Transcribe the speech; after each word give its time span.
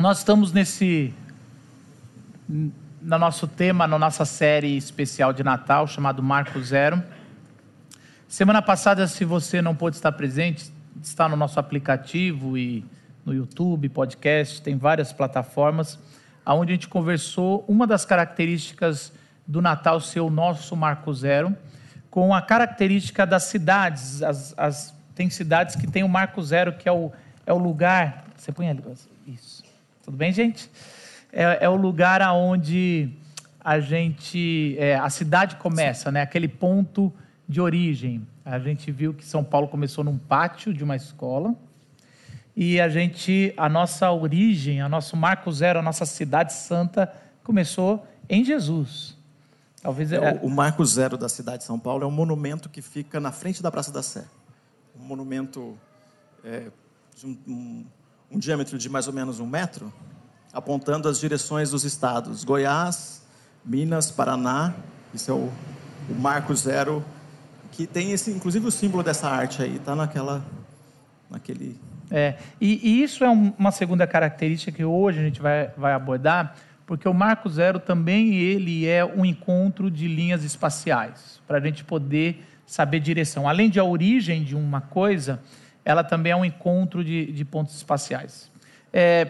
Nós 0.00 0.20
estamos 0.20 0.50
nesse 0.50 1.12
no 2.48 3.18
nosso 3.18 3.46
tema, 3.46 3.86
na 3.86 3.98
nossa 3.98 4.24
série 4.24 4.74
especial 4.74 5.30
de 5.30 5.44
Natal, 5.44 5.86
chamado 5.86 6.22
Marco 6.22 6.58
Zero. 6.62 7.02
Semana 8.26 8.62
passada, 8.62 9.06
se 9.06 9.26
você 9.26 9.60
não 9.60 9.76
pôde 9.76 9.96
estar 9.96 10.10
presente, 10.12 10.72
está 11.02 11.28
no 11.28 11.36
nosso 11.36 11.60
aplicativo 11.60 12.56
e 12.56 12.82
no 13.26 13.34
YouTube, 13.34 13.90
podcast, 13.90 14.62
tem 14.62 14.74
várias 14.74 15.12
plataformas, 15.12 15.98
onde 16.46 16.72
a 16.72 16.74
gente 16.76 16.88
conversou 16.88 17.62
uma 17.68 17.86
das 17.86 18.06
características 18.06 19.12
do 19.46 19.60
Natal 19.60 20.00
ser 20.00 20.20
o 20.20 20.30
nosso 20.30 20.74
Marco 20.74 21.12
Zero, 21.12 21.54
com 22.10 22.34
a 22.34 22.40
característica 22.40 23.26
das 23.26 23.42
cidades. 23.42 24.22
As, 24.22 24.54
as, 24.56 24.94
tem 25.14 25.28
cidades 25.28 25.76
que 25.76 25.86
tem 25.86 26.02
o 26.02 26.08
Marco 26.08 26.42
Zero, 26.42 26.72
que 26.72 26.88
é 26.88 26.92
o, 26.92 27.12
é 27.44 27.52
o 27.52 27.58
lugar. 27.58 28.24
Você 28.34 28.50
põe 28.50 28.70
ali. 28.70 28.82
Isso. 29.26 29.69
Tudo 30.02 30.16
bem, 30.16 30.32
gente? 30.32 30.70
É, 31.32 31.64
é 31.64 31.68
o 31.68 31.76
lugar 31.76 32.22
aonde 32.22 33.10
a 33.62 33.78
gente. 33.80 34.76
É, 34.78 34.96
a 34.96 35.10
cidade 35.10 35.56
começa, 35.56 36.10
né? 36.10 36.22
aquele 36.22 36.48
ponto 36.48 37.12
de 37.48 37.60
origem. 37.60 38.26
A 38.44 38.58
gente 38.58 38.90
viu 38.90 39.12
que 39.12 39.24
São 39.24 39.44
Paulo 39.44 39.68
começou 39.68 40.02
num 40.02 40.18
pátio 40.18 40.72
de 40.72 40.82
uma 40.82 40.96
escola. 40.96 41.54
E 42.56 42.80
a 42.80 42.88
gente, 42.88 43.54
a 43.56 43.68
nossa 43.68 44.10
origem, 44.10 44.80
a 44.80 44.88
nosso 44.88 45.16
marco 45.16 45.50
zero, 45.52 45.78
a 45.78 45.82
nossa 45.82 46.04
cidade 46.04 46.52
santa 46.52 47.12
começou 47.42 48.06
em 48.28 48.44
Jesus. 48.44 49.16
Talvez 49.82 50.12
é, 50.12 50.18
o, 50.42 50.46
o 50.46 50.50
marco 50.50 50.84
zero 50.84 51.16
da 51.16 51.28
cidade 51.28 51.58
de 51.58 51.64
São 51.64 51.78
Paulo 51.78 52.04
é 52.04 52.06
um 52.06 52.10
monumento 52.10 52.68
que 52.68 52.82
fica 52.82 53.18
na 53.18 53.32
frente 53.32 53.62
da 53.62 53.70
Praça 53.70 53.90
da 53.90 54.02
Sé. 54.02 54.24
Um 54.98 55.04
monumento 55.04 55.78
é, 56.44 56.70
de 57.16 57.26
um, 57.26 57.38
um, 57.46 57.86
um 58.30 58.38
diâmetro 58.38 58.78
de 58.78 58.88
mais 58.88 59.06
ou 59.06 59.12
menos 59.12 59.40
um 59.40 59.46
metro, 59.46 59.92
apontando 60.52 61.08
as 61.08 61.18
direções 61.18 61.70
dos 61.70 61.84
estados: 61.84 62.44
Goiás, 62.44 63.22
Minas, 63.64 64.10
Paraná. 64.10 64.74
Isso 65.12 65.30
é 65.30 65.34
o, 65.34 65.50
o 66.08 66.14
marco 66.14 66.54
zero 66.54 67.04
que 67.72 67.86
tem 67.86 68.12
esse, 68.12 68.30
inclusive 68.30 68.66
o 68.66 68.70
símbolo 68.70 69.02
dessa 69.02 69.28
arte 69.28 69.62
aí, 69.62 69.76
está 69.76 69.94
naquela, 69.94 70.44
naquele. 71.30 71.78
É, 72.10 72.36
e, 72.60 72.80
e 72.82 73.02
isso 73.02 73.24
é 73.24 73.30
um, 73.30 73.52
uma 73.58 73.70
segunda 73.70 74.06
característica 74.06 74.72
que 74.72 74.84
hoje 74.84 75.20
a 75.20 75.22
gente 75.22 75.40
vai, 75.40 75.68
vai 75.76 75.92
abordar, 75.92 76.56
porque 76.86 77.08
o 77.08 77.14
Marco 77.14 77.48
Zero 77.48 77.78
também 77.78 78.34
ele 78.34 78.86
é 78.86 79.04
um 79.04 79.24
encontro 79.24 79.90
de 79.90 80.08
linhas 80.08 80.42
espaciais, 80.42 81.40
para 81.46 81.58
a 81.58 81.60
gente 81.60 81.84
poder 81.84 82.44
saber 82.66 83.00
direção. 83.00 83.48
Além 83.48 83.70
de 83.70 83.78
a 83.78 83.84
origem 83.84 84.42
de 84.42 84.56
uma 84.56 84.80
coisa, 84.80 85.40
ela 85.84 86.04
também 86.04 86.32
é 86.32 86.36
um 86.36 86.44
encontro 86.44 87.04
de, 87.04 87.32
de 87.32 87.44
pontos 87.44 87.74
espaciais. 87.76 88.50
É, 88.92 89.28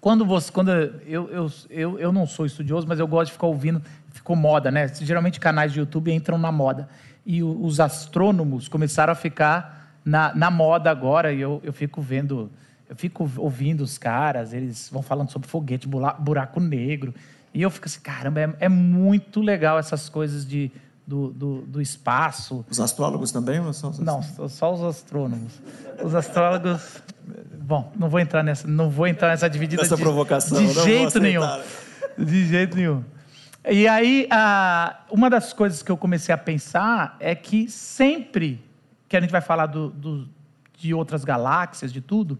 quando 0.00 0.24
você, 0.24 0.50
quando 0.50 0.70
eu, 0.70 1.28
eu, 1.28 1.52
eu, 1.68 1.98
eu 1.98 2.12
não 2.12 2.26
sou 2.26 2.46
estudioso, 2.46 2.86
mas 2.88 2.98
eu 2.98 3.06
gosto 3.06 3.26
de 3.26 3.32
ficar 3.32 3.46
ouvindo, 3.46 3.82
ficou 4.12 4.34
moda, 4.34 4.70
né? 4.70 4.88
Geralmente 4.88 5.38
canais 5.38 5.72
de 5.72 5.78
YouTube 5.78 6.12
entram 6.12 6.38
na 6.38 6.50
moda 6.50 6.88
e 7.24 7.42
os 7.42 7.80
astrônomos 7.80 8.66
começaram 8.66 9.12
a 9.12 9.16
ficar 9.16 9.98
na, 10.04 10.34
na 10.34 10.50
moda 10.50 10.90
agora, 10.90 11.32
e 11.32 11.40
eu, 11.40 11.60
eu 11.62 11.72
fico 11.72 12.00
vendo, 12.00 12.50
eu 12.88 12.96
fico 12.96 13.30
ouvindo 13.36 13.82
os 13.82 13.98
caras, 13.98 14.52
eles 14.52 14.88
vão 14.90 15.02
falando 15.02 15.30
sobre 15.30 15.46
foguete, 15.46 15.86
buraco 15.86 16.58
negro, 16.58 17.14
e 17.52 17.62
eu 17.62 17.70
fico 17.70 17.86
assim, 17.86 18.00
caramba, 18.00 18.40
é, 18.40 18.54
é 18.60 18.68
muito 18.68 19.40
legal 19.40 19.78
essas 19.78 20.08
coisas 20.08 20.46
de, 20.46 20.70
do, 21.10 21.32
do, 21.32 21.62
do, 21.62 21.82
espaço. 21.82 22.64
Os 22.70 22.78
astrólogos 22.78 23.32
também? 23.32 23.58
Ou 23.58 23.72
só 23.72 23.88
os... 23.88 23.98
Não, 23.98 24.22
só 24.48 24.72
os 24.72 24.80
astrônomos. 24.80 25.60
Os 26.04 26.14
astrólogos. 26.14 27.02
Bom, 27.60 27.92
não 27.96 28.08
vou 28.08 28.20
entrar 28.20 28.44
nessa, 28.44 28.68
não 28.68 28.88
vou 28.88 29.08
entrar 29.08 29.30
nessa 29.30 29.50
dividida. 29.50 29.82
Nessa 29.82 29.96
de, 29.96 30.02
provocação. 30.02 30.64
De 30.64 30.72
jeito 30.72 31.18
nenhum. 31.18 31.42
De 32.16 32.46
jeito 32.46 32.76
nenhum. 32.76 33.04
E 33.68 33.88
aí, 33.88 34.28
uma 35.10 35.28
das 35.28 35.52
coisas 35.52 35.82
que 35.82 35.90
eu 35.90 35.96
comecei 35.96 36.32
a 36.32 36.38
pensar 36.38 37.16
é 37.18 37.34
que 37.34 37.68
sempre 37.68 38.64
que 39.08 39.16
a 39.16 39.20
gente 39.20 39.32
vai 39.32 39.40
falar 39.40 39.66
do, 39.66 39.90
do, 39.90 40.28
de 40.78 40.94
outras 40.94 41.24
galáxias, 41.24 41.92
de 41.92 42.00
tudo, 42.00 42.38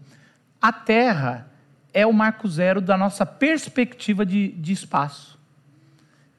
a 0.61 0.71
Terra 0.71 1.45
é 1.93 2.07
o 2.07 2.13
marco 2.13 2.47
zero 2.47 2.79
da 2.79 2.95
nossa 2.95 3.25
perspectiva 3.25 4.25
de, 4.25 4.53
de 4.53 4.71
espaço. 4.71 5.37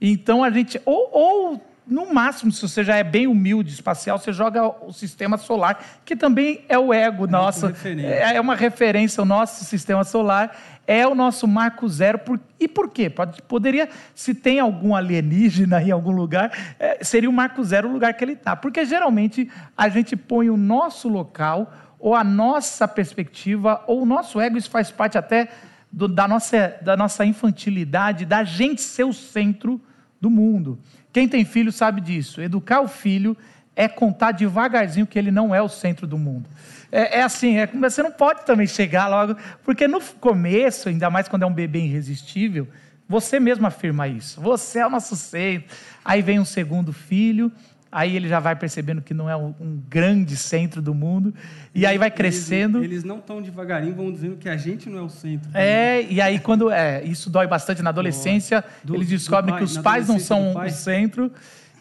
Então 0.01 0.43
a 0.43 0.51
gente, 0.51 0.81
ou, 0.87 1.11
ou 1.13 1.72
no 1.87 2.13
máximo, 2.13 2.53
se 2.53 2.63
você 2.63 2.85
já 2.85 2.97
é 2.97 3.05
bem 3.05 3.27
humilde 3.27 3.73
espacial, 3.73 4.19
você 4.19 4.33
joga 4.33 4.67
o 4.85 4.93
sistema 4.93 5.37
solar, 5.37 6.01
que 6.05 6.15
também 6.15 6.65
é 6.69 6.79
o 6.79 6.93
ego 6.93 7.27
é 7.27 7.31
nosso, 7.31 7.67
é, 7.67 8.37
é 8.37 8.41
uma 8.41 8.55
referência, 8.55 9.23
o 9.23 9.27
nosso 9.27 9.65
sistema 9.65 10.05
solar 10.05 10.57
é 10.87 11.07
o 11.07 11.15
nosso 11.15 11.47
marco 11.47 11.89
zero. 11.89 12.19
Por, 12.19 12.41
e 12.59 12.69
por 12.69 12.91
quê? 12.91 13.09
Pode, 13.09 13.41
poderia, 13.43 13.89
se 14.15 14.35
tem 14.35 14.61
algum 14.61 14.95
alienígena 14.95 15.83
em 15.83 15.91
algum 15.91 16.13
lugar, 16.13 16.53
é, 16.79 17.03
seria 17.03 17.31
o 17.31 17.33
marco 17.33 17.63
zero 17.63 17.89
o 17.89 17.93
lugar 17.93 18.15
que 18.15 18.25
ele 18.25 18.33
está. 18.33 18.57
Porque 18.57 18.85
geralmente 18.85 19.51
a 19.77 19.89
gente 19.89 20.17
põe 20.17 20.51
o 20.51 20.57
nosso 20.57 21.09
local, 21.09 21.73
ou 21.99 22.15
a 22.15 22.25
nossa 22.25 22.89
perspectiva, 22.89 23.83
ou 23.87 24.03
o 24.03 24.07
nosso 24.07 24.41
ego, 24.41 24.59
isso 24.59 24.71
faz 24.71 24.91
parte 24.91 25.17
até 25.17 25.49
do, 25.91 26.09
da, 26.09 26.27
nossa, 26.27 26.77
da 26.83 26.97
nossa 26.97 27.25
infantilidade, 27.25 28.25
da 28.25 28.43
gente 28.43 28.83
ser 28.83 29.05
o 29.05 29.13
centro 29.13 29.81
do 30.21 30.29
mundo. 30.29 30.79
Quem 31.13 31.29
tem 31.29 31.45
filho 31.45 31.71
sabe 31.71 32.01
disso. 32.01 32.41
Educar 32.41 32.81
o 32.81 32.89
filho 32.89 33.37
é 33.75 33.89
contar 33.89 34.33
devagarzinho 34.33 35.07
que 35.07 35.19
ele 35.19 35.31
não 35.31 35.55
é 35.55 35.61
o 35.61 35.69
centro 35.69 36.07
do 36.07 36.19
mundo. 36.19 36.49
É, 36.91 37.19
é, 37.19 37.23
assim, 37.23 37.59
é, 37.59 37.67
você 37.67 38.03
não 38.03 38.13
pode 38.13 38.45
também 38.45 38.67
chegar 38.67 39.09
logo, 39.09 39.37
porque 39.65 39.89
no 39.89 40.01
começo, 40.01 40.89
ainda 40.89 41.09
mais 41.09 41.29
quando 41.29 41.43
é 41.43 41.47
um 41.47 41.53
bebê 41.53 41.81
irresistível, 41.81 42.69
você 43.09 43.41
mesmo 43.41 43.67
afirma 43.67 44.09
isso. 44.09 44.41
Você 44.41 44.79
é 44.79 44.87
o 44.87 44.91
nosso 44.91 45.17
centro. 45.17 45.75
Aí 46.05 46.23
vem 46.23 46.39
um 46.39 46.45
segundo 46.45 46.93
filho, 46.93 47.53
aí 47.93 48.17
ele 48.17 48.27
já 48.27 48.41
vai 48.41 48.57
percebendo 48.57 49.03
que 49.03 49.13
não 49.13 49.29
é 49.29 49.37
um, 49.37 49.55
um 49.61 49.83
grande 49.89 50.35
centro 50.37 50.81
do 50.81 50.95
mundo, 50.95 51.33
e, 51.75 51.87
aí 51.87 51.99
vai 51.99 52.11
crescendo. 52.11 52.79
Eles, 52.79 52.91
eles, 52.91 53.05
não 53.05 53.21
tão 53.21 53.41
devagarinho 53.41 53.95
vão 53.95 54.11
dizendo 54.11 54.37
que 54.37 54.49
a 54.49 54.57
gente 54.57 54.89
não 54.89 54.99
é 54.99 55.03
o 55.03 55.11
centro. 55.11 55.51
É, 55.53 56.03
e 56.03 56.21
aí 56.21 56.39
quando 56.39 56.71
é, 56.71 57.05
isso 57.05 57.29
dói 57.29 57.47
bastante 57.47 57.83
na 57.83 57.91
adolescência, 57.91 58.65
do, 58.83 58.97
eles 58.97 59.09
descobrem 59.09 59.51
pai, 59.51 59.59
que 59.59 59.65
os 59.65 59.77
pais 59.77 60.09
não 60.09 60.19
são 60.19 60.57
o 60.57 60.71
centro, 60.71 61.31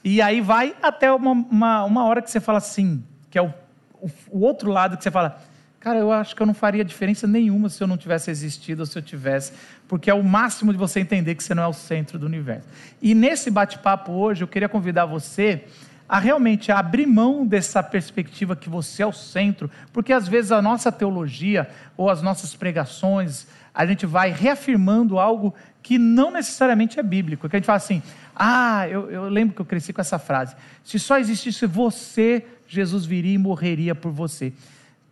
e 0.03 0.22
aí 0.22 0.41
vai 0.41 0.75
até 0.83 1.11
uma, 1.11 1.31
uma, 1.31 1.85
uma 1.85 2.03
hora 2.05 2.22
que 2.22 2.29
você 2.29 2.39
fala 2.39 2.57
assim, 2.57 3.01
que 3.29 3.38
é 3.38 3.41
o 3.41 3.53
o, 4.01 4.09
o 4.31 4.39
outro 4.41 4.72
lado 4.72 4.97
que 4.97 5.03
você 5.03 5.11
fala, 5.11 5.39
cara, 5.79 5.99
eu 5.99 6.11
acho 6.11 6.35
que 6.35 6.41
eu 6.41 6.47
não 6.47 6.53
faria 6.53 6.83
diferença 6.83 7.28
nenhuma 7.28 7.69
se 7.69 7.81
eu 7.81 7.88
não 7.88 7.97
tivesse 7.97 8.31
existido 8.31 8.81
ou 8.81 8.85
se 8.85 8.97
eu 8.97 9.01
tivesse, 9.01 9.53
porque 9.88 10.09
é 10.09 10.13
o 10.13 10.23
máximo 10.23 10.72
de 10.72 10.78
você 10.78 10.99
entender 10.99 11.35
que 11.35 11.43
você 11.43 11.53
não 11.53 11.63
é 11.63 11.67
o 11.67 11.73
centro 11.73 12.17
do 12.17 12.25
universo. 12.25 12.67
E 13.01 13.13
nesse 13.13 13.51
bate-papo 13.51 14.11
hoje, 14.11 14.43
eu 14.43 14.47
queria 14.47 14.67
convidar 14.67 15.05
você 15.05 15.66
a 16.11 16.19
realmente 16.19 16.73
abrir 16.73 17.07
mão 17.07 17.47
dessa 17.47 17.81
perspectiva 17.81 18.53
que 18.53 18.67
você 18.67 19.01
é 19.01 19.07
o 19.07 19.13
centro, 19.13 19.72
porque 19.94 20.11
às 20.11 20.27
vezes 20.27 20.51
a 20.51 20.61
nossa 20.61 20.91
teologia 20.91 21.69
ou 21.95 22.09
as 22.09 22.22
nossas 22.22 22.53
pregações, 22.53 23.47
a 23.73 23.85
gente 23.85 24.05
vai 24.05 24.29
reafirmando 24.29 25.17
algo 25.17 25.55
que 25.81 25.97
não 25.97 26.29
necessariamente 26.29 26.99
é 26.99 27.03
bíblico. 27.03 27.47
Que 27.47 27.55
a 27.55 27.59
gente 27.59 27.66
fala 27.66 27.77
assim, 27.77 28.03
ah, 28.35 28.89
eu, 28.89 29.09
eu 29.09 29.29
lembro 29.29 29.55
que 29.55 29.61
eu 29.61 29.66
cresci 29.66 29.94
com 29.94 30.01
essa 30.01 30.19
frase: 30.19 30.53
se 30.83 30.99
só 30.99 31.17
existisse 31.17 31.66
você, 31.66 32.45
Jesus 32.67 33.05
viria 33.05 33.35
e 33.35 33.38
morreria 33.38 33.95
por 33.95 34.11
você. 34.11 34.51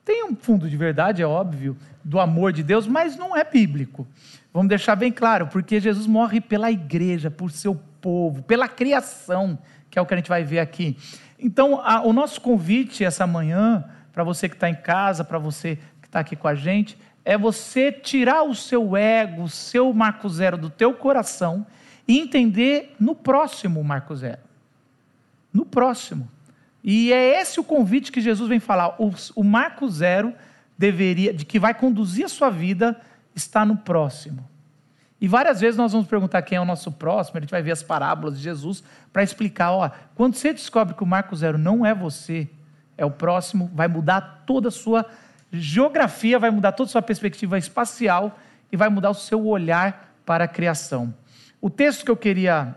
Tem 0.03 0.25
um 0.25 0.35
fundo 0.35 0.69
de 0.69 0.75
verdade, 0.75 1.21
é 1.21 1.25
óbvio, 1.25 1.77
do 2.03 2.19
amor 2.19 2.51
de 2.51 2.61
Deus, 2.61 2.85
mas 2.85 3.15
não 3.15 3.37
é 3.37 3.45
bíblico. 3.45 4.05
Vamos 4.53 4.67
deixar 4.67 4.97
bem 4.97 5.13
claro, 5.13 5.47
porque 5.47 5.79
Jesus 5.79 6.05
morre 6.05 6.41
pela 6.41 6.69
igreja, 6.69 7.31
por 7.31 7.51
seu 7.51 7.79
povo, 8.01 8.41
pela 8.43 8.67
criação, 8.67 9.57
que 9.89 9.97
é 9.97 10.01
o 10.01 10.05
que 10.05 10.13
a 10.13 10.17
gente 10.17 10.29
vai 10.29 10.43
ver 10.43 10.59
aqui. 10.59 10.97
Então, 11.37 11.81
a, 11.81 12.01
o 12.01 12.11
nosso 12.11 12.41
convite 12.41 13.03
essa 13.03 13.25
manhã, 13.25 13.83
para 14.11 14.23
você 14.23 14.49
que 14.49 14.55
está 14.55 14.69
em 14.69 14.75
casa, 14.75 15.23
para 15.23 15.39
você 15.39 15.77
que 16.01 16.07
está 16.07 16.19
aqui 16.19 16.35
com 16.35 16.47
a 16.47 16.55
gente, 16.55 16.97
é 17.23 17.37
você 17.37 17.91
tirar 17.91 18.43
o 18.43 18.55
seu 18.55 18.95
ego, 18.95 19.43
o 19.43 19.49
seu 19.49 19.93
marco 19.93 20.27
zero 20.27 20.57
do 20.57 20.69
teu 20.69 20.93
coração 20.93 21.65
e 22.07 22.19
entender 22.19 22.95
no 22.99 23.13
próximo 23.13 23.83
marco 23.83 24.15
zero. 24.15 24.41
No 25.53 25.65
próximo. 25.65 26.29
E 26.83 27.13
é 27.13 27.39
esse 27.39 27.59
o 27.59 27.63
convite 27.63 28.11
que 28.11 28.21
Jesus 28.21 28.49
vem 28.49 28.59
falar. 28.59 28.95
O, 28.99 29.11
o 29.35 29.43
marco 29.43 29.87
zero 29.89 30.33
deveria, 30.77 31.33
de 31.33 31.45
que 31.45 31.59
vai 31.59 31.73
conduzir 31.73 32.25
a 32.25 32.29
sua 32.29 32.49
vida, 32.49 32.99
está 33.35 33.65
no 33.65 33.77
próximo. 33.77 34.47
E 35.21 35.27
várias 35.27 35.59
vezes 35.59 35.77
nós 35.77 35.91
vamos 35.91 36.07
perguntar 36.07 36.41
quem 36.41 36.57
é 36.57 36.61
o 36.61 36.65
nosso 36.65 36.91
próximo, 36.91 37.37
a 37.37 37.41
gente 37.41 37.51
vai 37.51 37.61
ver 37.61 37.71
as 37.71 37.83
parábolas 37.83 38.37
de 38.37 38.43
Jesus 38.43 38.83
para 39.11 39.21
explicar, 39.21 39.71
ó, 39.71 39.91
quando 40.15 40.35
você 40.35 40.53
descobre 40.53 40.93
que 40.93 41.03
o 41.03 41.07
marco 41.07 41.35
zero 41.35 41.57
não 41.57 41.85
é 41.85 41.93
você, 41.93 42.47
é 42.97 43.05
o 43.05 43.11
próximo, 43.11 43.69
vai 43.73 43.87
mudar 43.87 44.43
toda 44.45 44.69
a 44.69 44.71
sua 44.71 45.05
geografia, 45.51 46.39
vai 46.39 46.51
mudar 46.51 46.71
toda 46.71 46.89
a 46.89 46.91
sua 46.91 47.01
perspectiva 47.01 47.57
espacial 47.57 48.37
e 48.71 48.77
vai 48.77 48.87
mudar 48.87 49.09
o 49.09 49.13
seu 49.13 49.45
olhar 49.45 50.13
para 50.25 50.45
a 50.45 50.47
criação. 50.47 51.13
O 51.59 51.69
texto 51.69 52.05
que 52.05 52.11
eu 52.11 52.17
queria 52.17 52.75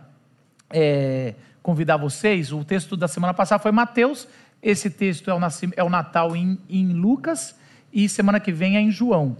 é, 0.71 1.35
convidar 1.63 1.97
vocês. 1.97 2.53
O 2.53 2.65
texto 2.65 2.97
da 2.97 3.07
semana 3.07 3.33
passada 3.33 3.63
foi 3.63 3.71
Mateus, 3.71 4.27
esse 4.63 4.91
texto 4.91 5.31
é 5.31 5.35
o, 5.35 5.41
é 5.77 5.85
o 5.85 5.91
Natal 5.91 6.35
em, 6.35 6.59
em 6.69 6.93
Lucas 6.93 7.55
e 7.93 8.09
semana 8.09 8.41
que 8.41 8.53
vem 8.53 8.77
é 8.77 8.81
em 8.81 8.91
João. 8.91 9.37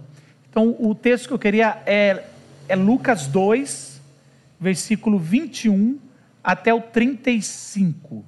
Então, 0.49 0.75
o 0.79 0.93
texto 0.93 1.27
que 1.27 1.33
eu 1.33 1.39
queria 1.39 1.81
é, 1.85 2.23
é 2.67 2.75
Lucas 2.75 3.27
2, 3.27 4.01
versículo 4.59 5.19
21 5.19 5.99
até 6.43 6.73
o 6.73 6.81
35. 6.81 8.25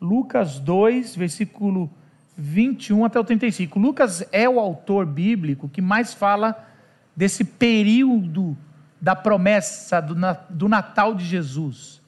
Lucas 0.00 0.58
2, 0.58 1.16
versículo 1.16 1.90
21 2.36 3.04
até 3.04 3.18
o 3.18 3.24
35. 3.24 3.78
Lucas 3.78 4.26
é 4.32 4.48
o 4.48 4.58
autor 4.58 5.06
bíblico 5.06 5.68
que 5.68 5.80
mais 5.80 6.12
fala 6.12 6.68
desse 7.16 7.44
período 7.44 8.56
da 9.00 9.14
promessa 9.14 10.00
do, 10.00 10.68
Natal 10.68 11.14
de 11.14 11.24
Jesus. 11.24 12.00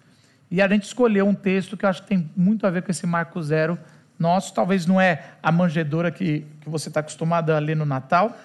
E 0.51 0.63
a 0.63 0.69
gente 0.69 0.85
escolheu 0.85 1.27
um 1.27 1.35
texto 1.35 1.77
que 1.77 1.85
eu 1.85 1.89
acho 1.89 2.03
que 2.03 2.09
tem 2.09 2.31
muito 2.37 2.67
a 2.67 2.71
ver 2.71 2.83
com 2.83 2.91
esse 2.91 3.07
Marco 3.07 3.43
Zero 3.43 3.79
nosso. 4.19 4.55
Talvez 4.55 4.87
não 4.87 5.01
é 5.01 5.33
a 5.43 5.53
manjedora 5.53 6.11
que, 6.11 6.47
que 6.61 6.69
você 6.69 6.89
está 6.89 7.01
acostumado 7.01 7.51
a 7.51 7.59
ler 7.59 7.77
no 7.77 7.85
Natal, 7.85 8.37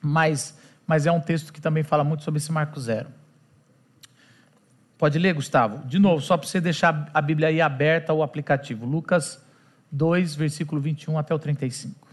mas, 0.00 0.58
mas 0.90 1.06
é 1.06 1.12
um 1.12 1.20
texto 1.20 1.52
que 1.52 1.60
também 1.60 1.84
fala 1.84 2.02
muito 2.02 2.24
sobre 2.24 2.38
esse 2.38 2.50
Marco 2.50 2.80
Zero. 2.80 3.10
Pode 4.98 5.20
ler, 5.20 5.32
Gustavo? 5.34 5.86
De 5.86 6.00
novo, 6.00 6.20
só 6.20 6.36
para 6.36 6.48
você 6.48 6.60
deixar 6.60 7.08
a 7.14 7.22
Bíblia 7.22 7.46
aí 7.46 7.60
aberta, 7.60 8.12
o 8.12 8.24
aplicativo. 8.24 8.84
Lucas 8.84 9.40
2, 9.92 10.34
versículo 10.34 10.80
21 10.80 11.16
até 11.16 11.32
o 11.32 11.38
35. 11.38 12.08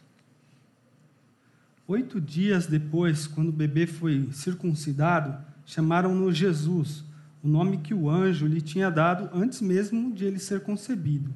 Oito 1.88 2.22
dias 2.22 2.68
depois, 2.68 3.26
quando 3.26 3.50
o 3.50 3.52
bebê 3.52 3.88
foi 3.88 4.30
circuncidado, 4.32 5.44
chamaram-no 5.66 6.32
Jesus, 6.32 7.04
o 7.44 7.48
nome 7.48 7.80
que 7.80 7.96
o 7.96 8.08
anjo 8.08 8.46
lhe 8.46 8.62
tinha 8.62 8.92
dado 8.92 9.28
antes 9.34 9.60
mesmo 9.60 10.14
de 10.14 10.24
ele 10.24 10.38
ser 10.38 10.62
concebido. 10.62 11.34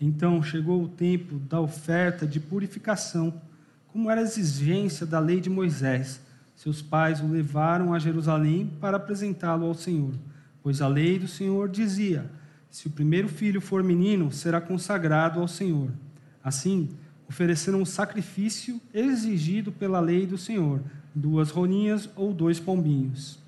Então 0.00 0.42
chegou 0.42 0.82
o 0.82 0.88
tempo 0.88 1.38
da 1.38 1.60
oferta 1.60 2.26
de 2.26 2.40
purificação, 2.40 3.40
como 3.86 4.10
era 4.10 4.20
a 4.20 4.24
exigência 4.24 5.06
da 5.06 5.20
lei 5.20 5.40
de 5.40 5.48
Moisés. 5.48 6.20
Seus 6.62 6.80
pais 6.80 7.20
o 7.20 7.26
levaram 7.26 7.92
a 7.92 7.98
Jerusalém 7.98 8.70
para 8.80 8.96
apresentá-lo 8.96 9.66
ao 9.66 9.74
Senhor, 9.74 10.12
pois 10.62 10.80
a 10.80 10.86
lei 10.86 11.18
do 11.18 11.26
Senhor 11.26 11.68
dizia: 11.68 12.24
se 12.70 12.86
o 12.86 12.90
primeiro 12.90 13.28
filho 13.28 13.60
for 13.60 13.82
menino, 13.82 14.30
será 14.30 14.60
consagrado 14.60 15.40
ao 15.40 15.48
Senhor. 15.48 15.90
Assim, 16.40 16.90
ofereceram 17.28 17.80
um 17.80 17.84
sacrifício 17.84 18.80
exigido 18.94 19.72
pela 19.72 19.98
lei 19.98 20.24
do 20.24 20.38
Senhor, 20.38 20.80
duas 21.12 21.50
rolinhas 21.50 22.08
ou 22.14 22.32
dois 22.32 22.60
pombinhos. 22.60 23.40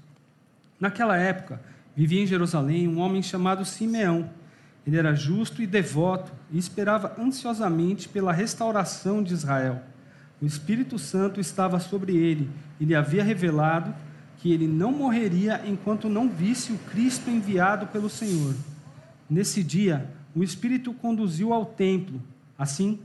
Naquela 0.81 1.17
época, 1.17 1.63
vivia 1.95 2.21
em 2.21 2.27
Jerusalém 2.27 2.89
um 2.89 2.99
homem 2.99 3.23
chamado 3.23 3.65
Simeão. 3.65 4.29
Ele 4.85 4.97
era 4.97 5.15
justo 5.15 5.63
e 5.63 5.69
devoto 5.69 6.33
e 6.51 6.59
esperava 6.59 7.15
ansiosamente 7.17 8.09
pela 8.09 8.33
restauração 8.33 9.23
de 9.23 9.33
Israel. 9.33 9.94
O 10.41 10.47
Espírito 10.47 10.99
Santo 10.99 11.41
estava 11.41 11.79
sobre 11.81 12.17
ele 12.17 12.51
e 12.79 12.85
lhe 12.85 12.95
havia 12.95 13.23
revelado 13.23 13.95
que 14.39 14.53
ele 14.53 14.67
não 14.69 14.93
morreria 14.93 15.63
enquanto 15.65 16.09
não 16.09 16.29
visse 16.29 16.73
o 16.73 16.79
Cristo 16.91 17.31
enviado 17.31 17.87
pelo 17.87 18.11
Senhor. 18.11 18.55
Nesse 19.29 19.63
dia, 19.63 20.11
o 20.35 20.43
Espírito 20.43 20.93
conduziu 20.93 21.53
ao 21.53 21.65
templo. 21.65 22.21
Assim, 22.59 22.99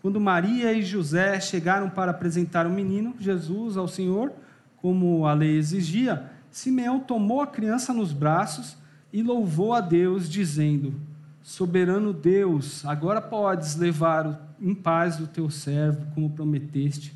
quando 0.00 0.20
Maria 0.20 0.72
e 0.72 0.82
José 0.82 1.40
chegaram 1.40 1.90
para 1.90 2.10
apresentar 2.10 2.66
o 2.66 2.70
menino, 2.70 3.14
Jesus, 3.18 3.76
ao 3.76 3.88
Senhor, 3.88 4.32
como 4.76 5.26
a 5.26 5.32
lei 5.32 5.56
exigia, 5.56 6.30
Simeão 6.50 7.00
tomou 7.00 7.40
a 7.40 7.46
criança 7.46 7.92
nos 7.92 8.12
braços 8.12 8.76
e 9.12 9.22
louvou 9.22 9.72
a 9.72 9.80
Deus, 9.80 10.28
dizendo: 10.28 10.94
Soberano 11.44 12.12
Deus, 12.12 12.84
agora 12.84 13.22
podes 13.22 13.76
levar 13.76 14.56
em 14.60 14.74
paz 14.74 15.20
o 15.20 15.28
teu 15.28 15.48
servo, 15.48 16.04
como 16.12 16.30
prometeste. 16.30 17.14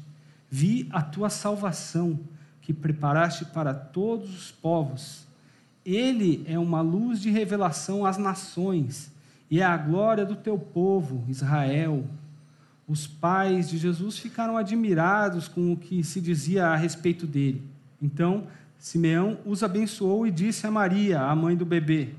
Vi 0.48 0.88
a 0.92 1.02
tua 1.02 1.28
salvação, 1.28 2.20
que 2.62 2.72
preparaste 2.72 3.44
para 3.46 3.74
todos 3.74 4.32
os 4.32 4.52
povos 4.52 5.26
ele 5.90 6.44
é 6.46 6.58
uma 6.58 6.82
luz 6.82 7.18
de 7.18 7.30
revelação 7.30 8.04
às 8.04 8.18
nações 8.18 9.10
e 9.50 9.58
é 9.60 9.64
a 9.64 9.74
glória 9.74 10.26
do 10.26 10.36
teu 10.36 10.58
povo, 10.58 11.24
Israel. 11.28 12.04
Os 12.86 13.06
pais 13.06 13.70
de 13.70 13.78
Jesus 13.78 14.18
ficaram 14.18 14.58
admirados 14.58 15.48
com 15.48 15.72
o 15.72 15.76
que 15.78 16.04
se 16.04 16.20
dizia 16.20 16.66
a 16.66 16.76
respeito 16.76 17.26
dele. 17.26 17.62
Então, 18.02 18.46
Simeão 18.78 19.38
os 19.46 19.62
abençoou 19.62 20.26
e 20.26 20.30
disse 20.30 20.66
a 20.66 20.70
Maria, 20.70 21.22
a 21.22 21.34
mãe 21.34 21.56
do 21.56 21.64
bebê: 21.64 22.10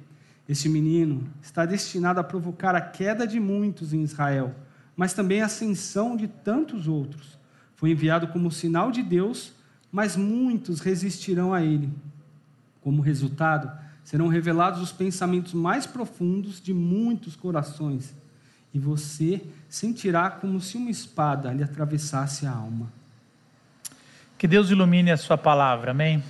Este 0.49 0.67
menino 0.67 1.29
está 1.43 1.63
destinado 1.63 2.19
a 2.19 2.23
provocar 2.23 2.73
a 2.73 2.81
queda 2.81 3.27
de 3.27 3.39
muitos 3.39 3.93
em 3.93 4.01
Israel, 4.01 4.55
mas 4.97 5.13
também 5.13 5.43
a 5.43 5.45
ascensão 5.45 6.17
de 6.17 6.27
tantos 6.27 6.87
outros. 6.87 7.37
Foi 7.75 7.91
enviado 7.91 8.29
como 8.29 8.51
sinal 8.51 8.91
de 8.91 9.03
Deus, 9.03 9.53
mas 9.91 10.17
muitos 10.17 10.79
resistirão 10.79 11.53
a 11.53 11.61
ele. 11.61 11.93
Como 12.81 12.99
resultado, 12.99 13.71
serão 14.03 14.27
revelados 14.27 14.81
os 14.81 14.91
pensamentos 14.91 15.53
mais 15.53 15.85
profundos 15.85 16.59
de 16.59 16.73
muitos 16.73 17.35
corações, 17.35 18.15
e 18.73 18.79
você 18.79 19.43
sentirá 19.69 20.31
como 20.31 20.59
se 20.59 20.77
uma 20.77 20.89
espada 20.89 21.53
lhe 21.53 21.61
atravessasse 21.61 22.47
a 22.47 22.51
alma. 22.51 22.91
Que 24.35 24.47
Deus 24.47 24.71
ilumine 24.71 25.11
a 25.11 25.17
sua 25.17 25.37
palavra, 25.37 25.91
amém? 25.91 26.23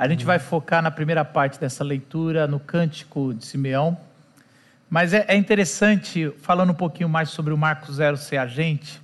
A 0.00 0.08
gente 0.08 0.24
vai 0.24 0.38
focar 0.38 0.80
na 0.80 0.90
primeira 0.90 1.22
parte 1.26 1.60
dessa 1.60 1.84
leitura, 1.84 2.46
no 2.46 2.58
cântico 2.58 3.34
de 3.34 3.44
Simeão. 3.44 3.98
Mas 4.88 5.12
é, 5.12 5.26
é 5.28 5.36
interessante, 5.36 6.32
falando 6.38 6.70
um 6.70 6.74
pouquinho 6.74 7.06
mais 7.06 7.28
sobre 7.28 7.52
o 7.52 7.58
Marco 7.58 7.92
Zero 7.92 8.16
ser 8.16 8.38
agente, 8.38 8.98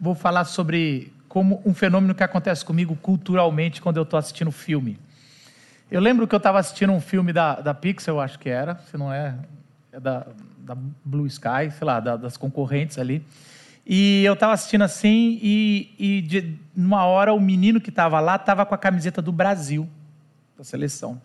vou 0.00 0.14
falar 0.14 0.44
sobre 0.44 1.12
como 1.28 1.60
um 1.66 1.74
fenômeno 1.74 2.14
que 2.14 2.22
acontece 2.22 2.64
comigo 2.64 2.96
culturalmente 2.96 3.82
quando 3.82 3.98
eu 3.98 4.04
estou 4.04 4.18
assistindo 4.18 4.50
filme. 4.50 4.98
Eu 5.90 6.00
lembro 6.00 6.26
que 6.26 6.34
eu 6.34 6.38
estava 6.38 6.58
assistindo 6.58 6.94
um 6.94 7.00
filme 7.02 7.30
da, 7.30 7.56
da 7.56 7.74
Pixar, 7.74 8.14
eu 8.14 8.18
acho 8.18 8.38
que 8.38 8.48
era, 8.48 8.76
se 8.90 8.96
não 8.96 9.12
é, 9.12 9.34
é 9.92 10.00
da, 10.00 10.26
da 10.60 10.74
Blue 11.04 11.26
Sky, 11.26 11.70
sei 11.76 11.86
lá, 11.86 12.00
da, 12.00 12.16
das 12.16 12.38
concorrentes 12.38 12.96
ali. 12.96 13.22
E 13.86 14.24
eu 14.24 14.32
estava 14.32 14.54
assistindo 14.54 14.80
assim, 14.80 15.38
e, 15.42 15.94
e 15.98 16.22
de, 16.22 16.58
numa 16.74 17.04
hora 17.04 17.34
o 17.34 17.40
menino 17.40 17.78
que 17.82 17.90
estava 17.90 18.18
lá 18.18 18.36
estava 18.36 18.64
com 18.64 18.74
a 18.74 18.78
camiseta 18.78 19.20
do 19.20 19.30
Brasil, 19.30 19.86
da 20.62 20.64
seleção. 20.64 21.20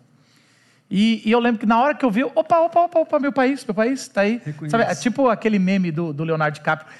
E, 0.90 1.22
e, 1.24 1.30
eu 1.30 1.38
lembro 1.38 1.60
que 1.60 1.66
na 1.66 1.80
hora 1.80 1.94
que 1.94 2.04
eu 2.04 2.10
vi, 2.10 2.24
opa, 2.24 2.58
opa, 2.60 2.80
opa, 2.80 2.98
opa, 3.00 3.20
meu 3.20 3.32
país, 3.32 3.64
meu 3.64 3.74
país, 3.74 4.00
está 4.00 4.22
aí. 4.22 4.42
Sabe, 4.68 4.84
é 4.84 4.94
tipo 4.94 5.28
aquele 5.28 5.58
meme 5.58 5.92
do, 5.92 6.12
do 6.12 6.24
Leonardo 6.24 6.54
DiCaprio. 6.54 6.90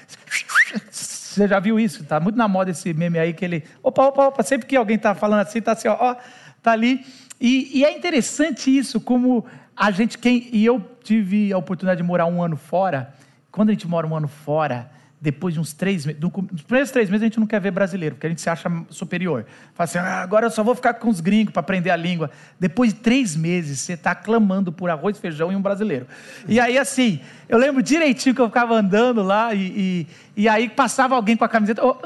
Você 0.89 1.47
já 1.47 1.59
viu 1.59 1.79
isso? 1.79 2.03
Tá 2.03 2.19
muito 2.19 2.37
na 2.37 2.47
moda 2.47 2.71
esse 2.71 2.93
meme 2.93 3.19
aí 3.19 3.33
que 3.33 3.43
ele, 3.43 3.63
opa, 3.83 4.05
opa, 4.05 4.27
opa, 4.27 4.43
sempre 4.43 4.67
que 4.67 4.75
alguém 4.75 4.95
está 4.95 5.13
falando 5.13 5.41
assim, 5.41 5.61
tá 5.61 5.73
assim, 5.73 5.87
ó, 5.87 5.97
ó 5.99 6.15
tá 6.61 6.71
ali. 6.71 7.05
E, 7.41 7.79
e, 7.79 7.85
é 7.85 7.91
interessante 7.95 8.75
isso, 8.75 9.01
como 9.01 9.45
a 9.75 9.91
gente, 9.91 10.17
quem, 10.17 10.49
e 10.51 10.65
eu 10.65 10.79
tive 11.03 11.51
a 11.51 11.57
oportunidade 11.57 12.01
de 12.01 12.07
morar 12.07 12.25
um 12.25 12.41
ano 12.41 12.55
fora. 12.55 13.13
Quando 13.51 13.69
a 13.69 13.71
gente 13.73 13.87
mora 13.87 14.05
um 14.05 14.15
ano 14.15 14.27
fora, 14.27 14.89
depois 15.21 15.53
de 15.53 15.59
uns 15.59 15.73
três 15.73 16.05
meses, 16.05 16.21
nos 16.21 16.61
primeiros 16.61 16.91
três 16.91 17.09
meses 17.09 17.23
a 17.23 17.25
gente 17.25 17.39
não 17.39 17.47
quer 17.47 17.59
ver 17.59 17.71
brasileiro, 17.71 18.15
porque 18.15 18.27
a 18.27 18.29
gente 18.29 18.39
se 18.39 18.49
acha 18.49 18.71
superior. 18.89 19.45
Fala 19.73 19.83
assim, 19.83 19.97
ah, 19.97 20.21
agora 20.21 20.45
eu 20.45 20.49
só 20.49 20.63
vou 20.63 20.73
ficar 20.73 20.93
com 20.93 21.09
os 21.09 21.19
gringos 21.19 21.51
para 21.51 21.59
aprender 21.59 21.89
a 21.89 21.95
língua. 21.97 22.31
Depois 22.57 22.93
de 22.93 23.01
três 23.01 23.35
meses, 23.35 23.79
você 23.79 23.93
está 23.93 24.15
clamando 24.15 24.71
por 24.71 24.89
arroz, 24.89 25.17
feijão 25.17 25.51
e 25.51 25.55
um 25.55 25.61
brasileiro. 25.61 26.07
E 26.47 26.57
aí, 26.57 26.77
assim, 26.77 27.19
eu 27.49 27.57
lembro 27.57 27.83
direitinho 27.83 28.33
que 28.33 28.39
eu 28.39 28.47
ficava 28.47 28.75
andando 28.75 29.21
lá 29.21 29.53
e, 29.53 30.07
e, 30.37 30.43
e 30.43 30.47
aí 30.47 30.69
passava 30.69 31.15
alguém 31.15 31.35
com 31.35 31.43
a 31.43 31.49
camiseta, 31.49 31.83
oh, 31.83 31.97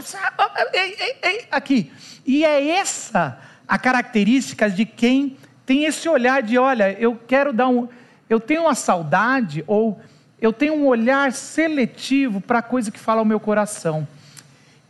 ei, 0.73 0.95
ei, 0.99 1.15
ei, 1.21 1.45
aqui. 1.51 1.91
E 2.25 2.43
é 2.43 2.77
essa 2.77 3.37
a 3.67 3.77
características 3.77 4.75
de 4.75 4.85
quem 4.85 5.37
tem 5.65 5.85
esse 5.85 6.09
olhar 6.09 6.41
de, 6.41 6.57
olha, 6.57 6.91
eu 6.99 7.15
quero 7.27 7.53
dar 7.53 7.67
um, 7.67 7.87
eu 8.29 8.39
tenho 8.39 8.63
uma 8.63 8.75
saudade 8.75 9.63
ou 9.67 10.01
eu 10.43 10.51
tenho 10.51 10.73
um 10.73 10.85
olhar 10.87 11.31
seletivo 11.31 12.41
para 12.41 12.59
a 12.59 12.61
coisa 12.61 12.91
que 12.91 12.99
fala 12.99 13.21
ao 13.21 13.25
meu 13.25 13.39
coração. 13.39 14.05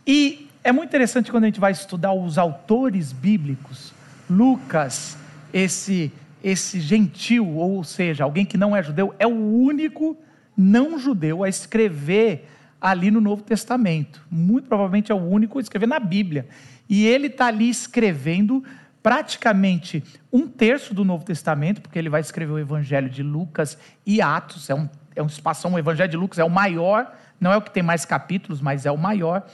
E 0.04 0.50
é 0.64 0.72
muito 0.72 0.88
interessante 0.88 1.30
quando 1.30 1.44
a 1.44 1.46
gente 1.46 1.60
vai 1.60 1.70
estudar 1.70 2.12
os 2.12 2.38
autores 2.38 3.12
bíblicos, 3.12 3.94
Lucas, 4.28 5.16
esse 5.52 6.12
esse 6.42 6.78
gentil, 6.78 7.56
ou 7.56 7.82
seja, 7.84 8.24
alguém 8.24 8.44
que 8.44 8.58
não 8.58 8.76
é 8.76 8.82
judeu, 8.82 9.14
é 9.18 9.26
o 9.26 9.30
único 9.30 10.14
não 10.54 10.98
judeu 10.98 11.42
a 11.42 11.48
escrever 11.48 12.50
ali 12.78 13.10
no 13.10 13.20
Novo 13.20 13.42
Testamento. 13.42 14.20
Muito 14.30 14.68
provavelmente 14.68 15.10
é 15.10 15.14
o 15.14 15.18
único 15.18 15.58
a 15.58 15.62
escrever 15.62 15.86
na 15.86 15.98
Bíblia. 15.98 16.46
E 16.86 17.06
ele 17.06 17.28
está 17.28 17.46
ali 17.46 17.70
escrevendo 17.70 18.62
praticamente 19.02 20.02
um 20.32 20.46
terço 20.46 20.92
do 20.92 21.04
Novo 21.04 21.24
Testamento, 21.24 21.80
porque 21.80 21.98
ele 21.98 22.08
vai 22.08 22.20
escrever 22.20 22.52
o 22.52 22.58
Evangelho 22.58 23.08
de 23.08 23.22
Lucas 23.22 23.78
e 24.04 24.20
Atos, 24.20 24.68
é 24.68 24.74
um, 24.74 24.88
é 25.14 25.22
um 25.22 25.26
espaço, 25.26 25.68
o 25.68 25.78
Evangelho 25.78 26.10
de 26.10 26.16
Lucas 26.16 26.38
é 26.38 26.44
o 26.44 26.50
maior, 26.50 27.12
não 27.40 27.52
é 27.52 27.56
o 27.56 27.62
que 27.62 27.70
tem 27.70 27.82
mais 27.82 28.04
capítulos, 28.04 28.60
mas 28.60 28.86
é 28.86 28.90
o 28.90 28.98
maior. 28.98 29.46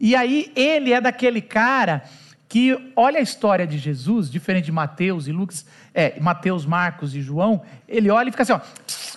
E 0.00 0.14
aí 0.14 0.52
ele 0.54 0.92
é 0.92 1.00
daquele 1.00 1.40
cara 1.40 2.02
que 2.48 2.92
olha 2.96 3.18
a 3.18 3.22
história 3.22 3.66
de 3.66 3.76
Jesus, 3.76 4.30
diferente 4.30 4.66
de 4.66 4.72
Mateus 4.72 5.28
e 5.28 5.32
Lucas, 5.32 5.66
é, 5.92 6.18
Mateus, 6.18 6.64
Marcos 6.64 7.14
e 7.14 7.20
João, 7.20 7.62
ele 7.86 8.10
olha 8.10 8.28
e 8.28 8.30
fica 8.30 8.42
assim, 8.42 8.52
ó, 8.52 8.60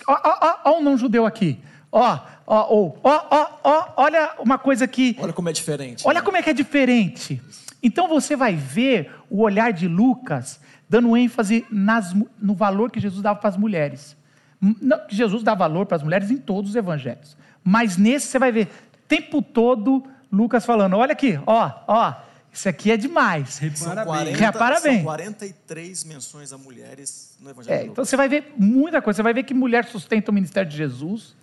ó, 0.06 0.20
ó, 0.24 0.38
ó, 0.40 0.70
ó 0.70 0.78
um 0.78 0.82
não 0.82 0.98
judeu 0.98 1.24
aqui, 1.24 1.58
ó, 1.90 2.18
ó, 2.46 2.92
ó, 3.02 3.26
ó, 3.30 3.58
ó, 3.64 3.92
olha 3.96 4.34
uma 4.38 4.58
coisa 4.58 4.86
que... 4.86 5.16
Olha 5.18 5.32
como 5.32 5.48
é 5.48 5.52
diferente. 5.52 6.06
Olha 6.06 6.20
né? 6.20 6.24
como 6.24 6.36
é 6.36 6.42
que 6.42 6.50
é 6.50 6.52
diferente. 6.52 7.40
Então 7.82 8.06
você 8.06 8.36
vai 8.36 8.54
ver 8.54 9.10
o 9.30 9.40
olhar 9.40 9.72
de 9.72 9.88
Lucas 9.88 10.60
dando 10.88 11.16
ênfase 11.16 11.64
nas, 11.70 12.14
no 12.38 12.54
valor 12.54 12.90
que 12.90 13.00
Jesus 13.00 13.22
dava 13.22 13.38
para 13.38 13.48
as 13.48 13.56
mulheres. 13.56 14.14
Não, 14.62 15.00
Jesus 15.08 15.42
dá 15.42 15.54
valor 15.54 15.86
para 15.86 15.96
as 15.96 16.02
mulheres 16.04 16.30
em 16.30 16.36
todos 16.36 16.70
os 16.70 16.76
evangelhos. 16.76 17.36
Mas 17.64 17.96
nesse 17.96 18.28
você 18.28 18.38
vai 18.38 18.52
ver 18.52 18.68
tempo 19.08 19.42
todo 19.42 20.04
Lucas 20.30 20.64
falando: 20.64 20.96
olha 20.96 21.12
aqui, 21.12 21.38
ó, 21.46 21.70
ó, 21.86 22.14
isso 22.52 22.68
aqui 22.68 22.90
é 22.90 22.96
demais. 22.96 23.58
Repara 23.58 24.04
40, 24.04 24.24
bem. 24.24 24.34
Repara 24.34 24.80
bem. 24.80 24.94
São 24.96 25.04
43 25.04 26.04
menções 26.04 26.52
a 26.52 26.58
mulheres 26.58 27.36
no 27.40 27.50
Evangelho. 27.50 27.80
É, 27.80 27.84
então 27.86 28.04
você 28.04 28.16
vai 28.16 28.28
ver 28.28 28.54
muita 28.56 29.02
coisa. 29.02 29.16
Você 29.16 29.22
vai 29.22 29.34
ver 29.34 29.42
que 29.42 29.52
mulher 29.52 29.84
sustenta 29.86 30.30
o 30.30 30.34
ministério 30.34 30.70
de 30.70 30.76
Jesus. 30.76 31.34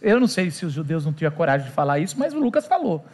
Eu 0.00 0.20
não 0.20 0.26
sei 0.26 0.50
se 0.50 0.64
os 0.64 0.72
judeus 0.72 1.04
não 1.04 1.12
tinham 1.12 1.30
coragem 1.32 1.66
de 1.66 1.72
falar 1.72 1.98
isso, 1.98 2.18
mas 2.18 2.32
o 2.34 2.38
Lucas 2.38 2.66
falou. 2.66 3.04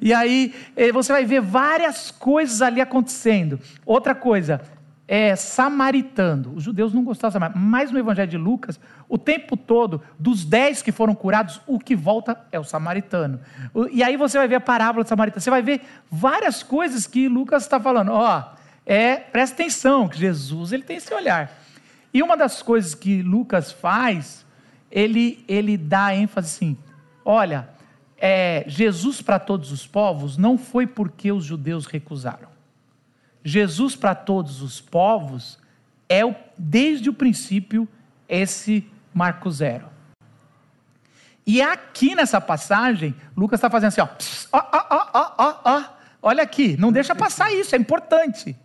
E 0.00 0.12
aí 0.12 0.54
eh, 0.76 0.92
você 0.92 1.12
vai 1.12 1.24
ver 1.24 1.40
várias 1.40 2.10
coisas 2.10 2.62
ali 2.62 2.80
acontecendo. 2.80 3.58
Outra 3.84 4.14
coisa, 4.14 4.60
é 5.06 5.36
samaritano. 5.36 6.54
Os 6.54 6.62
judeus 6.62 6.92
não 6.92 7.04
gostavam 7.04 7.30
de 7.30 7.34
samaritano, 7.34 7.64
mas 7.64 7.90
no 7.90 7.98
Evangelho 7.98 8.30
de 8.30 8.38
Lucas, 8.38 8.80
o 9.08 9.18
tempo 9.18 9.56
todo, 9.56 10.02
dos 10.18 10.44
dez 10.44 10.82
que 10.82 10.90
foram 10.90 11.14
curados, 11.14 11.60
o 11.66 11.78
que 11.78 11.94
volta 11.94 12.38
é 12.50 12.58
o 12.58 12.64
samaritano. 12.64 13.40
E 13.90 14.02
aí 14.02 14.16
você 14.16 14.38
vai 14.38 14.48
ver 14.48 14.56
a 14.56 14.60
parábola 14.60 15.04
do 15.04 15.08
samaritano, 15.08 15.40
você 15.40 15.50
vai 15.50 15.62
ver 15.62 15.82
várias 16.10 16.62
coisas 16.62 17.06
que 17.06 17.28
Lucas 17.28 17.64
está 17.64 17.78
falando. 17.78 18.12
Ó, 18.12 18.44
é, 18.86 19.16
presta 19.16 19.62
atenção, 19.62 20.08
que 20.08 20.18
Jesus 20.18 20.72
ele 20.72 20.82
tem 20.82 20.96
esse 20.96 21.12
olhar. 21.12 21.52
E 22.12 22.22
uma 22.22 22.36
das 22.36 22.62
coisas 22.62 22.94
que 22.94 23.22
Lucas 23.22 23.72
faz, 23.72 24.46
ele, 24.90 25.44
ele 25.48 25.76
dá 25.76 26.14
ênfase 26.14 26.46
assim: 26.46 26.78
olha, 27.24 27.68
é, 28.16 28.64
Jesus 28.66 29.20
para 29.20 29.38
todos 29.38 29.70
os 29.70 29.86
povos 29.86 30.38
não 30.38 30.56
foi 30.56 30.86
porque 30.86 31.30
os 31.30 31.44
judeus 31.44 31.84
recusaram. 31.84 32.53
Jesus 33.44 33.94
para 33.94 34.14
todos 34.14 34.62
os 34.62 34.80
povos 34.80 35.58
é, 36.08 36.22
desde 36.56 37.10
o 37.10 37.14
princípio, 37.14 37.86
esse 38.28 38.88
Marco 39.12 39.50
Zero. 39.50 39.86
E 41.46 41.60
aqui 41.60 42.14
nessa 42.14 42.40
passagem, 42.40 43.14
Lucas 43.36 43.58
está 43.58 43.68
fazendo 43.68 43.88
assim, 43.88 44.00
ó, 44.00 44.08
ó, 44.52 44.64
ó, 44.72 45.10
ó, 45.12 45.34
ó, 45.36 45.60
ó, 45.64 45.84
olha 46.22 46.42
aqui, 46.42 46.76
não 46.78 46.90
deixa 46.90 47.14
passar 47.14 47.52
isso, 47.52 47.74
é 47.74 47.78
importante. 47.78 48.56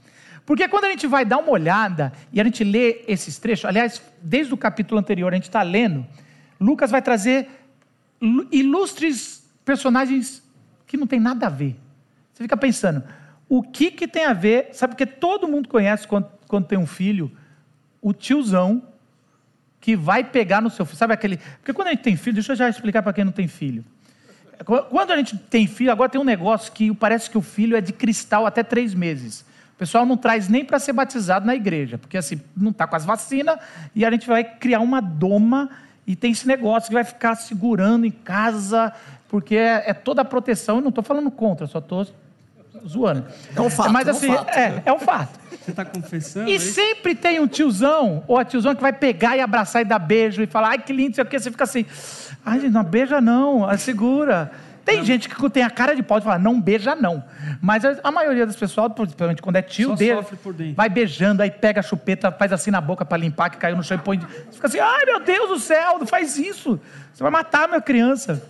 Porque 0.45 0.67
quando 0.67 0.85
a 0.85 0.89
gente 0.89 1.05
vai 1.05 1.25
dar 1.25 1.37
uma 1.37 1.51
olhada 1.51 2.13
e 2.31 2.39
a 2.39 2.43
gente 2.43 2.63
lê 2.63 3.03
esses 3.07 3.37
trechos, 3.37 3.65
aliás, 3.65 4.01
desde 4.21 4.53
o 4.53 4.57
capítulo 4.57 4.99
anterior 4.99 5.31
a 5.31 5.35
gente 5.35 5.43
está 5.43 5.61
lendo, 5.61 6.07
Lucas 6.59 6.89
vai 6.89 7.01
trazer 7.01 7.49
ilustres 8.51 9.47
personagens 9.63 10.41
que 10.87 10.97
não 10.97 11.05
tem 11.05 11.19
nada 11.19 11.47
a 11.47 11.49
ver. 11.49 11.75
Você 12.33 12.43
fica 12.43 12.57
pensando, 12.57 13.03
o 13.49 13.63
que, 13.63 13.89
que 13.89 14.07
tem 14.07 14.25
a 14.25 14.33
ver? 14.33 14.69
Sabe 14.73 14.93
porque 14.93 15.07
todo 15.07 15.47
mundo 15.47 15.67
conhece 15.67 16.07
quando, 16.07 16.27
quando 16.47 16.67
tem 16.67 16.77
um 16.77 16.85
filho, 16.85 17.31
o 17.99 18.13
tiozão 18.13 18.83
que 19.81 19.95
vai 19.95 20.23
pegar 20.23 20.61
no 20.61 20.69
seu 20.69 20.85
filho. 20.85 20.97
Sabe 20.97 21.13
aquele. 21.13 21.37
Porque 21.57 21.73
quando 21.73 21.87
a 21.87 21.91
gente 21.91 22.03
tem 22.03 22.15
filho, 22.15 22.35
deixa 22.35 22.51
eu 22.51 22.55
já 22.55 22.69
explicar 22.69 23.01
para 23.01 23.11
quem 23.11 23.25
não 23.25 23.31
tem 23.31 23.47
filho. 23.47 23.83
Quando 24.89 25.11
a 25.11 25.17
gente 25.17 25.37
tem 25.37 25.65
filho, 25.65 25.91
agora 25.91 26.09
tem 26.09 26.21
um 26.21 26.25
negócio 26.25 26.71
que 26.71 26.93
parece 26.93 27.29
que 27.29 27.37
o 27.37 27.41
filho 27.41 27.75
é 27.75 27.81
de 27.81 27.93
cristal 27.93 28.45
até 28.45 28.61
três 28.61 28.93
meses. 28.93 29.41
O 29.73 29.77
pessoal 29.79 30.05
não 30.05 30.17
traz 30.17 30.49
nem 30.49 30.65
para 30.65 30.77
ser 30.77 30.91
batizado 30.91 31.45
na 31.45 31.55
igreja, 31.55 31.97
porque 31.97 32.17
assim, 32.17 32.41
não 32.55 32.71
está 32.71 32.85
com 32.85 32.97
as 32.97 33.05
vacinas, 33.05 33.57
e 33.95 34.03
a 34.03 34.11
gente 34.11 34.27
vai 34.27 34.43
criar 34.43 34.81
uma 34.81 35.01
doma 35.01 35.69
e 36.05 36.13
tem 36.13 36.31
esse 36.31 36.45
negócio 36.45 36.89
que 36.89 36.93
vai 36.93 37.05
ficar 37.05 37.35
segurando 37.35 38.05
em 38.05 38.11
casa, 38.11 38.93
porque 39.29 39.55
é, 39.55 39.91
é 39.91 39.93
toda 39.93 40.21
a 40.21 40.25
proteção. 40.25 40.75
Eu 40.75 40.81
não 40.81 40.89
estou 40.89 41.03
falando 41.03 41.31
contra, 41.31 41.65
só 41.65 41.79
estou 41.79 42.05
zoando. 42.87 43.25
É 43.55 43.61
um 43.61 43.69
fato. 43.69 43.91
Mas 43.91 44.07
assim, 44.07 44.29
é 44.29 44.31
um 44.31 44.37
fato. 44.37 44.57
É, 44.57 44.83
é 44.85 44.93
um 44.93 44.99
fato. 44.99 45.39
Você 45.61 45.71
está 45.71 45.85
confessando? 45.85 46.49
E 46.49 46.55
é 46.55 46.59
sempre 46.59 47.15
tem 47.15 47.39
um 47.39 47.47
tiozão 47.47 48.23
ou 48.27 48.37
a 48.37 48.45
tiozão 48.45 48.75
que 48.75 48.81
vai 48.81 48.93
pegar 48.93 49.37
e 49.37 49.41
abraçar 49.41 49.81
e 49.81 49.85
dar 49.85 49.99
beijo 49.99 50.41
e 50.41 50.47
falar, 50.47 50.69
ai 50.69 50.79
que 50.79 50.93
lindo, 50.93 51.15
sei 51.15 51.23
o 51.23 51.27
quê. 51.27 51.39
Você 51.39 51.51
fica 51.51 51.63
assim, 51.63 51.85
ai, 52.45 52.59
não 52.69 52.83
beija 52.83 53.19
não, 53.21 53.67
segura. 53.77 54.51
Tem 54.85 54.97
não. 54.97 55.05
gente 55.05 55.29
que 55.29 55.49
tem 55.49 55.61
a 55.61 55.69
cara 55.69 55.95
de 55.95 56.01
pau 56.01 56.17
e 56.17 56.21
fala, 56.21 56.39
não 56.39 56.59
beija 56.59 56.95
não. 56.95 57.23
Mas 57.61 57.83
a, 57.85 58.11
maioria 58.11 58.45
das 58.45 58.55
pessoas, 58.55 58.91
principalmente 58.93 59.41
quando 59.41 59.57
é 59.57 59.61
tio, 59.61 59.95
dele, 59.95 60.21
vai 60.75 60.89
beijando, 60.89 61.43
aí 61.43 61.51
pega 61.51 61.81
a 61.81 61.83
chupeta, 61.83 62.31
faz 62.31 62.51
assim 62.51 62.71
na 62.71 62.81
boca 62.81 63.05
para 63.05 63.17
limpar, 63.17 63.49
que 63.49 63.57
caiu 63.57 63.75
no 63.75 63.83
chão 63.83 63.97
e 63.97 64.01
põe. 64.01 64.19
Você 64.19 64.53
fica 64.53 64.67
assim, 64.67 64.79
ai 64.79 65.05
meu 65.05 65.19
Deus 65.19 65.49
do 65.49 65.59
céu, 65.59 65.99
não 65.99 66.07
faz 66.07 66.37
isso. 66.37 66.79
Você 67.13 67.21
vai 67.21 67.31
matar 67.31 67.65
a 67.65 67.67
minha 67.67 67.81
criança. 67.81 68.41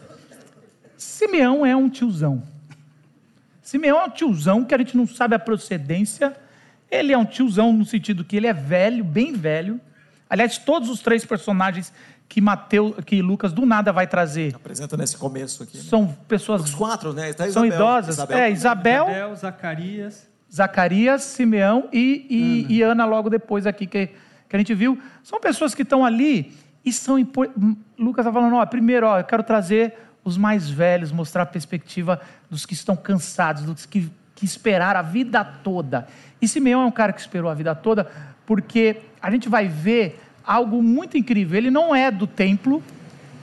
Simeão 0.95 1.65
é 1.65 1.75
um 1.75 1.89
tiozão. 1.89 2.43
Simeão 3.69 4.01
é 4.01 4.05
um 4.05 4.09
tiozão 4.09 4.65
que 4.65 4.73
a 4.73 4.79
gente 4.79 4.97
não 4.97 5.05
sabe 5.05 5.35
a 5.35 5.39
procedência. 5.39 6.35
Ele 6.89 7.13
é 7.13 7.17
um 7.17 7.23
tiozão 7.23 7.71
no 7.71 7.85
sentido 7.85 8.23
que 8.23 8.35
ele 8.35 8.47
é 8.47 8.53
velho, 8.53 9.03
bem 9.03 9.31
velho. 9.31 9.79
Aliás, 10.27 10.57
todos 10.57 10.89
os 10.89 11.01
três 11.01 11.23
personagens 11.23 11.93
que 12.27 12.41
Mateus, 12.41 12.95
que 13.05 13.21
Lucas 13.21 13.53
do 13.53 13.67
nada 13.67 13.93
vai 13.93 14.07
trazer. 14.07 14.55
Apresenta 14.55 14.97
nesse 14.97 15.15
começo 15.15 15.61
aqui. 15.61 15.77
Né? 15.77 15.83
São 15.83 16.07
pessoas. 16.27 16.63
Os 16.63 16.73
quatro, 16.73 17.13
né? 17.13 17.31
Tá 17.31 17.47
são 17.51 17.63
idosas. 17.63 18.15
Isabel. 18.15 18.37
É, 18.39 18.49
Isabel. 18.49 19.03
Isabel, 19.05 19.35
Zacarias. 19.35 20.27
Zacarias, 20.51 21.21
Simeão 21.21 21.89
e, 21.93 22.25
e, 22.27 22.41
Ana. 22.41 22.73
e 22.73 22.81
Ana 22.81 23.05
logo 23.05 23.29
depois 23.29 23.67
aqui 23.67 23.85
que, 23.85 24.07
que 24.49 24.55
a 24.55 24.57
gente 24.57 24.73
viu. 24.73 24.99
São 25.21 25.39
pessoas 25.39 25.75
que 25.75 25.83
estão 25.83 26.03
ali 26.03 26.57
e 26.83 26.91
são. 26.91 27.17
Lucas 27.95 28.25
está 28.25 28.33
falando, 28.33 28.55
ó, 28.55 28.65
primeiro, 28.65 29.05
ó, 29.05 29.19
eu 29.19 29.23
quero 29.23 29.43
trazer 29.43 29.95
os 30.23 30.37
mais 30.37 30.69
velhos, 30.69 31.11
mostrar 31.11 31.43
a 31.43 31.45
perspectiva 31.45 32.21
dos 32.49 32.65
que 32.65 32.73
estão 32.73 32.95
cansados, 32.95 33.63
dos 33.63 33.85
que, 33.85 34.09
que 34.35 34.45
esperaram 34.45 34.99
a 34.99 35.03
vida 35.03 35.43
toda. 35.43 36.07
E 36.41 36.47
Simeão 36.47 36.81
é 36.81 36.85
um 36.85 36.91
cara 36.91 37.13
que 37.13 37.21
esperou 37.21 37.49
a 37.49 37.53
vida 37.53 37.73
toda, 37.75 38.09
porque 38.45 38.97
a 39.21 39.29
gente 39.31 39.49
vai 39.49 39.67
ver 39.67 40.21
algo 40.43 40.81
muito 40.81 41.17
incrível. 41.17 41.57
Ele 41.57 41.71
não 41.71 41.95
é 41.95 42.09
do 42.09 42.25
templo, 42.25 42.83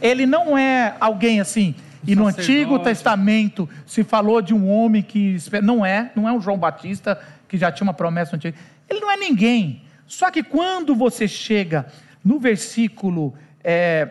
ele 0.01 0.27
não 0.27 0.57
é 0.57 0.97
alguém 1.01 1.41
assim. 1.41 1.75
e 2.07 2.15
no 2.15 2.27
Antigo 2.27 2.79
Testamento 2.79 3.69
se 3.87 4.05
falou 4.05 4.41
de 4.41 4.55
um 4.55 4.69
homem 4.69 5.03
que 5.03 5.37
não 5.63 5.85
é, 5.85 6.11
não 6.15 6.29
é 6.29 6.33
um 6.33 6.41
João 6.41 6.59
Batista 6.59 7.21
que 7.49 7.57
já 7.57 7.71
tinha 7.71 7.87
uma 7.87 7.95
promessa 7.95 8.37
antiga. 8.37 8.57
Ele 8.89 9.01
não 9.01 9.11
é 9.11 9.17
ninguém. 9.17 9.83
Só 10.07 10.31
que 10.31 10.43
quando 10.43 10.95
você 10.95 11.27
chega 11.27 11.87
no 12.25 12.39
versículo 12.39 13.35
é, 13.63 14.09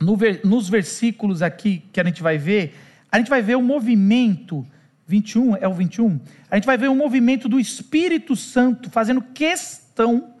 no, 0.00 0.16
nos 0.44 0.68
versículos 0.68 1.42
aqui 1.42 1.82
que 1.92 2.00
a 2.00 2.04
gente 2.04 2.22
vai 2.22 2.38
ver, 2.38 2.74
a 3.10 3.18
gente 3.18 3.30
vai 3.30 3.42
ver 3.42 3.56
o 3.56 3.62
movimento, 3.62 4.66
21, 5.06 5.56
é 5.56 5.68
o 5.68 5.72
21? 5.72 6.20
A 6.50 6.56
gente 6.56 6.66
vai 6.66 6.76
ver 6.76 6.88
o 6.88 6.94
movimento 6.94 7.48
do 7.48 7.58
Espírito 7.58 8.36
Santo 8.36 8.90
fazendo 8.90 9.22
questão 9.22 10.34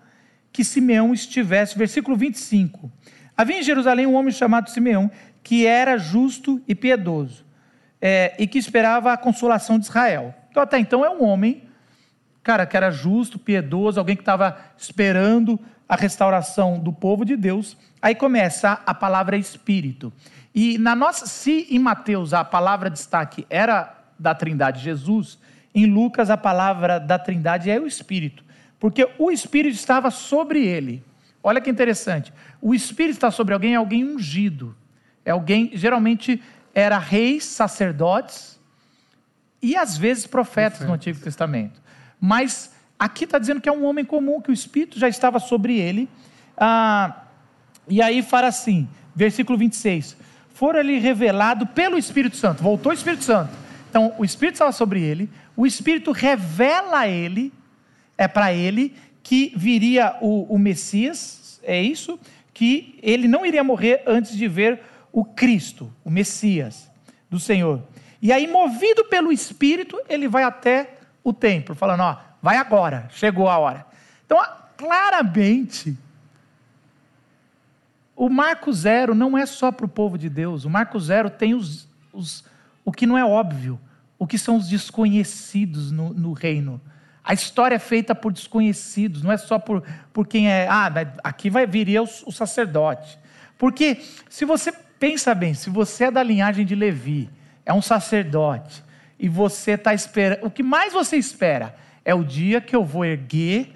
que 0.52 0.64
Simeão 0.64 1.12
estivesse, 1.12 1.76
versículo 1.76 2.16
25. 2.16 2.90
Havia 3.36 3.58
em 3.58 3.62
Jerusalém 3.62 4.06
um 4.06 4.14
homem 4.14 4.32
chamado 4.32 4.70
Simeão, 4.70 5.10
que 5.42 5.66
era 5.66 5.98
justo 5.98 6.60
e 6.66 6.74
piedoso, 6.74 7.44
é, 8.00 8.34
e 8.38 8.46
que 8.46 8.58
esperava 8.58 9.12
a 9.12 9.16
consolação 9.16 9.78
de 9.78 9.84
Israel. 9.84 10.34
Então, 10.50 10.62
até 10.62 10.78
então, 10.78 11.04
é 11.04 11.10
um 11.10 11.22
homem, 11.22 11.64
cara, 12.42 12.64
que 12.64 12.76
era 12.76 12.90
justo, 12.90 13.38
piedoso, 13.38 13.98
alguém 13.98 14.16
que 14.16 14.22
estava 14.22 14.56
esperando 14.78 15.60
a 15.88 15.96
restauração 15.96 16.78
do 16.78 16.92
povo 16.92 17.24
de 17.24 17.36
Deus, 17.36 17.76
aí 18.02 18.14
começa 18.14 18.80
a 18.84 18.94
palavra 18.94 19.36
espírito. 19.36 20.12
E 20.54 20.78
na 20.78 20.96
nossa, 20.96 21.26
se 21.26 21.66
em 21.70 21.78
Mateus 21.78 22.32
a 22.32 22.44
palavra 22.44 22.90
destaque 22.90 23.46
era 23.48 23.94
da 24.18 24.34
Trindade 24.34 24.82
Jesus, 24.82 25.38
em 25.74 25.86
Lucas 25.86 26.30
a 26.30 26.36
palavra 26.36 26.98
da 26.98 27.18
Trindade 27.18 27.70
é 27.70 27.78
o 27.78 27.86
espírito, 27.86 28.44
porque 28.80 29.08
o 29.18 29.30
espírito 29.30 29.74
estava 29.74 30.10
sobre 30.10 30.64
ele. 30.66 31.04
Olha 31.42 31.60
que 31.60 31.70
interessante. 31.70 32.32
O 32.60 32.74
espírito 32.74 33.14
está 33.16 33.30
sobre 33.30 33.54
alguém, 33.54 33.74
é 33.74 33.76
alguém 33.76 34.04
ungido. 34.04 34.74
É 35.24 35.30
alguém, 35.30 35.70
geralmente 35.74 36.42
era 36.74 36.98
reis, 36.98 37.44
sacerdotes 37.44 38.58
e 39.62 39.76
às 39.76 39.96
vezes 39.96 40.26
profetas 40.26 40.78
Perfeito. 40.78 40.88
no 40.88 40.94
Antigo 40.94 41.20
Testamento. 41.20 41.80
Mas 42.20 42.74
Aqui 42.98 43.24
está 43.24 43.38
dizendo 43.38 43.60
que 43.60 43.68
é 43.68 43.72
um 43.72 43.84
homem 43.84 44.04
comum, 44.04 44.40
que 44.40 44.50
o 44.50 44.54
Espírito 44.54 44.98
já 44.98 45.08
estava 45.08 45.38
sobre 45.38 45.78
ele. 45.78 46.08
Ah, 46.56 47.24
e 47.88 48.00
aí 48.00 48.22
fala 48.22 48.48
assim, 48.48 48.88
versículo 49.14 49.58
26. 49.58 50.16
Fora-lhe 50.54 50.98
revelado 50.98 51.66
pelo 51.66 51.98
Espírito 51.98 52.36
Santo. 52.36 52.62
Voltou 52.62 52.90
o 52.90 52.94
Espírito 52.94 53.24
Santo. 53.24 53.52
Então, 53.90 54.14
o 54.18 54.24
Espírito 54.24 54.54
estava 54.54 54.72
sobre 54.72 55.02
ele. 55.02 55.28
O 55.54 55.66
Espírito 55.66 56.12
revela 56.12 57.00
a 57.00 57.08
ele, 57.08 57.52
é 58.16 58.26
para 58.26 58.52
ele, 58.52 58.94
que 59.22 59.52
viria 59.56 60.16
o, 60.20 60.54
o 60.54 60.58
Messias, 60.58 61.60
é 61.62 61.80
isso? 61.82 62.18
Que 62.54 62.98
ele 63.02 63.26
não 63.26 63.44
iria 63.44 63.64
morrer 63.64 64.02
antes 64.06 64.36
de 64.36 64.48
ver 64.48 64.80
o 65.12 65.24
Cristo, 65.24 65.92
o 66.04 66.10
Messias 66.10 66.90
do 67.28 67.40
Senhor. 67.40 67.82
E 68.20 68.32
aí, 68.32 68.46
movido 68.46 69.04
pelo 69.04 69.32
Espírito, 69.32 70.00
ele 70.08 70.28
vai 70.28 70.44
até 70.44 70.94
o 71.24 71.32
templo, 71.32 71.74
falando: 71.74 72.00
Ó, 72.02 72.16
vai 72.46 72.58
agora, 72.58 73.08
chegou 73.10 73.48
a 73.48 73.58
hora. 73.58 73.84
Então, 74.24 74.38
claramente, 74.76 75.98
o 78.14 78.28
Marco 78.28 78.72
Zero 78.72 79.16
não 79.16 79.36
é 79.36 79.44
só 79.44 79.72
para 79.72 79.84
o 79.84 79.88
povo 79.88 80.16
de 80.16 80.28
Deus, 80.28 80.64
o 80.64 80.70
Marco 80.70 81.00
Zero 81.00 81.28
tem 81.28 81.56
os, 81.56 81.88
os, 82.12 82.44
o 82.84 82.92
que 82.92 83.04
não 83.04 83.18
é 83.18 83.24
óbvio. 83.24 83.80
o 84.16 84.28
que 84.28 84.38
são 84.38 84.56
os 84.56 84.68
desconhecidos 84.68 85.90
no, 85.90 86.14
no 86.14 86.32
reino. 86.32 86.80
A 87.24 87.34
história 87.34 87.74
é 87.74 87.80
feita 87.80 88.14
por 88.14 88.32
desconhecidos, 88.32 89.24
não 89.24 89.32
é 89.32 89.36
só 89.36 89.58
por, 89.58 89.82
por 90.12 90.24
quem 90.24 90.48
é. 90.48 90.68
Ah, 90.68 90.88
aqui 91.24 91.50
vai 91.50 91.66
viria 91.66 92.00
o, 92.00 92.08
o 92.26 92.30
sacerdote. 92.30 93.18
Porque 93.58 94.00
se 94.30 94.44
você 94.44 94.70
pensa 95.00 95.34
bem, 95.34 95.52
se 95.52 95.68
você 95.68 96.04
é 96.04 96.10
da 96.12 96.22
linhagem 96.22 96.64
de 96.64 96.76
Levi, 96.76 97.28
é 97.64 97.74
um 97.74 97.82
sacerdote, 97.82 98.84
e 99.18 99.28
você 99.28 99.72
está 99.72 99.92
esperando. 99.92 100.46
O 100.46 100.50
que 100.50 100.62
mais 100.62 100.92
você 100.92 101.16
espera 101.16 101.74
é 102.06 102.14
o 102.14 102.22
dia 102.22 102.60
que 102.60 102.74
eu 102.74 102.84
vou 102.84 103.04
erguer 103.04 103.74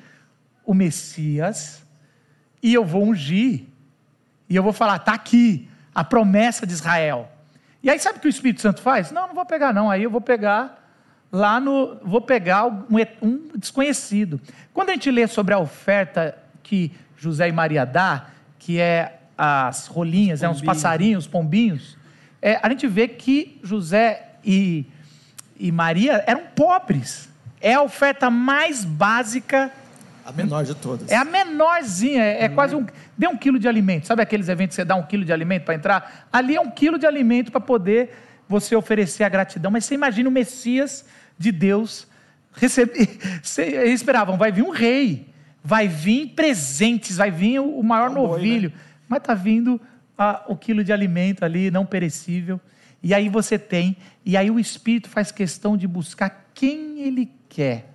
o 0.64 0.72
Messias 0.72 1.84
e 2.62 2.72
eu 2.72 2.84
vou 2.84 3.04
ungir. 3.04 3.64
E 4.48 4.54
eu 4.54 4.62
vou 4.62 4.72
falar, 4.72 4.96
está 4.96 5.14
aqui 5.14 5.68
a 5.92 6.04
promessa 6.04 6.64
de 6.64 6.72
Israel. 6.72 7.28
E 7.82 7.90
aí 7.90 7.98
sabe 7.98 8.18
o 8.18 8.20
que 8.20 8.28
o 8.28 8.30
Espírito 8.30 8.60
Santo 8.60 8.80
faz? 8.80 9.10
Não, 9.10 9.26
não 9.26 9.34
vou 9.34 9.44
pegar, 9.44 9.74
não. 9.74 9.90
Aí 9.90 10.04
eu 10.04 10.10
vou 10.10 10.20
pegar 10.20 10.88
lá 11.32 11.58
no. 11.58 11.98
Vou 12.04 12.20
pegar 12.20 12.66
um, 12.66 12.86
um 13.20 13.48
desconhecido. 13.56 14.40
Quando 14.72 14.90
a 14.90 14.92
gente 14.92 15.10
lê 15.10 15.26
sobre 15.26 15.52
a 15.52 15.58
oferta 15.58 16.38
que 16.62 16.92
José 17.16 17.48
e 17.48 17.52
Maria 17.52 17.84
dá, 17.84 18.28
que 18.60 18.78
é 18.78 19.18
as 19.36 19.88
rolinhas, 19.88 20.38
os, 20.38 20.42
né, 20.42 20.48
os 20.50 20.62
passarinhos, 20.62 21.24
os 21.24 21.30
pombinhos, 21.30 21.98
é, 22.40 22.60
a 22.62 22.68
gente 22.68 22.86
vê 22.86 23.08
que 23.08 23.58
José 23.64 24.34
e, 24.44 24.86
e 25.58 25.72
Maria 25.72 26.22
eram 26.28 26.42
pobres. 26.54 27.29
É 27.60 27.74
a 27.74 27.82
oferta 27.82 28.30
mais 28.30 28.84
básica. 28.84 29.70
A 30.24 30.32
menor 30.32 30.64
de 30.64 30.74
todas. 30.74 31.10
É 31.10 31.16
a 31.16 31.24
menorzinha, 31.24 32.22
é, 32.22 32.44
é 32.44 32.48
quase 32.48 32.74
um. 32.74 32.86
Dê 33.18 33.26
um 33.26 33.36
quilo 33.36 33.58
de 33.58 33.68
alimento. 33.68 34.06
Sabe 34.06 34.22
aqueles 34.22 34.48
eventos 34.48 34.76
que 34.76 34.82
você 34.82 34.84
dá 34.84 34.94
um 34.94 35.02
quilo 35.02 35.24
de 35.24 35.32
alimento 35.32 35.64
para 35.64 35.74
entrar? 35.74 36.28
Ali 36.32 36.56
é 36.56 36.60
um 36.60 36.70
quilo 36.70 36.98
de 36.98 37.06
alimento 37.06 37.50
para 37.50 37.60
poder 37.60 38.10
você 38.48 38.74
oferecer 38.74 39.24
a 39.24 39.28
gratidão. 39.28 39.70
Mas 39.70 39.84
você 39.84 39.94
imagina 39.94 40.28
o 40.28 40.32
Messias 40.32 41.04
de 41.38 41.52
Deus 41.52 42.06
receber. 42.54 43.18
Eles 43.58 44.00
esperavam, 44.00 44.36
vai 44.36 44.50
vir 44.52 44.62
um 44.62 44.70
rei, 44.70 45.28
vai 45.62 45.86
vir 45.86 46.28
presentes, 46.28 47.16
vai 47.16 47.30
vir 47.30 47.60
o 47.60 47.82
maior 47.82 48.10
novilho. 48.10 48.70
Boi, 48.70 48.78
né? 48.78 48.84
Mas 49.08 49.18
está 49.18 49.34
vindo 49.34 49.80
ah, 50.16 50.44
o 50.48 50.56
quilo 50.56 50.84
de 50.84 50.92
alimento 50.92 51.44
ali, 51.44 51.70
não 51.70 51.84
perecível. 51.84 52.60
E 53.02 53.14
aí 53.14 53.28
você 53.28 53.58
tem, 53.58 53.96
e 54.24 54.36
aí 54.36 54.50
o 54.50 54.58
Espírito 54.58 55.08
faz 55.08 55.32
questão 55.32 55.76
de 55.76 55.88
buscar 55.88 56.50
quem 56.54 57.00
ele 57.00 57.39
quer. 57.50 57.90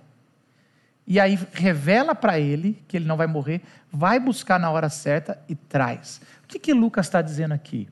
E 1.06 1.18
aí 1.18 1.38
revela 1.52 2.14
para 2.14 2.38
ele 2.38 2.82
que 2.86 2.96
ele 2.96 3.06
não 3.06 3.16
vai 3.16 3.26
morrer, 3.26 3.62
vai 3.90 4.20
buscar 4.20 4.60
na 4.60 4.70
hora 4.70 4.88
certa 4.88 5.40
e 5.48 5.54
traz. 5.54 6.20
O 6.44 6.48
que, 6.48 6.58
que 6.58 6.74
Lucas 6.74 7.06
está 7.06 7.22
dizendo 7.22 7.54
aqui? 7.54 7.88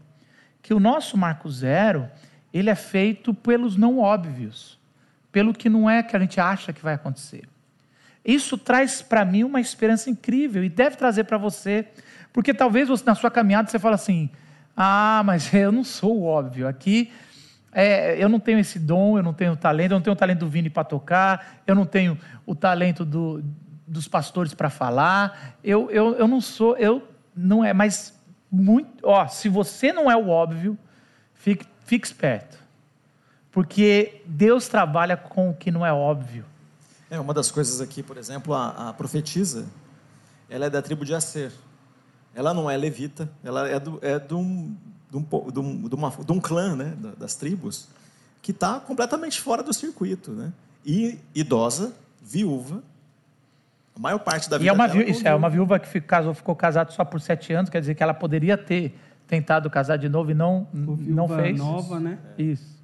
Que 0.60 0.74
o 0.74 0.80
nosso 0.80 1.16
Marco 1.16 1.50
Zero, 1.50 2.08
ele 2.52 2.70
é 2.70 2.74
feito 2.74 3.32
pelos 3.32 3.76
não 3.76 3.98
óbvios, 3.98 4.78
pelo 5.32 5.54
que 5.54 5.68
não 5.68 5.88
é 5.88 6.02
que 6.02 6.16
a 6.16 6.20
gente 6.20 6.40
acha 6.40 6.72
que 6.72 6.82
vai 6.82 6.94
acontecer. 6.94 7.48
Isso 8.24 8.58
traz 8.58 9.00
para 9.00 9.24
mim 9.24 9.44
uma 9.44 9.60
esperança 9.60 10.10
incrível 10.10 10.64
e 10.64 10.68
deve 10.68 10.96
trazer 10.96 11.24
para 11.24 11.38
você, 11.38 11.86
porque 12.32 12.52
talvez 12.52 12.88
você, 12.88 13.04
na 13.04 13.14
sua 13.14 13.30
caminhada 13.30 13.68
você 13.68 13.78
fale 13.78 13.94
assim: 13.94 14.30
ah, 14.76 15.22
mas 15.24 15.52
eu 15.54 15.70
não 15.70 15.84
sou 15.84 16.18
o 16.20 16.24
óbvio. 16.24 16.66
Aqui 16.66 17.12
é, 17.74 18.22
eu 18.22 18.28
não 18.28 18.38
tenho 18.38 18.60
esse 18.60 18.78
dom, 18.78 19.18
eu 19.18 19.22
não 19.22 19.34
tenho 19.34 19.56
talento, 19.56 19.90
eu 19.90 19.96
não 19.96 20.02
tenho 20.02 20.14
o 20.14 20.18
talento 20.18 20.38
do 20.38 20.48
Vini 20.48 20.70
para 20.70 20.84
tocar, 20.84 21.60
eu 21.66 21.74
não 21.74 21.84
tenho 21.84 22.16
o 22.46 22.54
talento 22.54 23.04
do, 23.04 23.42
dos 23.84 24.06
pastores 24.06 24.54
para 24.54 24.70
falar, 24.70 25.56
eu, 25.62 25.90
eu, 25.90 26.14
eu 26.14 26.28
não 26.28 26.40
sou, 26.40 26.76
eu 26.76 27.06
não 27.34 27.64
é, 27.64 27.72
mas 27.72 28.14
muito, 28.48 28.88
ó, 29.02 29.26
se 29.26 29.48
você 29.48 29.92
não 29.92 30.08
é 30.08 30.16
o 30.16 30.28
óbvio, 30.28 30.78
fique, 31.34 31.66
fique 31.84 32.06
esperto, 32.06 32.56
porque 33.50 34.22
Deus 34.24 34.68
trabalha 34.68 35.16
com 35.16 35.50
o 35.50 35.54
que 35.54 35.72
não 35.72 35.84
é 35.84 35.92
óbvio. 35.92 36.44
É, 37.10 37.18
uma 37.18 37.34
das 37.34 37.50
coisas 37.50 37.80
aqui, 37.80 38.04
por 38.04 38.16
exemplo, 38.16 38.54
a, 38.54 38.90
a 38.90 38.92
profetisa, 38.92 39.66
ela 40.48 40.66
é 40.66 40.70
da 40.70 40.80
tribo 40.80 41.04
de 41.04 41.12
Acer, 41.12 41.50
ela 42.36 42.54
não 42.54 42.70
é 42.70 42.76
levita, 42.76 43.28
ela 43.42 43.68
é, 43.68 43.80
do, 43.80 43.98
é 44.00 44.18
de 44.18 44.34
um 44.34 44.76
de 45.14 45.18
um, 45.18 45.50
de 45.50 45.60
um, 45.60 45.88
de 45.88 45.94
uma, 45.94 46.10
de 46.10 46.32
um 46.32 46.40
clã 46.40 46.74
né, 46.74 46.96
das 47.16 47.36
tribos 47.36 47.88
que 48.42 48.50
está 48.50 48.80
completamente 48.80 49.40
fora 49.40 49.62
do 49.62 49.72
circuito. 49.72 50.32
Né? 50.32 50.52
E 50.84 51.18
idosa, 51.34 51.94
viúva, 52.20 52.82
a 53.94 54.00
maior 54.00 54.18
parte 54.18 54.50
da 54.50 54.58
vida 54.58 54.66
e 54.66 54.68
é 54.68 54.72
uma, 54.72 54.88
dela, 54.88 55.04
isso, 55.04 55.26
é 55.26 55.34
uma 55.34 55.48
viúva 55.48 55.78
que 55.78 56.00
casou, 56.00 56.34
ficou 56.34 56.56
casada 56.56 56.90
só 56.90 57.04
por 57.04 57.20
sete 57.20 57.52
anos, 57.52 57.70
quer 57.70 57.80
dizer 57.80 57.94
que 57.94 58.02
ela 58.02 58.12
poderia 58.12 58.58
ter 58.58 58.98
tentado 59.28 59.70
casar 59.70 59.96
de 59.96 60.08
novo 60.08 60.32
e 60.32 60.34
não, 60.34 60.66
não 60.72 61.28
fez. 61.28 61.56
nova, 61.56 62.00
né? 62.00 62.18
Isso. 62.36 62.74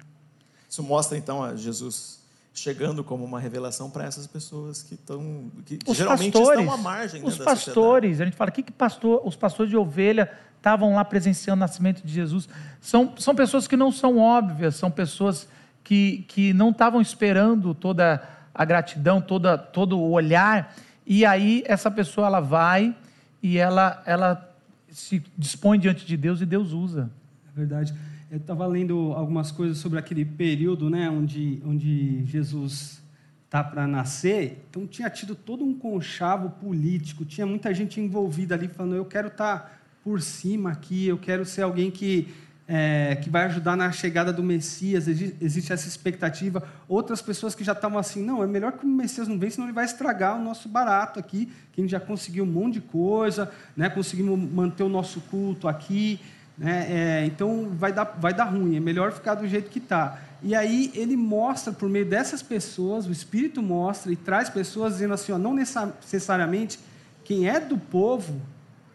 Isso 0.69 0.81
mostra, 0.81 1.17
então, 1.17 1.43
a 1.43 1.55
Jesus 1.55 2.21
chegando 2.53 3.03
como 3.03 3.23
uma 3.25 3.39
revelação 3.39 3.89
para 3.89 4.05
essas 4.05 4.27
pessoas 4.27 4.83
que 4.83 4.95
estão 4.95 5.49
que, 5.65 5.77
que 5.77 5.93
geralmente 5.93 6.33
pastores, 6.33 6.59
estão 6.59 6.73
à 6.73 6.77
margem 6.77 7.21
né, 7.21 7.27
os 7.27 7.37
pastores 7.37 8.19
a 8.19 8.25
gente 8.25 8.35
fala 8.35 8.51
que 8.51 8.61
que 8.61 8.73
pastor 8.73 9.21
os 9.23 9.37
pastores 9.37 9.69
de 9.69 9.77
ovelha 9.77 10.29
estavam 10.61 10.93
lá 10.93 11.03
presenciando 11.03 11.57
o 11.57 11.65
nascimento 11.65 12.05
de 12.05 12.13
Jesus. 12.13 12.47
São, 12.79 13.13
são 13.17 13.33
pessoas 13.33 13.67
que 13.67 13.75
não 13.75 13.91
são 13.91 14.19
óbvias, 14.19 14.75
são 14.75 14.91
pessoas 14.91 15.49
que, 15.83 16.23
que 16.27 16.53
não 16.53 16.69
estavam 16.69 17.01
esperando 17.01 17.73
toda 17.73 18.21
a 18.53 18.63
gratidão, 18.63 19.19
toda, 19.19 19.57
todo 19.57 19.97
o 19.97 20.11
olhar. 20.11 20.75
E 21.05 21.25
aí 21.25 21.63
essa 21.65 21.89
pessoa 21.89 22.27
ela 22.27 22.39
vai 22.39 22.95
e 23.41 23.57
ela, 23.57 24.03
ela 24.05 24.55
se 24.91 25.23
dispõe 25.35 25.79
diante 25.79 26.05
de 26.05 26.15
Deus 26.15 26.41
e 26.41 26.45
Deus 26.45 26.73
usa. 26.73 27.09
É 27.51 27.57
verdade. 27.57 27.95
Eu 28.29 28.37
estava 28.37 28.67
lendo 28.67 29.13
algumas 29.13 29.51
coisas 29.51 29.79
sobre 29.79 29.97
aquele 29.97 30.23
período 30.23 30.91
né, 30.91 31.09
onde, 31.09 31.59
onde 31.65 32.23
Jesus 32.25 33.01
está 33.45 33.63
para 33.63 33.87
nascer. 33.87 34.63
Então 34.69 34.85
tinha 34.85 35.09
tido 35.09 35.33
todo 35.33 35.65
um 35.65 35.73
conchavo 35.73 36.51
político, 36.51 37.25
tinha 37.25 37.47
muita 37.47 37.73
gente 37.73 37.99
envolvida 37.99 38.53
ali 38.53 38.67
falando: 38.67 38.93
eu 38.93 39.05
quero 39.05 39.29
estar. 39.29 39.59
Tá 39.59 39.80
por 40.03 40.21
cima 40.21 40.71
aqui, 40.71 41.07
eu 41.07 41.17
quero 41.17 41.45
ser 41.45 41.61
alguém 41.61 41.91
que, 41.91 42.27
é, 42.67 43.15
que 43.21 43.29
vai 43.29 43.45
ajudar 43.45 43.75
na 43.75 43.91
chegada 43.91 44.33
do 44.33 44.41
Messias, 44.41 45.07
existe 45.07 45.71
essa 45.71 45.87
expectativa. 45.87 46.63
Outras 46.87 47.21
pessoas 47.21 47.53
que 47.53 47.63
já 47.63 47.73
estavam 47.73 47.99
assim, 47.99 48.23
não, 48.23 48.43
é 48.43 48.47
melhor 48.47 48.73
que 48.73 48.85
o 48.85 48.89
Messias 48.89 49.27
não 49.27 49.37
venha, 49.37 49.51
senão 49.51 49.67
ele 49.67 49.73
vai 49.73 49.85
estragar 49.85 50.39
o 50.39 50.43
nosso 50.43 50.67
barato 50.67 51.19
aqui, 51.19 51.51
que 51.71 51.79
a 51.79 51.83
gente 51.83 51.91
já 51.91 51.99
conseguiu 51.99 52.43
um 52.43 52.47
monte 52.47 52.75
de 52.75 52.81
coisa, 52.81 53.51
né, 53.77 53.89
conseguimos 53.89 54.39
manter 54.51 54.83
o 54.83 54.89
nosso 54.89 55.21
culto 55.21 55.67
aqui, 55.67 56.19
né, 56.57 56.87
é, 56.89 57.25
então 57.25 57.69
vai 57.73 57.93
dar, 57.93 58.03
vai 58.19 58.33
dar 58.33 58.45
ruim, 58.45 58.75
é 58.75 58.79
melhor 58.79 59.11
ficar 59.11 59.35
do 59.35 59.47
jeito 59.47 59.69
que 59.69 59.79
está. 59.79 60.19
E 60.43 60.55
aí 60.55 60.91
ele 60.95 61.15
mostra, 61.15 61.71
por 61.71 61.87
meio 61.87 62.05
dessas 62.05 62.41
pessoas, 62.41 63.05
o 63.05 63.11
Espírito 63.11 63.61
mostra 63.61 64.11
e 64.11 64.15
traz 64.15 64.49
pessoas 64.49 64.93
dizendo 64.93 65.13
assim, 65.13 65.31
ó, 65.31 65.37
não 65.37 65.53
necessariamente 65.53 66.79
quem 67.23 67.47
é 67.47 67.59
do 67.59 67.77
povo 67.77 68.41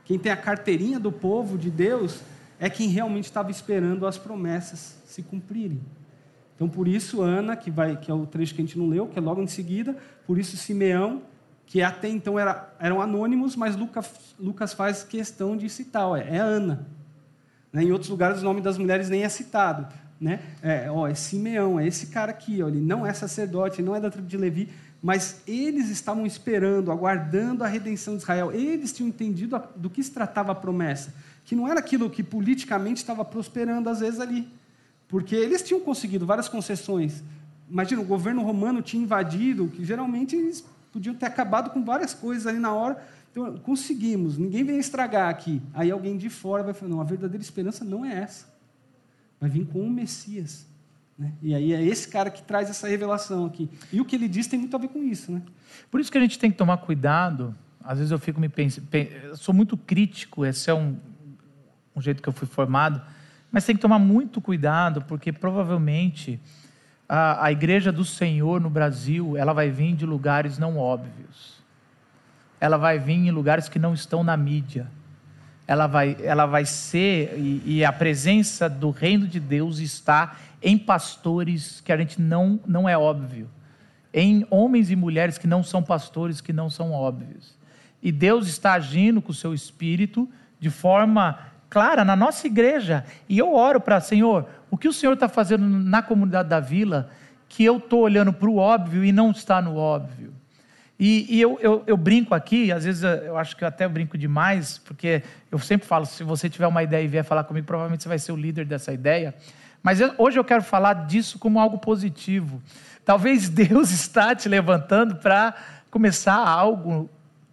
quem 0.06 0.18
tem 0.18 0.30
a 0.30 0.36
carteirinha 0.36 0.98
do 0.98 1.10
povo 1.10 1.58
de 1.58 1.68
Deus 1.68 2.20
é 2.58 2.70
quem 2.70 2.88
realmente 2.88 3.24
estava 3.24 3.50
esperando 3.50 4.06
as 4.06 4.16
promessas 4.16 4.96
se 5.04 5.20
cumprirem. 5.20 5.80
Então, 6.54 6.68
por 6.68 6.88
isso, 6.88 7.20
Ana, 7.20 7.54
que, 7.54 7.70
vai, 7.70 7.96
que 7.96 8.10
é 8.10 8.14
o 8.14 8.24
trecho 8.24 8.54
que 8.54 8.62
a 8.62 8.64
gente 8.64 8.78
não 8.78 8.88
leu, 8.88 9.08
que 9.08 9.18
é 9.18 9.20
logo 9.20 9.42
em 9.42 9.46
seguida, 9.46 9.94
por 10.26 10.38
isso, 10.38 10.56
Simeão, 10.56 11.22
que 11.66 11.82
até 11.82 12.08
então 12.08 12.38
era, 12.38 12.72
eram 12.78 13.02
anônimos, 13.02 13.56
mas 13.56 13.76
Lucas, 13.76 14.34
Lucas 14.38 14.72
faz 14.72 15.02
questão 15.02 15.56
de 15.56 15.68
citar, 15.68 16.06
ó, 16.06 16.16
é 16.16 16.38
Ana. 16.38 16.86
Né? 17.72 17.82
Em 17.82 17.92
outros 17.92 18.08
lugares, 18.08 18.40
o 18.40 18.44
nome 18.44 18.60
das 18.60 18.78
mulheres 18.78 19.10
nem 19.10 19.24
é 19.24 19.28
citado. 19.28 19.86
Né? 20.18 20.40
É, 20.62 20.90
ó, 20.90 21.06
é 21.06 21.14
Simeão, 21.14 21.78
é 21.78 21.86
esse 21.86 22.06
cara 22.06 22.30
aqui, 22.30 22.62
ó, 22.62 22.68
ele 22.68 22.80
não 22.80 23.04
é 23.04 23.12
sacerdote, 23.12 23.80
ele 23.80 23.88
não 23.88 23.96
é 23.96 24.00
da 24.00 24.08
tribo 24.08 24.28
de 24.28 24.36
Levi, 24.36 24.70
mas 25.02 25.40
eles 25.46 25.88
estavam 25.88 26.26
esperando, 26.26 26.90
aguardando 26.90 27.62
a 27.62 27.66
redenção 27.66 28.16
de 28.16 28.22
Israel. 28.22 28.50
Eles 28.52 28.92
tinham 28.92 29.08
entendido 29.08 29.60
do 29.76 29.90
que 29.90 30.02
se 30.02 30.10
tratava 30.10 30.52
a 30.52 30.54
promessa, 30.54 31.14
que 31.44 31.54
não 31.54 31.68
era 31.68 31.80
aquilo 31.80 32.10
que 32.10 32.22
politicamente 32.22 32.98
estava 32.98 33.24
prosperando 33.24 33.88
às 33.88 34.00
vezes 34.00 34.20
ali, 34.20 34.48
porque 35.08 35.34
eles 35.34 35.62
tinham 35.62 35.80
conseguido 35.80 36.26
várias 36.26 36.48
concessões. 36.48 37.22
Imagina, 37.68 38.00
o 38.00 38.04
governo 38.04 38.42
romano 38.42 38.82
tinha 38.82 39.02
invadido, 39.02 39.68
que 39.68 39.84
geralmente 39.84 40.34
eles 40.36 40.64
podiam 40.92 41.14
ter 41.14 41.26
acabado 41.26 41.70
com 41.70 41.84
várias 41.84 42.14
coisas 42.14 42.46
ali 42.46 42.58
na 42.58 42.72
hora. 42.72 43.02
Então, 43.30 43.58
conseguimos, 43.58 44.38
ninguém 44.38 44.64
vem 44.64 44.78
estragar 44.78 45.28
aqui. 45.28 45.60
Aí 45.74 45.90
alguém 45.90 46.16
de 46.16 46.30
fora 46.30 46.62
vai 46.62 46.72
falar: 46.72 46.90
não, 46.90 47.00
a 47.00 47.04
verdadeira 47.04 47.42
esperança 47.42 47.84
não 47.84 48.04
é 48.04 48.22
essa. 48.22 48.46
Vai 49.38 49.50
vir 49.50 49.66
com 49.66 49.80
o 49.80 49.90
Messias. 49.90 50.66
Né? 51.18 51.32
E 51.42 51.54
aí 51.54 51.72
é 51.72 51.82
esse 51.82 52.08
cara 52.08 52.30
que 52.30 52.42
traz 52.42 52.68
essa 52.68 52.88
revelação 52.88 53.46
aqui. 53.46 53.70
E 53.92 54.00
o 54.00 54.04
que 54.04 54.16
ele 54.16 54.28
diz 54.28 54.46
tem 54.46 54.58
muito 54.58 54.76
a 54.76 54.78
ver 54.78 54.88
com 54.88 55.02
isso. 55.02 55.32
Né? 55.32 55.42
Por 55.90 56.00
isso 56.00 56.12
que 56.12 56.18
a 56.18 56.20
gente 56.20 56.38
tem 56.38 56.50
que 56.50 56.56
tomar 56.56 56.78
cuidado. 56.78 57.54
Às 57.82 57.98
vezes 57.98 58.10
eu 58.10 58.18
fico 58.18 58.40
me 58.40 58.48
pensando, 58.48 58.86
sou 59.34 59.54
muito 59.54 59.76
crítico, 59.76 60.44
esse 60.44 60.68
é 60.68 60.74
um, 60.74 60.96
um 61.94 62.00
jeito 62.00 62.20
que 62.20 62.28
eu 62.28 62.32
fui 62.32 62.48
formado, 62.48 63.00
mas 63.50 63.64
tem 63.64 63.76
que 63.76 63.80
tomar 63.80 64.00
muito 64.00 64.40
cuidado, 64.40 65.02
porque 65.02 65.32
provavelmente 65.32 66.40
a, 67.08 67.46
a 67.46 67.52
igreja 67.52 67.92
do 67.92 68.04
Senhor 68.04 68.60
no 68.60 68.68
Brasil, 68.68 69.36
ela 69.36 69.52
vai 69.52 69.70
vir 69.70 69.94
de 69.94 70.04
lugares 70.04 70.58
não 70.58 70.76
óbvios. 70.76 71.62
Ela 72.60 72.76
vai 72.76 72.98
vir 72.98 73.14
em 73.14 73.30
lugares 73.30 73.68
que 73.68 73.78
não 73.78 73.94
estão 73.94 74.24
na 74.24 74.36
mídia. 74.36 74.90
ela 75.66 75.86
vai, 75.86 76.16
ela 76.22 76.46
vai 76.46 76.64
ser, 76.64 77.38
e, 77.38 77.62
e, 77.64 77.84
a 77.84 77.92
presença 77.92 78.68
do 78.68 78.90
reino 78.90 79.26
de 79.26 79.38
Deus 79.38 79.78
está 79.78 80.36
em 80.66 80.76
pastores 80.76 81.80
que 81.80 81.92
a 81.92 81.96
gente 81.96 82.20
não, 82.20 82.58
não 82.66 82.88
é 82.88 82.98
óbvio, 82.98 83.48
em 84.12 84.44
homens 84.50 84.90
e 84.90 84.96
mulheres 84.96 85.38
que 85.38 85.46
não 85.46 85.62
são 85.62 85.80
pastores, 85.80 86.40
que 86.40 86.52
não 86.52 86.68
são 86.68 86.90
óbvios. 86.90 87.56
E 88.02 88.10
Deus 88.10 88.48
está 88.48 88.72
agindo 88.72 89.22
com 89.22 89.30
o 89.30 89.34
seu 89.34 89.54
espírito 89.54 90.28
de 90.58 90.68
forma 90.68 91.38
clara 91.70 92.04
na 92.04 92.16
nossa 92.16 92.48
igreja. 92.48 93.04
E 93.28 93.38
eu 93.38 93.54
oro 93.54 93.80
para, 93.80 94.00
Senhor, 94.00 94.44
o 94.68 94.76
que 94.76 94.88
o 94.88 94.92
Senhor 94.92 95.12
está 95.12 95.28
fazendo 95.28 95.64
na 95.64 96.02
comunidade 96.02 96.48
da 96.48 96.58
vila, 96.58 97.10
que 97.48 97.64
eu 97.64 97.76
estou 97.76 98.00
olhando 98.00 98.32
para 98.32 98.50
o 98.50 98.56
óbvio 98.56 99.04
e 99.04 99.12
não 99.12 99.30
está 99.30 99.62
no 99.62 99.76
óbvio. 99.76 100.34
E, 100.98 101.36
e 101.36 101.40
eu, 101.40 101.60
eu, 101.62 101.84
eu, 101.86 101.96
brinco 101.96 102.34
aqui, 102.34 102.72
às 102.72 102.84
vezes 102.84 103.04
eu 103.04 103.38
acho 103.38 103.56
que 103.56 103.62
eu 103.62 103.68
até 103.68 103.86
brinco 103.86 104.18
demais, 104.18 104.78
porque 104.78 105.22
eu 105.48 105.60
sempre 105.60 105.86
falo: 105.86 106.06
se 106.06 106.24
você 106.24 106.50
tiver 106.50 106.66
uma 106.66 106.82
ideia 106.82 107.04
e 107.04 107.06
vier 107.06 107.22
falar 107.22 107.44
comigo, 107.44 107.66
provavelmente 107.66 108.02
você 108.02 108.08
vai 108.08 108.18
ser 108.18 108.32
o 108.32 108.36
líder 108.36 108.64
dessa 108.64 108.92
ideia. 108.92 109.32
Mas 109.82 110.00
eu, 110.00 110.14
hoje 110.18 110.38
eu 110.38 110.44
quero 110.44 110.62
falar 110.62 111.06
disso 111.06 111.38
como 111.38 111.60
algo 111.60 111.78
positivo. 111.78 112.62
Talvez 113.04 113.48
Deus 113.50 113.90
está 113.90 114.34
te 114.34 114.48
levantando 114.48 115.16
para 115.16 115.54
começar 115.90 116.36
algo 116.36 117.08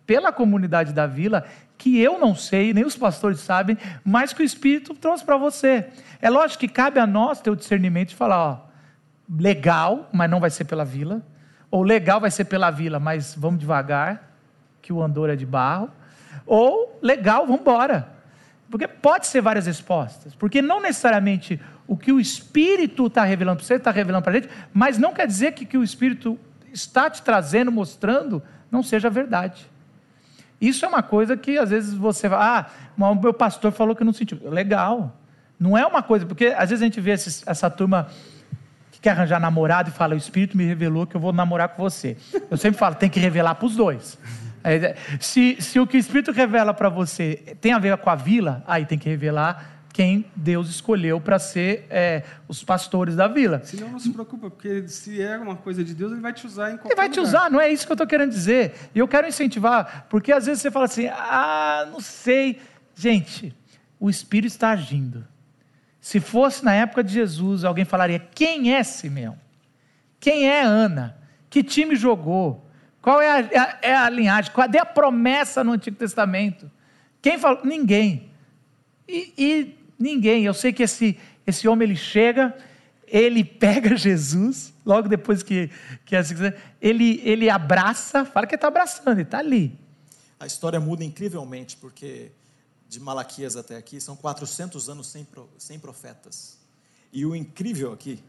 pela 0.05 0.31
comunidade 0.31 0.93
da 0.93 1.07
vila 1.07 1.45
que 1.77 1.99
eu 1.99 2.17
não 2.17 2.33
sei, 2.33 2.73
nem 2.73 2.85
os 2.85 2.95
pastores 2.95 3.39
sabem, 3.41 3.77
mas 4.05 4.31
que 4.31 4.41
o 4.41 4.45
Espírito 4.45 4.93
trouxe 4.93 5.25
para 5.25 5.35
você. 5.35 5.89
É 6.21 6.29
lógico 6.29 6.61
que 6.61 6.67
cabe 6.67 6.99
a 6.99 7.05
nós 7.05 7.41
ter 7.41 7.49
o 7.49 7.55
discernimento 7.55 8.09
de 8.09 8.15
falar: 8.15 8.37
ó, 8.37 8.57
legal, 9.37 10.09
mas 10.13 10.29
não 10.29 10.39
vai 10.39 10.49
ser 10.49 10.65
pela 10.65 10.85
vila 10.85 11.21
ou 11.73 11.81
legal 11.81 12.21
vai 12.21 12.29
ser 12.29 12.45
pela 12.45 12.69
vila, 12.69 12.99
mas 12.99 13.33
vamos 13.35 13.59
devagar, 13.59 14.31
que 14.79 14.93
o 14.93 15.01
andor 15.01 15.31
é 15.31 15.35
de 15.35 15.43
barro. 15.43 15.89
Ou 16.45 16.99
legal, 17.01 17.47
vamos 17.47 17.61
embora. 17.61 18.07
Porque 18.69 18.87
pode 18.87 19.25
ser 19.25 19.41
várias 19.41 19.65
respostas. 19.65 20.35
Porque 20.35 20.61
não 20.61 20.79
necessariamente 20.79 21.59
o 21.87 21.97
que 21.97 22.11
o 22.11 22.19
Espírito 22.19 23.07
está 23.07 23.23
revelando 23.23 23.57
para 23.57 23.65
você, 23.65 23.75
está 23.75 23.91
revelando 23.91 24.23
para 24.23 24.31
a 24.31 24.35
gente, 24.35 24.49
mas 24.73 24.97
não 24.97 25.13
quer 25.13 25.27
dizer 25.27 25.53
que, 25.53 25.65
que 25.65 25.77
o 25.77 25.83
Espírito 25.83 26.39
está 26.71 27.09
te 27.09 27.21
trazendo, 27.21 27.71
mostrando, 27.71 28.41
não 28.71 28.81
seja 28.81 29.09
verdade. 29.09 29.69
Isso 30.59 30.85
é 30.85 30.87
uma 30.87 31.03
coisa 31.03 31.35
que 31.35 31.57
às 31.57 31.69
vezes 31.69 31.93
você 31.93 32.29
vai, 32.29 32.39
ah, 32.39 32.65
o 32.97 33.15
meu 33.15 33.33
pastor 33.33 33.71
falou 33.71 33.95
que 33.95 34.03
não 34.03 34.13
sentiu. 34.13 34.39
Legal. 34.49 35.13
Não 35.59 35.77
é 35.77 35.85
uma 35.85 36.01
coisa, 36.01 36.25
porque 36.25 36.47
às 36.47 36.69
vezes 36.69 36.81
a 36.81 36.85
gente 36.85 37.01
vê 37.01 37.11
esses, 37.11 37.43
essa 37.45 37.69
turma 37.69 38.07
quer 39.03 39.11
arranjar 39.11 39.39
namorado 39.39 39.89
e 39.89 39.91
fala: 39.91 40.15
O 40.15 40.17
Espírito 40.17 40.57
me 40.57 40.63
revelou 40.63 41.05
que 41.05 41.15
eu 41.15 41.21
vou 41.21 41.33
namorar 41.33 41.69
com 41.69 41.83
você. 41.83 42.17
Eu 42.49 42.57
sempre 42.57 42.79
falo: 42.79 42.95
tem 42.95 43.09
que 43.09 43.19
revelar 43.19 43.55
para 43.55 43.65
os 43.65 43.75
dois. 43.75 44.17
Se, 45.19 45.57
se 45.59 45.77
o 45.77 45.85
que 45.85 45.97
o 45.97 45.99
Espírito 45.99 46.31
revela 46.31 46.73
para 46.73 46.87
você 46.87 47.35
tem 47.59 47.73
a 47.73 47.79
ver 47.79 47.97
com 47.97 48.09
a 48.09 48.15
vila, 48.15 48.63
aí 48.65 48.85
tem 48.85 48.97
que 48.97 49.09
revelar 49.09 49.72
quem 49.93 50.25
Deus 50.35 50.69
escolheu 50.69 51.21
para 51.21 51.37
ser 51.37 51.85
é, 51.87 52.23
os 52.47 52.63
pastores 52.63 53.15
da 53.15 53.27
vila. 53.27 53.61
Senão 53.63 53.89
não 53.89 53.99
se 53.99 54.09
preocupa, 54.09 54.49
porque 54.49 54.87
se 54.87 55.21
é 55.21 55.37
uma 55.37 55.55
coisa 55.55 55.83
de 55.83 55.93
Deus, 55.93 56.11
Ele 56.11 56.19
vai 56.19 56.33
te 56.33 56.47
usar 56.47 56.71
em 56.71 56.77
qualquer 56.77 56.93
Ele 56.93 56.95
vai 56.95 57.09
te 57.09 57.19
lugar. 57.19 57.29
usar, 57.29 57.51
não 57.51 57.61
é 57.61 57.71
isso 57.71 57.85
que 57.85 57.91
eu 57.91 57.95
estou 57.95 58.07
querendo 58.07 58.31
dizer. 58.31 58.73
E 58.95 58.97
eu 58.97 59.07
quero 59.07 59.27
incentivar, 59.27 60.07
porque 60.09 60.31
às 60.31 60.47
vezes 60.47 60.63
você 60.63 60.71
fala 60.71 60.85
assim, 60.85 61.05
ah, 61.07 61.87
não 61.91 62.01
sei. 62.01 62.59
Gente, 62.95 63.55
o 63.99 64.09
Espírito 64.09 64.51
está 64.51 64.71
agindo. 64.71 65.27
Se 66.01 66.19
fosse 66.19 66.65
na 66.65 66.73
época 66.73 67.03
de 67.03 67.13
Jesus, 67.13 67.63
alguém 67.63 67.85
falaria: 67.85 68.19
quem 68.19 68.73
é 68.73 68.83
Simeão? 68.83 69.37
Quem 70.19 70.49
é 70.49 70.63
Ana? 70.63 71.15
Que 71.49 71.63
time 71.63 71.95
jogou? 71.95 72.67
Qual 72.99 73.21
é 73.21 73.29
a, 73.29 73.39
é 73.39 73.57
a, 73.57 73.79
é 73.81 73.95
a 73.95 74.09
linhagem? 74.09 74.51
Cadê 74.51 74.79
a 74.79 74.85
promessa 74.85 75.63
no 75.63 75.71
Antigo 75.71 75.95
Testamento? 75.95 76.69
Quem 77.21 77.37
falou? 77.37 77.63
Ninguém. 77.63 78.31
E, 79.07 79.33
e, 79.37 79.82
ninguém. 80.03 80.43
Eu 80.43 80.53
sei 80.53 80.73
que 80.73 80.83
esse, 80.83 81.17
esse 81.47 81.67
homem 81.67 81.87
ele 81.87 81.95
chega, 81.95 82.55
ele 83.07 83.43
pega 83.45 83.95
Jesus, 83.95 84.73
logo 84.85 85.07
depois 85.07 85.41
que, 85.41 85.69
que 86.05 86.15
ele, 86.81 87.21
ele 87.23 87.49
abraça, 87.49 88.25
fala 88.25 88.45
que 88.45 88.55
está 88.55 88.67
abraçando, 88.67 89.13
ele 89.13 89.21
está 89.21 89.39
ali. 89.39 89.79
A 90.39 90.45
história 90.45 90.79
muda 90.79 91.03
incrivelmente, 91.03 91.77
porque 91.77 92.31
de 92.89 92.99
Malaquias 92.99 93.55
até 93.55 93.75
aqui, 93.75 93.99
são 93.99 94.15
400 94.15 94.87
anos 94.89 95.07
sem, 95.07 95.25
sem 95.57 95.79
profetas. 95.79 96.59
E 97.11 97.25
o 97.25 97.35
incrível 97.35 97.91
aqui 97.91 98.23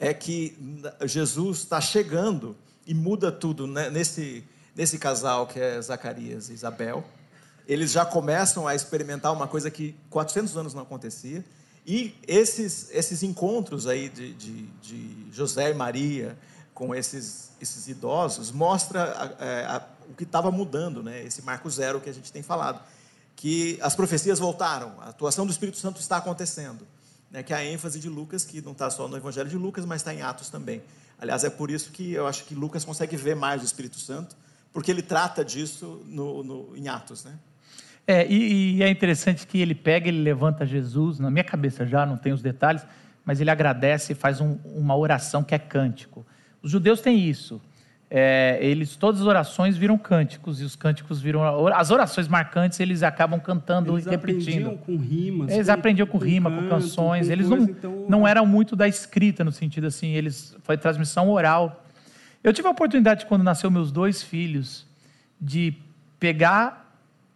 é 0.00 0.12
que 0.12 0.56
Jesus 1.04 1.58
está 1.58 1.80
chegando 1.80 2.56
e 2.86 2.94
muda 2.94 3.30
tudo 3.30 3.66
né? 3.66 3.90
nesse, 3.90 4.42
nesse 4.74 4.98
casal 4.98 5.46
que 5.46 5.60
é 5.60 5.80
Zacarias 5.80 6.48
e 6.48 6.52
Isabel. 6.52 7.04
Eles 7.68 7.92
já 7.92 8.04
começam 8.04 8.66
a 8.66 8.74
experimentar 8.74 9.32
uma 9.32 9.46
coisa 9.46 9.70
que 9.70 9.94
400 10.10 10.56
anos 10.56 10.74
não 10.74 10.82
acontecia. 10.82 11.44
E 11.86 12.14
esses, 12.26 12.88
esses 12.90 13.22
encontros 13.22 13.86
aí 13.86 14.08
de, 14.08 14.32
de, 14.34 14.62
de 14.82 15.26
José 15.30 15.70
e 15.70 15.74
Maria 15.74 16.36
com 16.74 16.94
esses, 16.94 17.50
esses 17.60 17.86
idosos 17.86 18.50
mostra 18.50 19.04
a, 19.04 19.24
a, 19.24 19.46
é, 19.46 19.64
a, 19.66 19.86
o 20.08 20.14
que 20.14 20.24
estava 20.24 20.50
mudando, 20.50 21.02
né? 21.02 21.22
esse 21.22 21.42
marco 21.42 21.68
zero 21.70 22.00
que 22.00 22.08
a 22.08 22.14
gente 22.14 22.32
tem 22.32 22.42
falado 22.42 22.80
que 23.38 23.78
as 23.80 23.94
profecias 23.94 24.40
voltaram, 24.40 24.94
a 24.98 25.10
atuação 25.10 25.46
do 25.46 25.52
Espírito 25.52 25.78
Santo 25.78 26.00
está 26.00 26.16
acontecendo. 26.16 26.84
Né, 27.30 27.42
que 27.42 27.52
a 27.52 27.64
ênfase 27.64 28.00
de 28.00 28.08
Lucas, 28.08 28.44
que 28.44 28.60
não 28.60 28.72
está 28.72 28.90
só 28.90 29.06
no 29.06 29.16
Evangelho 29.16 29.48
de 29.48 29.56
Lucas, 29.56 29.84
mas 29.84 30.00
está 30.00 30.12
em 30.12 30.22
Atos 30.22 30.48
também. 30.48 30.82
Aliás, 31.20 31.44
é 31.44 31.50
por 31.50 31.70
isso 31.70 31.92
que 31.92 32.12
eu 32.12 32.26
acho 32.26 32.44
que 32.46 32.54
Lucas 32.54 32.84
consegue 32.84 33.16
ver 33.16 33.36
mais 33.36 33.62
o 33.62 33.64
Espírito 33.64 34.00
Santo, 34.00 34.34
porque 34.72 34.90
ele 34.90 35.02
trata 35.02 35.44
disso 35.44 36.02
no, 36.06 36.42
no, 36.42 36.76
em 36.76 36.88
Atos. 36.88 37.24
Né? 37.24 37.38
É, 38.10 38.26
e, 38.26 38.78
e, 38.78 38.82
é 38.82 38.88
interessante 38.88 39.46
que 39.46 39.60
ele 39.60 39.74
pega, 39.74 40.08
ele 40.08 40.22
levanta 40.22 40.64
Jesus, 40.64 41.18
na 41.18 41.30
minha 41.30 41.44
cabeça 41.44 41.86
já, 41.86 42.06
não 42.06 42.16
tem 42.16 42.32
os 42.32 42.40
detalhes, 42.40 42.84
mas 43.24 43.40
ele 43.40 43.50
agradece 43.50 44.12
e 44.12 44.16
faz 44.16 44.40
um, 44.40 44.58
uma 44.64 44.96
oração 44.96 45.44
que 45.44 45.54
é 45.54 45.58
cântico. 45.58 46.26
Os 46.62 46.70
judeus 46.70 47.02
têm 47.02 47.28
isso 47.28 47.60
é, 48.10 48.58
eles 48.62 48.96
todas 48.96 49.20
as 49.20 49.26
orações 49.26 49.76
viram 49.76 49.98
cânticos 49.98 50.62
e 50.62 50.64
os 50.64 50.74
cânticos 50.74 51.20
viram 51.20 51.42
as 51.68 51.90
orações 51.90 52.26
marcantes 52.26 52.80
eles 52.80 53.02
acabam 53.02 53.38
cantando 53.38 53.94
eles 53.94 54.06
e 54.06 54.10
repetindo. 54.10 54.68
Aprendiam 54.68 54.76
com 54.78 54.96
rimas. 54.96 55.52
Eles 55.52 55.66
com, 55.66 55.72
aprendiam 55.72 56.06
com, 56.06 56.18
com 56.18 56.24
rima, 56.24 56.50
canto, 56.50 56.62
com 56.62 56.68
canções. 56.70 57.26
Com 57.26 57.32
eles 57.32 57.48
coisa, 57.48 57.66
não, 57.66 57.70
então... 57.70 58.06
não 58.08 58.26
eram 58.28 58.46
muito 58.46 58.74
da 58.74 58.88
escrita 58.88 59.44
no 59.44 59.52
sentido 59.52 59.86
assim. 59.86 60.12
Eles 60.12 60.56
foi 60.62 60.78
transmissão 60.78 61.28
oral. 61.28 61.84
Eu 62.42 62.52
tive 62.52 62.66
a 62.66 62.70
oportunidade 62.70 63.26
quando 63.26 63.42
nasceu 63.42 63.70
meus 63.70 63.92
dois 63.92 64.22
filhos 64.22 64.86
de 65.38 65.74
pegar 66.18 66.87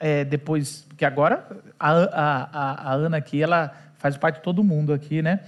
é, 0.02 0.24
depois 0.24 0.84
que 0.96 1.04
agora 1.04 1.46
a, 1.78 1.92
a, 1.92 2.90
a, 2.90 2.94
Ana 2.94 3.18
aqui 3.18 3.40
ela 3.40 3.72
faz 3.98 4.16
parte 4.16 4.36
de 4.36 4.42
todo 4.42 4.64
mundo 4.64 4.92
aqui, 4.92 5.22
né? 5.22 5.38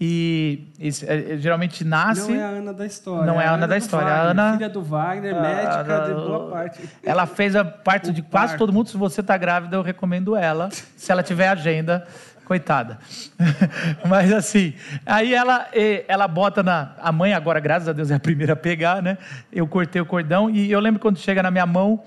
E, 0.00 0.68
é, 0.80 1.34
é, 1.34 1.36
geralmente 1.36 1.84
nasce. 1.84 2.30
Não 2.30 2.40
é 2.40 2.42
a 2.42 2.48
Ana 2.48 2.72
da 2.72 2.86
história. 2.86 3.26
Não 3.26 3.40
é 3.40 3.46
a 3.46 3.52
Ana, 3.52 3.68
da 3.68 3.76
história. 3.76 4.06
Wagner, 4.06 4.26
a 4.26 4.30
Ana. 4.30 4.52
Filha 4.54 4.68
do 4.70 4.82
Wagner, 4.82 5.36
ah, 5.36 5.40
médica 5.42 6.06
de 6.06 6.14
boa 6.14 6.50
parte. 6.50 6.88
Ela 7.02 7.26
fez 7.26 7.54
a 7.54 7.64
parte 7.64 8.08
o 8.08 8.12
de 8.14 8.22
quase 8.22 8.56
todo 8.56 8.72
mundo. 8.72 8.88
Se 8.88 8.96
você 8.96 9.20
está 9.20 9.36
grávida, 9.36 9.76
eu 9.76 9.82
recomendo 9.82 10.34
ela. 10.34 10.70
Se 10.70 11.12
ela 11.12 11.22
tiver 11.22 11.48
agenda, 11.48 12.06
coitada. 12.46 12.98
Mas 14.08 14.32
assim, 14.32 14.72
aí 15.04 15.34
ela, 15.34 15.66
ela 16.06 16.26
bota 16.26 16.62
na. 16.62 16.94
A 16.98 17.12
mãe, 17.12 17.34
agora, 17.34 17.60
graças 17.60 17.88
a 17.88 17.92
Deus, 17.92 18.10
é 18.10 18.14
a 18.14 18.20
primeira 18.20 18.54
a 18.54 18.56
pegar, 18.56 19.02
né? 19.02 19.18
Eu 19.52 19.66
cortei 19.66 20.00
o 20.00 20.06
cordão 20.06 20.48
e 20.48 20.70
eu 20.70 20.80
lembro 20.80 20.98
quando 20.98 21.18
chega 21.18 21.42
na 21.42 21.50
minha 21.50 21.66
mão, 21.66 22.04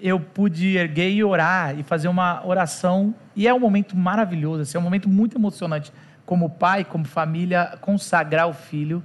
eu 0.00 0.18
pude 0.18 0.76
erguer 0.76 1.10
e 1.10 1.24
orar 1.24 1.78
e 1.78 1.82
fazer 1.82 2.08
uma 2.08 2.44
oração. 2.46 3.14
E 3.34 3.46
é 3.48 3.54
um 3.54 3.60
momento 3.60 3.96
maravilhoso, 3.96 4.62
assim, 4.62 4.76
é 4.76 4.80
um 4.80 4.84
momento 4.84 5.08
muito 5.08 5.36
emocionante 5.36 5.92
como 6.26 6.48
pai, 6.50 6.84
como 6.84 7.04
família, 7.04 7.76
consagrar 7.80 8.48
o 8.48 8.52
filho 8.52 9.02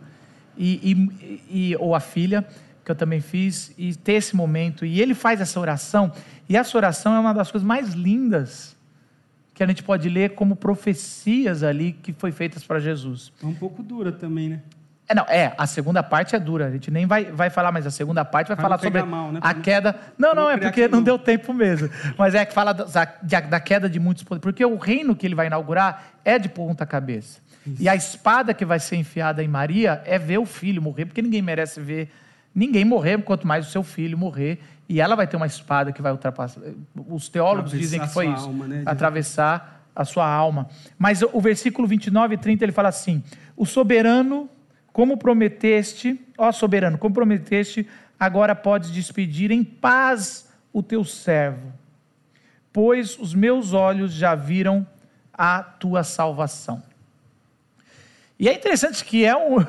e, 0.58 0.92
e, 0.92 1.72
e, 1.72 1.76
ou 1.78 1.96
a 1.96 2.00
filha, 2.00 2.46
que 2.84 2.92
eu 2.92 2.96
também 2.96 3.22
fiz, 3.22 3.74
e 3.78 3.96
ter 3.96 4.14
esse 4.14 4.36
momento. 4.36 4.86
E 4.86 5.02
ele 5.02 5.14
faz 5.14 5.42
essa 5.42 5.60
oração, 5.60 6.12
e 6.48 6.56
essa 6.56 6.78
oração 6.78 7.16
é 7.16 7.20
uma 7.20 7.34
das 7.34 7.52
coisas 7.52 7.66
mais 7.66 7.94
lindas 7.94 8.76
que 9.54 9.64
a 9.64 9.68
gente 9.68 9.84
pode 9.84 10.08
ler 10.08 10.36
como 10.36 10.56
profecias 10.56 11.64
ali 11.64 11.92
que 11.92 12.14
foi 12.14 12.32
feitas 12.32 12.64
para 12.64 12.80
Jesus. 12.80 13.32
É 13.44 13.46
um 13.46 13.54
pouco 13.54 13.84
dura 13.84 14.12
também, 14.12 14.50
né? 14.50 14.62
É, 15.10 15.16
não, 15.16 15.24
é, 15.24 15.56
a 15.58 15.66
segunda 15.66 16.04
parte 16.04 16.36
é 16.36 16.40
dura. 16.40 16.68
A 16.68 16.72
gente 16.72 16.92
nem 16.92 17.08
vai, 17.08 17.26
vai 17.26 17.50
falar, 17.50 17.72
mas 17.72 17.88
a 17.88 17.90
segunda 17.90 18.24
parte 18.24 18.50
vai 18.50 18.56
pra 18.56 18.62
falar 18.62 18.78
sobre 18.78 19.02
mal, 19.02 19.32
né? 19.32 19.40
a 19.42 19.56
queda. 19.56 19.96
Não, 20.16 20.36
não, 20.36 20.48
é 20.48 20.56
porque 20.56 20.88
não 20.88 21.02
deu 21.02 21.18
tempo 21.18 21.52
mesmo. 21.52 21.90
Mas 22.16 22.36
é 22.36 22.46
que 22.46 22.54
fala 22.54 22.74
da, 22.74 22.86
da, 22.86 23.60
queda 23.60 23.90
de 23.90 24.00
muitos 24.00 24.24
poderes. 24.24 24.44
Porque 24.44 24.64
o 24.64 24.78
reino 24.78 25.16
que 25.16 25.26
ele 25.26 25.34
vai 25.34 25.48
inaugurar 25.48 26.14
é 26.24 26.38
de 26.38 26.48
ponta 26.48 26.86
cabeça. 26.86 27.40
Isso. 27.66 27.82
E 27.82 27.90
a 27.90 27.96
espada 27.96 28.54
que 28.54 28.64
vai 28.64 28.80
ser 28.80 28.98
enfiada 28.98 29.44
em 29.44 29.48
Maria 29.48 30.00
é 30.06 30.20
ver 30.20 30.38
o 30.38 30.46
filho 30.46 30.80
morrer, 30.80 31.06
porque 31.06 31.24
ninguém 31.24 31.42
merece 31.42 31.82
ver 31.82 32.12
ninguém 32.54 32.86
morrer, 32.86 33.20
quanto 33.24 33.48
mais 33.48 33.68
o 33.68 33.72
seu 33.72 33.82
filho 33.82 34.16
morrer. 34.16 34.60
E 34.88 35.02
ela 35.02 35.16
vai 35.16 35.26
ter 35.26 35.38
uma 35.38 35.48
espada 35.48 35.92
que 35.92 36.04
vai 36.04 36.12
ultrapassar. 36.12 36.62
Os 37.08 37.28
teólogos 37.30 37.72
dizem 37.72 38.00
que 38.00 38.08
foi 38.10 38.28
isso 38.28 38.46
alma, 38.46 38.68
né? 38.68 38.84
atravessar 38.86 39.84
a 39.96 40.06
sua 40.06 40.28
alma. 40.28 40.68
Mas 41.00 41.24
o 41.24 41.42
versículo 41.42 41.88
29 41.88 42.36
e 42.36 42.38
30 42.38 42.66
ele 42.66 42.72
fala 42.72 42.90
assim: 42.90 43.24
O 43.58 43.66
soberano 43.66 44.48
como 45.00 45.16
prometeste, 45.16 46.20
ó 46.38 46.52
soberano, 46.52 46.98
como 46.98 47.16
prometeste, 47.16 47.88
agora 48.20 48.54
podes 48.54 48.92
despedir 48.92 49.50
em 49.50 49.64
paz 49.64 50.52
o 50.74 50.84
teu 50.84 51.06
servo. 51.06 51.72
pois 52.74 53.18
os 53.18 53.34
meus 53.34 53.72
olhos 53.72 54.12
já 54.12 54.36
viram 54.36 54.86
a 55.32 55.64
tua 55.64 56.04
salvação. 56.04 56.84
E 58.38 58.50
é 58.50 58.54
interessante 58.54 59.06
que 59.06 59.24
é 59.24 59.34
um. 59.38 59.60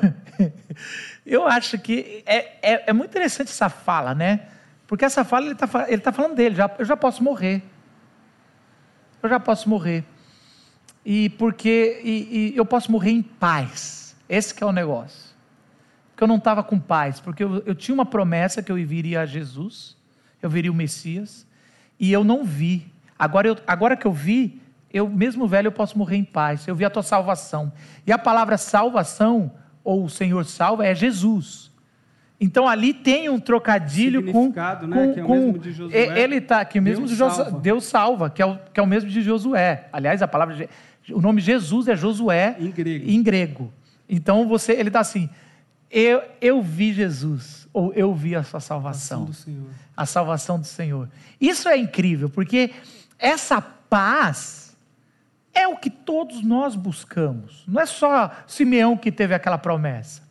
Eu 1.25 1.47
acho 1.47 1.79
que 1.79 2.23
é, 2.25 2.57
é, 2.61 2.83
é, 2.87 2.91
muito 2.91 3.11
interessante 3.11 3.51
essa 3.51 3.69
fala, 3.69 4.13
né? 4.13 4.49
Porque 4.85 5.05
essa 5.05 5.23
fala 5.23 5.45
ele 5.45 5.53
está 5.53 5.85
ele 5.87 6.01
tá 6.01 6.11
falando 6.11 6.35
dele, 6.35 6.55
já, 6.55 6.69
eu 6.77 6.83
já 6.83 6.97
posso 6.97 7.23
morrer. 7.23 7.63
Eu 9.23 9.29
já 9.29 9.39
posso 9.39 9.69
morrer. 9.69 10.03
E 11.05 11.29
porque 11.29 12.01
e, 12.03 12.51
e 12.53 12.57
eu 12.57 12.65
posso 12.65 12.91
morrer 12.91 13.11
em 13.11 13.21
paz. 13.21 14.00
Esse 14.31 14.55
que 14.55 14.63
é 14.63 14.65
o 14.65 14.71
negócio. 14.71 15.35
Porque 16.11 16.23
eu 16.23 16.27
não 16.27 16.37
estava 16.37 16.63
com 16.63 16.79
paz, 16.79 17.19
porque 17.19 17.43
eu, 17.43 17.61
eu 17.65 17.75
tinha 17.75 17.93
uma 17.93 18.05
promessa 18.05 18.63
que 18.63 18.71
eu 18.71 18.75
viria 18.77 19.19
a 19.19 19.25
Jesus, 19.25 19.97
eu 20.41 20.49
viria 20.49 20.71
o 20.71 20.73
Messias, 20.73 21.45
e 21.99 22.13
eu 22.13 22.23
não 22.23 22.45
vi. 22.45 22.87
Agora, 23.19 23.49
eu, 23.49 23.57
agora 23.67 23.97
que 23.97 24.07
eu 24.07 24.13
vi, 24.13 24.61
eu 24.93 25.09
mesmo 25.09 25.47
velho 25.47 25.67
eu 25.67 25.71
posso 25.73 25.97
morrer 25.97 26.15
em 26.15 26.23
paz. 26.23 26.65
Eu 26.65 26.75
vi 26.75 26.85
a 26.85 26.89
tua 26.89 27.03
salvação. 27.03 27.73
E 28.07 28.11
a 28.11 28.17
palavra 28.17 28.57
salvação 28.57 29.51
ou 29.83 30.05
o 30.05 30.09
Senhor 30.09 30.45
salva 30.45 30.85
é 30.85 30.95
Jesus. 30.95 31.69
Então 32.39 32.67
ali 32.67 32.93
tem 32.93 33.29
um 33.29 33.39
trocadilho 33.39 34.31
com, 34.31 34.49
né? 34.87 35.13
com, 35.25 35.53
com 35.53 35.59
ele 35.93 36.37
está 36.37 36.61
aqui 36.61 36.79
mesmo 36.79 37.05
Deus, 37.05 37.11
de 37.11 37.17
Josué, 37.17 37.43
salva. 37.43 37.59
Deus 37.59 37.83
salva, 37.83 38.29
que 38.29 38.41
é, 38.41 38.45
o, 38.45 38.57
que 38.73 38.79
é 38.79 38.83
o 38.83 38.87
mesmo 38.87 39.09
de 39.09 39.21
Josué. 39.21 39.87
Aliás, 39.93 40.21
a 40.21 40.27
palavra 40.27 40.67
o 41.09 41.21
nome 41.21 41.41
Jesus 41.41 41.87
é 41.87 41.95
Josué 41.95 42.55
em 42.59 42.71
grego. 42.71 43.09
Em 43.11 43.23
grego. 43.23 43.73
Então 44.11 44.45
você 44.45 44.73
ele 44.73 44.89
está 44.89 44.99
assim, 44.99 45.29
eu, 45.89 46.21
eu 46.41 46.61
vi 46.61 46.91
Jesus 46.91 47.65
ou 47.71 47.93
eu 47.93 48.13
vi 48.13 48.35
a 48.35 48.43
sua 48.43 48.59
salvação. 48.59 49.29
A 49.95 50.05
salvação 50.05 50.59
do 50.59 50.67
Senhor. 50.67 51.09
Isso 51.39 51.69
é 51.69 51.77
incrível, 51.77 52.29
porque 52.29 52.71
essa 53.17 53.61
paz 53.61 54.77
é 55.53 55.65
o 55.65 55.77
que 55.77 55.89
todos 55.89 56.43
nós 56.43 56.75
buscamos. 56.75 57.63
Não 57.65 57.81
é 57.81 57.85
só 57.85 58.31
Simeão 58.45 58.97
que 58.97 59.11
teve 59.11 59.33
aquela 59.33 59.57
promessa. 59.57 60.21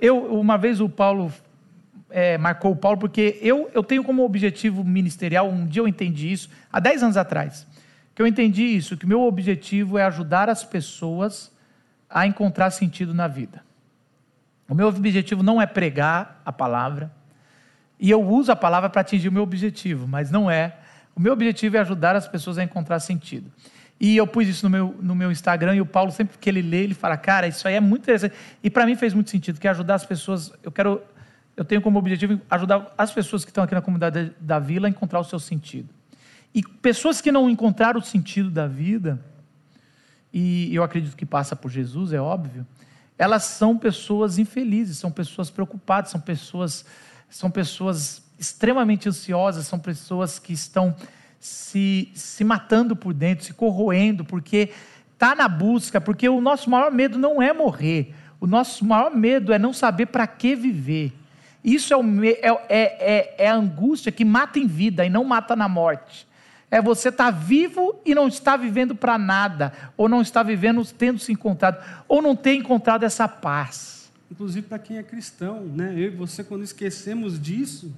Eu, 0.00 0.40
uma 0.40 0.58
vez 0.58 0.80
o 0.80 0.88
Paulo 0.88 1.32
é, 2.10 2.36
marcou 2.36 2.72
o 2.72 2.76
Paulo, 2.76 2.98
porque 2.98 3.38
eu, 3.40 3.70
eu 3.72 3.84
tenho 3.84 4.02
como 4.02 4.24
objetivo 4.24 4.82
ministerial, 4.82 5.48
um 5.48 5.66
dia 5.66 5.82
eu 5.82 5.88
entendi 5.88 6.32
isso, 6.32 6.50
há 6.72 6.80
10 6.80 7.04
anos 7.04 7.16
atrás, 7.16 7.66
que 8.14 8.20
eu 8.20 8.26
entendi 8.26 8.64
isso, 8.64 8.96
que 8.96 9.04
o 9.04 9.08
meu 9.08 9.22
objetivo 9.22 9.98
é 9.98 10.04
ajudar 10.04 10.48
as 10.48 10.64
pessoas 10.64 11.52
a 12.10 12.26
encontrar 12.26 12.70
sentido 12.70 13.14
na 13.14 13.28
vida. 13.28 13.62
O 14.68 14.74
meu 14.74 14.88
objetivo 14.88 15.42
não 15.42 15.60
é 15.60 15.66
pregar 15.66 16.40
a 16.44 16.52
palavra, 16.52 17.10
e 17.98 18.10
eu 18.10 18.22
uso 18.22 18.50
a 18.50 18.56
palavra 18.56 18.88
para 18.88 19.02
atingir 19.02 19.28
o 19.28 19.32
meu 19.32 19.42
objetivo, 19.42 20.08
mas 20.08 20.30
não 20.30 20.50
é. 20.50 20.76
O 21.14 21.20
meu 21.20 21.34
objetivo 21.34 21.76
é 21.76 21.80
ajudar 21.80 22.16
as 22.16 22.26
pessoas 22.26 22.56
a 22.56 22.64
encontrar 22.64 22.98
sentido. 22.98 23.52
E 24.00 24.16
eu 24.16 24.26
pus 24.26 24.48
isso 24.48 24.64
no 24.64 24.70
meu, 24.70 24.96
no 25.02 25.14
meu 25.14 25.30
Instagram 25.30 25.74
e 25.74 25.80
o 25.82 25.86
Paulo, 25.86 26.10
sempre 26.10 26.38
que 26.38 26.48
ele 26.48 26.62
lê, 26.62 26.84
ele 26.84 26.94
fala, 26.94 27.18
cara, 27.18 27.46
isso 27.46 27.68
aí 27.68 27.74
é 27.74 27.80
muito 27.80 28.04
interessante. 28.04 28.34
E 28.62 28.70
para 28.70 28.86
mim 28.86 28.96
fez 28.96 29.12
muito 29.12 29.28
sentido, 29.28 29.60
que 29.60 29.68
é 29.68 29.70
ajudar 29.70 29.96
as 29.96 30.06
pessoas. 30.06 30.50
Eu 30.62 30.72
quero, 30.72 31.02
eu 31.54 31.64
tenho 31.64 31.82
como 31.82 31.98
objetivo 31.98 32.40
ajudar 32.48 32.94
as 32.96 33.12
pessoas 33.12 33.44
que 33.44 33.50
estão 33.50 33.62
aqui 33.62 33.74
na 33.74 33.82
comunidade 33.82 34.32
da 34.40 34.58
vila 34.58 34.88
a 34.88 34.90
encontrar 34.90 35.20
o 35.20 35.24
seu 35.24 35.38
sentido. 35.38 35.90
E 36.54 36.62
pessoas 36.62 37.20
que 37.20 37.30
não 37.30 37.50
encontraram 37.50 38.00
o 38.00 38.02
sentido 38.02 38.50
da 38.50 38.66
vida, 38.66 39.22
e 40.32 40.74
eu 40.74 40.82
acredito 40.82 41.16
que 41.16 41.26
passa 41.26 41.56
por 41.56 41.70
Jesus, 41.70 42.12
é 42.12 42.20
óbvio, 42.20 42.66
elas 43.18 43.44
são 43.44 43.76
pessoas 43.76 44.38
infelizes, 44.38 44.98
são 44.98 45.10
pessoas 45.10 45.50
preocupadas, 45.50 46.10
são 46.10 46.20
pessoas, 46.20 46.84
são 47.28 47.50
pessoas 47.50 48.22
extremamente 48.38 49.08
ansiosas, 49.08 49.66
são 49.66 49.78
pessoas 49.78 50.38
que 50.38 50.52
estão 50.52 50.96
se, 51.38 52.10
se 52.14 52.44
matando 52.44 52.96
por 52.96 53.12
dentro, 53.12 53.44
se 53.44 53.52
corroendo, 53.52 54.24
porque 54.24 54.70
está 55.12 55.34
na 55.34 55.48
busca, 55.48 56.00
porque 56.00 56.28
o 56.28 56.40
nosso 56.40 56.70
maior 56.70 56.90
medo 56.90 57.18
não 57.18 57.42
é 57.42 57.52
morrer, 57.52 58.14
o 58.40 58.46
nosso 58.46 58.84
maior 58.86 59.14
medo 59.14 59.52
é 59.52 59.58
não 59.58 59.72
saber 59.72 60.06
para 60.06 60.26
que 60.26 60.54
viver. 60.54 61.12
Isso 61.62 61.92
é, 61.92 61.96
o, 61.96 62.24
é, 62.24 62.28
é, 62.30 62.54
é, 62.70 63.34
é, 63.36 63.48
a 63.48 63.54
angústia 63.54 64.10
que 64.10 64.24
mata 64.24 64.58
em 64.58 64.66
vida 64.66 65.04
e 65.04 65.10
não 65.10 65.24
mata 65.24 65.54
na 65.54 65.68
morte. 65.68 66.26
É 66.70 66.80
você 66.80 67.08
estar 67.08 67.32
tá 67.32 67.38
vivo 67.38 68.00
e 68.04 68.14
não 68.14 68.28
estar 68.28 68.56
vivendo 68.56 68.94
para 68.94 69.18
nada, 69.18 69.72
ou 69.96 70.08
não 70.08 70.22
estar 70.22 70.42
vivendo 70.42 70.84
tendo 70.84 71.18
se 71.18 71.32
encontrado, 71.32 71.84
ou 72.06 72.22
não 72.22 72.36
ter 72.36 72.54
encontrado 72.54 73.02
essa 73.02 73.26
paz. 73.26 74.10
Inclusive 74.30 74.66
para 74.66 74.78
quem 74.78 74.96
é 74.96 75.02
cristão, 75.02 75.64
né? 75.64 75.92
Eu 75.94 76.04
e 76.04 76.10
você, 76.10 76.44
quando 76.44 76.62
esquecemos 76.62 77.40
disso, 77.40 77.92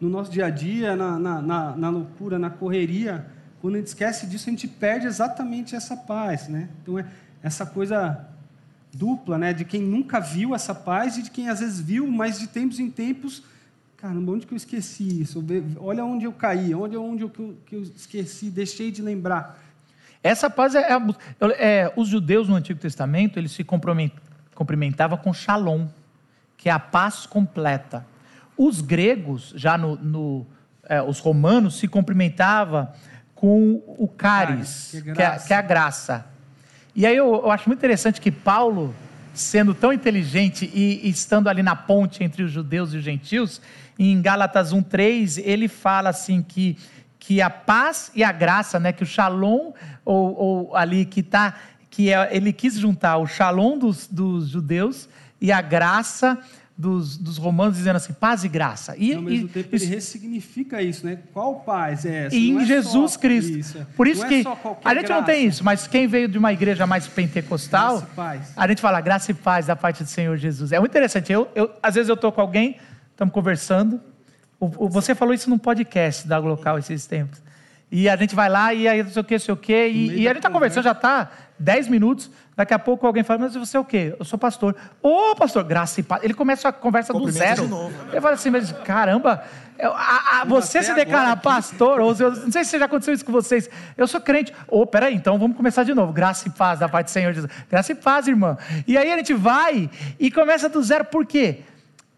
no 0.00 0.08
nosso 0.08 0.30
dia 0.30 0.46
a 0.46 0.50
dia, 0.50 0.96
na, 0.96 1.18
na, 1.18 1.40
na, 1.40 1.76
na, 1.76 1.90
loucura, 1.90 2.38
na 2.38 2.50
correria, 2.50 3.24
quando 3.60 3.76
a 3.76 3.78
gente 3.78 3.88
esquece 3.88 4.26
disso, 4.26 4.48
a 4.48 4.50
gente 4.50 4.66
perde 4.66 5.06
exatamente 5.06 5.76
essa 5.76 5.96
paz, 5.96 6.48
né? 6.48 6.68
Então, 6.82 6.98
é 6.98 7.06
essa 7.42 7.64
coisa 7.64 8.28
dupla, 8.92 9.38
né? 9.38 9.52
De 9.52 9.64
quem 9.64 9.80
nunca 9.80 10.18
viu 10.18 10.54
essa 10.54 10.74
paz 10.74 11.16
e 11.16 11.22
de 11.22 11.30
quem 11.30 11.48
às 11.48 11.60
vezes 11.60 11.80
viu, 11.80 12.06
mas 12.08 12.40
de 12.40 12.48
tempos 12.48 12.80
em 12.80 12.90
tempos, 12.90 13.44
caramba, 14.06 14.32
onde 14.32 14.46
que 14.46 14.54
eu 14.54 14.56
esqueci 14.56 15.22
isso? 15.22 15.44
Olha 15.78 16.04
onde 16.04 16.24
eu 16.24 16.32
caí, 16.32 16.74
onde, 16.74 16.96
onde 16.96 17.22
eu, 17.22 17.30
que 17.30 17.74
eu 17.74 17.82
esqueci, 17.82 18.50
deixei 18.50 18.90
de 18.92 19.02
lembrar. 19.02 19.58
Essa 20.22 20.48
paz 20.48 20.74
é, 20.74 20.92
é, 20.92 20.96
é, 21.58 21.92
os 21.96 22.08
judeus 22.08 22.48
no 22.48 22.54
Antigo 22.54 22.78
Testamento 22.78 23.38
eles 23.38 23.52
se 23.52 23.64
cumprimentavam 23.64 25.18
com 25.18 25.32
shalom, 25.32 25.86
que 26.56 26.68
é 26.68 26.72
a 26.72 26.78
paz 26.78 27.26
completa. 27.26 28.06
Os 28.56 28.80
gregos, 28.80 29.52
já 29.56 29.76
no, 29.76 29.96
no 29.96 30.46
é, 30.84 31.02
os 31.02 31.18
romanos, 31.18 31.78
se 31.78 31.88
cumprimentavam 31.88 32.88
com 33.34 33.82
o 33.86 34.08
caris, 34.08 34.88
que, 34.90 34.96
é 34.96 35.02
que, 35.02 35.22
é, 35.22 35.38
que, 35.38 35.52
é, 35.52 35.56
a 35.56 35.62
graça. 35.62 36.26
E 36.94 37.04
aí 37.04 37.16
eu, 37.16 37.26
eu, 37.34 37.50
acho 37.50 37.68
muito 37.68 37.80
interessante 37.80 38.20
que 38.20 38.30
Paulo, 38.30 38.94
sendo 39.34 39.74
tão 39.74 39.92
inteligente 39.92 40.70
e, 40.72 41.06
e 41.06 41.10
estando 41.10 41.48
ali 41.48 41.62
na 41.62 41.76
ponte 41.76 42.24
entre 42.24 42.42
os 42.42 42.50
judeus 42.50 42.94
e 42.94 42.96
os 42.96 43.04
gentios, 43.04 43.60
em 43.98 44.20
Gálatas 44.20 44.72
1,3, 44.72 45.42
ele 45.44 45.68
fala 45.68 46.10
assim 46.10 46.42
que, 46.42 46.76
que 47.18 47.40
a 47.40 47.50
paz 47.50 48.10
e 48.14 48.22
a 48.22 48.32
graça, 48.32 48.78
né, 48.78 48.92
que 48.92 49.02
o 49.02 49.06
shalom, 49.06 49.72
ou, 50.04 50.34
ou 50.36 50.76
ali 50.76 51.04
que 51.04 51.20
está, 51.20 51.54
que 51.90 52.12
é, 52.12 52.28
ele 52.34 52.52
quis 52.52 52.74
juntar 52.74 53.16
o 53.18 53.26
shalom 53.26 53.78
dos, 53.78 54.06
dos 54.06 54.48
judeus 54.48 55.08
e 55.40 55.50
a 55.50 55.60
graça 55.60 56.38
dos, 56.76 57.16
dos 57.16 57.38
romanos 57.38 57.76
dizendo 57.76 57.96
assim, 57.96 58.12
paz 58.12 58.44
e 58.44 58.48
graça. 58.48 58.94
E, 58.98 59.14
ao 59.14 59.22
mesmo 59.22 59.46
e, 59.46 59.48
tempo 59.48 59.68
ele 59.74 59.86
ressignifica 59.86 60.82
isso, 60.82 61.06
né? 61.06 61.18
Qual 61.32 61.60
paz 61.60 62.04
é 62.04 62.26
essa? 62.26 62.36
E 62.36 62.50
em 62.50 62.60
é 62.60 62.64
Jesus 62.66 63.16
Cristo. 63.16 63.58
Isso. 63.58 63.86
Por 63.96 64.06
isso 64.06 64.20
não 64.20 64.26
é 64.26 64.28
que 64.28 64.46
é 64.46 64.50
a 64.84 64.94
gente 64.94 65.06
graça. 65.06 65.14
não 65.14 65.24
tem 65.24 65.46
isso, 65.46 65.64
mas 65.64 65.86
quem 65.86 66.06
veio 66.06 66.28
de 66.28 66.36
uma 66.36 66.52
igreja 66.52 66.86
mais 66.86 67.08
pentecostal, 67.08 68.06
a 68.54 68.68
gente 68.68 68.80
fala 68.80 69.00
graça 69.00 69.30
e 69.30 69.34
paz 69.34 69.66
da 69.66 69.74
parte 69.74 70.04
do 70.04 70.10
Senhor 70.10 70.36
Jesus. 70.36 70.70
É 70.70 70.78
muito 70.78 70.92
interessante. 70.92 71.32
Eu, 71.32 71.48
eu 71.54 71.70
às 71.82 71.94
vezes 71.94 72.10
eu 72.10 72.14
estou 72.14 72.30
com 72.30 72.42
alguém, 72.42 72.76
estamos 73.16 73.32
conversando. 73.32 73.98
O, 74.60 74.66
o, 74.84 74.88
você 74.88 75.14
falou 75.14 75.32
isso 75.32 75.48
num 75.48 75.58
podcast 75.58 76.28
da 76.28 76.36
local 76.36 76.78
esses 76.78 77.06
tempos. 77.06 77.42
E 77.90 78.08
a 78.08 78.16
gente 78.16 78.34
vai 78.34 78.48
lá 78.48 78.74
e 78.74 78.86
aí 78.86 79.02
não 79.02 79.10
sei 79.10 79.22
o 79.22 79.24
que, 79.24 79.34
não 79.34 79.40
sei 79.40 79.54
o 79.54 79.56
que, 79.56 79.86
e, 79.86 80.22
e 80.22 80.26
a 80.26 80.30
gente 80.30 80.38
está 80.38 80.50
conversando, 80.50 80.84
já 80.84 80.90
está 80.90 81.30
10 81.58 81.88
minutos, 81.88 82.30
daqui 82.56 82.74
a 82.74 82.78
pouco 82.78 83.06
alguém 83.06 83.22
fala, 83.22 83.38
mas 83.38 83.54
você 83.54 83.76
é 83.76 83.80
o 83.80 83.84
quê? 83.84 84.14
Eu 84.18 84.24
sou 84.24 84.38
pastor. 84.38 84.74
Ô, 85.00 85.30
oh, 85.30 85.36
pastor, 85.36 85.62
graça 85.62 86.00
e 86.00 86.02
paz. 86.02 86.22
Ele 86.24 86.34
começa 86.34 86.68
a 86.68 86.72
conversa 86.72 87.12
do 87.12 87.30
zero. 87.30 87.62
De 87.62 87.68
novo, 87.68 87.90
né? 87.90 88.08
Ele 88.12 88.20
fala 88.20 88.34
assim, 88.34 88.50
mas 88.50 88.72
caramba, 88.84 89.44
eu, 89.78 89.92
a, 89.92 90.40
a, 90.40 90.44
você 90.44 90.82
se 90.82 90.92
declarar 90.94 91.36
pastor, 91.36 92.00
ou 92.00 92.14
eu, 92.18 92.32
não 92.32 92.52
sei 92.52 92.64
se 92.64 92.78
já 92.78 92.86
aconteceu 92.86 93.14
isso 93.14 93.24
com 93.24 93.32
vocês. 93.32 93.70
Eu 93.96 94.06
sou 94.08 94.20
crente. 94.20 94.52
Ô, 94.68 94.80
oh, 94.80 94.86
peraí, 94.86 95.14
então 95.14 95.38
vamos 95.38 95.56
começar 95.56 95.84
de 95.84 95.94
novo. 95.94 96.12
Graça 96.12 96.48
e 96.48 96.50
paz 96.50 96.80
da 96.80 96.88
parte 96.88 97.06
do 97.06 97.10
Senhor 97.12 97.32
Jesus. 97.32 97.52
Graça 97.70 97.92
e 97.92 97.94
paz, 97.94 98.26
irmã. 98.26 98.58
E 98.86 98.98
aí 98.98 99.12
a 99.12 99.16
gente 99.16 99.32
vai 99.32 99.88
e 100.18 100.30
começa 100.30 100.68
do 100.68 100.82
zero, 100.82 101.04
por 101.04 101.24
quê? 101.24 101.62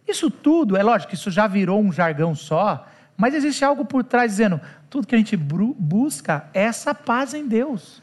Isso 0.08 0.30
tudo, 0.30 0.76
é 0.76 0.82
lógico 0.82 1.14
isso 1.14 1.30
já 1.30 1.46
virou 1.46 1.80
um 1.80 1.92
jargão 1.92 2.34
só, 2.34 2.86
mas 3.16 3.34
existe 3.34 3.64
algo 3.64 3.84
por 3.84 4.02
trás 4.02 4.32
dizendo: 4.32 4.60
tudo 4.88 5.06
que 5.06 5.14
a 5.14 5.18
gente 5.18 5.36
busca 5.36 6.48
é 6.54 6.62
essa 6.62 6.94
paz 6.94 7.34
em 7.34 7.46
Deus, 7.46 8.02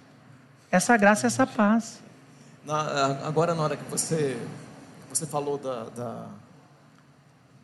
essa 0.70 0.96
graça, 0.96 1.26
essa 1.26 1.48
paz. 1.48 2.00
Na, 2.64 3.26
agora, 3.28 3.56
na 3.56 3.64
hora 3.64 3.78
que 3.78 3.84
você, 3.90 4.40
você 5.10 5.26
falou 5.26 5.58
da, 5.58 5.84
da, 5.86 6.28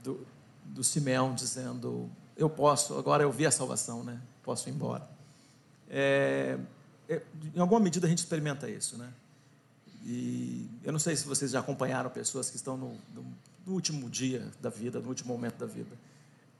do, 0.03 0.25
do 0.65 0.83
Simeão 0.83 1.33
dizendo: 1.35 2.09
Eu 2.35 2.49
posso, 2.49 2.97
agora 2.97 3.21
eu 3.21 3.31
vi 3.31 3.45
a 3.45 3.51
salvação, 3.51 4.03
né? 4.03 4.19
posso 4.43 4.69
ir 4.69 4.73
embora. 4.73 5.07
É, 5.89 6.57
é, 7.07 7.21
em 7.55 7.59
alguma 7.59 7.79
medida 7.79 8.07
a 8.07 8.09
gente 8.09 8.19
experimenta 8.19 8.69
isso, 8.69 8.97
né? 8.97 9.09
E 10.03 10.67
eu 10.83 10.91
não 10.91 10.99
sei 10.99 11.15
se 11.15 11.27
vocês 11.27 11.51
já 11.51 11.59
acompanharam 11.59 12.09
pessoas 12.09 12.49
que 12.49 12.55
estão 12.55 12.75
no, 12.75 12.97
no, 13.13 13.23
no 13.65 13.73
último 13.73 14.09
dia 14.09 14.47
da 14.61 14.69
vida, 14.69 14.99
no 14.99 15.09
último 15.09 15.33
momento 15.33 15.57
da 15.57 15.65
vida 15.65 15.95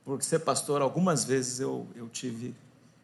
por 0.04 0.22
ser 0.24 0.40
pastor, 0.40 0.82
algumas 0.82 1.24
vezes 1.24 1.60
eu, 1.60 1.88
eu 1.96 2.10
tive 2.10 2.56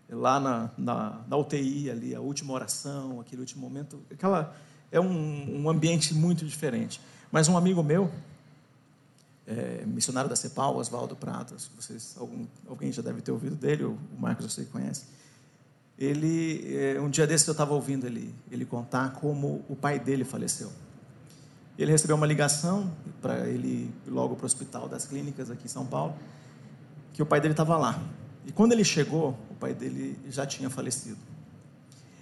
lá 0.09 0.39
na, 0.39 0.69
na, 0.77 1.21
na, 1.27 1.37
UTI, 1.37 1.91
ali, 1.91 2.15
a 2.15 2.21
última 2.21 2.53
oração, 2.53 3.19
aquele 3.19 3.41
último 3.41 3.61
momento. 3.61 3.99
Aquela, 4.11 4.55
é 4.91 4.99
um, 4.99 5.63
um 5.63 5.69
ambiente 5.69 6.13
muito 6.13 6.45
diferente. 6.45 6.99
Mas 7.31 7.47
um 7.47 7.57
amigo 7.57 7.83
meu, 7.83 8.11
é, 9.45 9.85
missionário 9.85 10.29
da 10.29 10.35
CEPAL, 10.35 10.75
Oswaldo 10.77 11.15
Pratas, 11.15 11.69
vocês, 11.75 12.15
algum, 12.17 12.45
alguém 12.67 12.91
já 12.91 13.01
deve 13.01 13.21
ter 13.21 13.31
ouvido 13.31 13.55
dele, 13.55 13.83
o 13.83 13.97
Marcos 14.17 14.45
eu 14.45 14.49
sei 14.49 14.65
que 14.65 14.71
conhece. 14.71 15.05
ele, 15.99 16.75
é, 16.75 16.99
um 16.99 17.09
dia 17.09 17.27
desse 17.27 17.47
eu 17.47 17.51
estava 17.51 17.73
ouvindo 17.73 18.07
ele, 18.07 18.33
ele 18.49 18.65
contar 18.65 19.13
como 19.13 19.63
o 19.69 19.75
pai 19.75 19.99
dele 19.99 20.23
faleceu. 20.23 20.71
Ele 21.77 21.91
recebeu 21.91 22.15
uma 22.15 22.25
ligação 22.25 22.91
para 23.21 23.47
ele 23.47 23.93
logo 24.07 24.35
para 24.35 24.43
o 24.43 24.45
hospital 24.45 24.89
das 24.89 25.05
clínicas 25.05 25.51
aqui 25.51 25.65
em 25.65 25.69
São 25.69 25.85
Paulo, 25.85 26.15
que 27.13 27.21
o 27.21 27.25
pai 27.25 27.39
dele 27.39 27.53
estava 27.53 27.77
lá. 27.77 28.01
E 28.45 28.51
quando 28.51 28.71
ele 28.71 28.83
chegou, 28.83 29.37
o 29.51 29.55
pai 29.55 29.73
dele 29.73 30.17
já 30.29 30.45
tinha 30.45 30.69
falecido. 30.69 31.17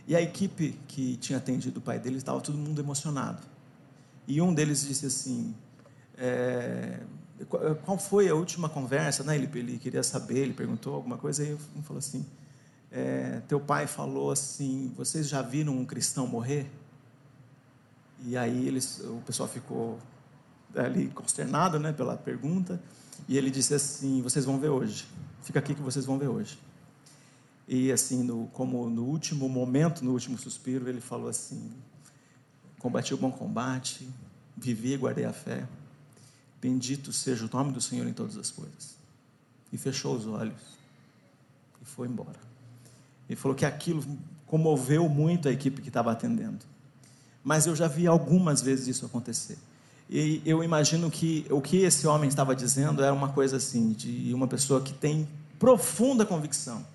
E 0.08 0.15
a 0.15 0.22
equipe 0.22 0.78
que 0.88 1.15
tinha 1.18 1.38
atendido 1.38 1.80
o 1.80 1.82
pai 1.82 2.00
dele 2.00 2.18
estava 2.18 2.39
todo 2.41 2.58
mundo 2.58 2.80
emocionado. 2.80 3.41
E 4.28 4.41
um 4.41 4.54
deles 4.54 4.86
disse 4.86 5.06
assim: 5.06 5.56
é, 6.18 7.00
qual 7.84 7.98
foi 7.98 8.30
a 8.30 8.36
última 8.36 8.70
conversa? 8.70 9.24
Né? 9.24 9.36
Ele, 9.36 9.50
ele, 9.54 9.78
queria 9.78 10.04
saber, 10.04 10.38
ele 10.38 10.54
perguntou 10.54 10.96
alguma 10.96 11.18
coisa, 11.18 11.44
e 11.44 11.54
um 11.76 11.82
falou 11.82 12.00
assim: 12.00 12.26
é, 12.91 13.41
Teu 13.48 13.60
pai 13.60 13.88
falou 13.88 14.32
assim: 14.32 14.94
Vocês 14.96 15.28
já 15.28 15.41
viram 15.41 15.78
um 15.78 15.86
cristão 15.86 16.28
morrer? 16.28 16.70
E 18.23 18.38
aí 18.38 18.67
eles, 18.67 18.99
o 18.99 19.21
pessoal 19.25 19.47
ficou 19.47 19.99
ali 20.75 21.08
consternado 21.10 21.80
né, 21.80 21.91
pela 21.91 22.15
pergunta, 22.15 22.82
e 23.28 23.38
ele 23.38 23.49
disse 23.49 23.73
assim: 23.73 24.21
Vocês 24.21 24.45
vão 24.45 24.60
ver 24.60 24.69
hoje, 24.69 25.08
fica 25.43 25.60
aqui 25.60 25.73
que 25.73 25.82
vocês 25.82 26.06
vão 26.06 26.17
ver 26.17 26.28
hoje. 26.28 26.58
E 27.67 27.91
assim, 27.91 28.23
no, 28.23 28.47
como 28.47 28.89
no 28.89 29.04
último 29.04 29.49
momento, 29.49 30.04
no 30.04 30.12
último 30.12 30.38
suspiro, 30.38 30.88
ele 30.88 31.01
falou 31.01 31.28
assim: 31.28 31.71
Combati 32.80 33.13
o 33.13 33.17
bom 33.17 33.32
combate, 33.32 34.08
vivi 34.56 34.93
e 34.93 34.97
guardei 34.97 35.25
a 35.25 35.34
fé. 35.34 35.67
Bendito 36.62 37.12
seja 37.12 37.45
o 37.45 37.49
nome 37.51 37.71
do 37.71 37.82
Senhor 37.82 38.08
em 38.08 38.13
todas 38.13 38.38
as 38.38 38.51
coisas. 38.51 38.95
E 39.71 39.78
fechou 39.78 40.15
os 40.15 40.25
olhos 40.25 40.62
e 41.82 41.86
foi 41.86 42.08
embora. 42.08 42.39
Ele 43.28 43.36
falou 43.36 43.56
que 43.56 43.65
aquilo 43.65 44.04
comoveu 44.45 45.10
muito 45.10 45.47
a 45.47 45.51
equipe 45.51 45.82
que 45.82 45.88
estava 45.88 46.12
atendendo. 46.12 46.65
Mas 47.45 47.67
eu 47.67 47.75
já 47.75 47.88
vi 47.88 48.08
algumas 48.08 48.62
vezes 48.62 48.88
isso 48.88 49.05
acontecer. 49.05 49.58
E 50.10 50.41
eu 50.45 50.63
imagino 50.63 51.10
que 51.10 51.45
o 51.49 51.62
que 51.62 51.77
esse 51.77 52.05
homem 52.08 52.27
estava 52.27 52.55
dizendo 52.55 53.03
era 53.03 53.13
uma 53.13 53.29
coisa 53.29 53.58
assim, 53.58 53.91
de 53.91 54.34
uma 54.34 54.47
pessoa 54.47 54.81
que 54.81 54.91
tem 54.91 55.27
profunda 55.58 56.25
convicção 56.25 56.86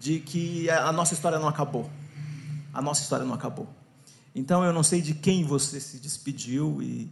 de 0.00 0.18
que 0.18 0.68
a 0.70 0.90
nossa 0.90 1.14
história 1.14 1.38
não 1.38 1.48
acabou. 1.48 1.88
A 2.72 2.82
nossa 2.82 3.02
história 3.02 3.24
não 3.24 3.34
acabou. 3.34 3.68
Então 4.34 4.64
eu 4.64 4.72
não 4.72 4.82
sei 4.82 5.00
de 5.00 5.14
quem 5.14 5.44
você 5.44 5.78
se 5.78 5.98
despediu 5.98 6.82
e 6.82 7.10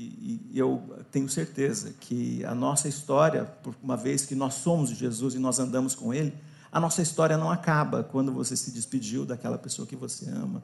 e, 0.00 0.40
e, 0.52 0.58
eu 0.58 0.80
tenho 1.10 1.28
certeza 1.28 1.92
que 1.98 2.44
a 2.44 2.54
nossa 2.54 2.86
história, 2.86 3.44
por 3.44 3.74
uma 3.82 3.96
vez 3.96 4.24
que 4.24 4.36
nós 4.36 4.54
somos 4.54 4.90
de 4.90 4.94
Jesus 4.94 5.34
e 5.34 5.40
nós 5.40 5.58
andamos 5.58 5.92
com 5.92 6.14
Ele, 6.14 6.32
a 6.70 6.78
nossa 6.78 7.02
história 7.02 7.36
não 7.36 7.50
acaba 7.50 8.04
quando 8.04 8.32
você 8.32 8.56
se 8.56 8.70
despediu 8.70 9.26
daquela 9.26 9.58
pessoa 9.58 9.88
que 9.88 9.96
você 9.96 10.30
ama. 10.30 10.62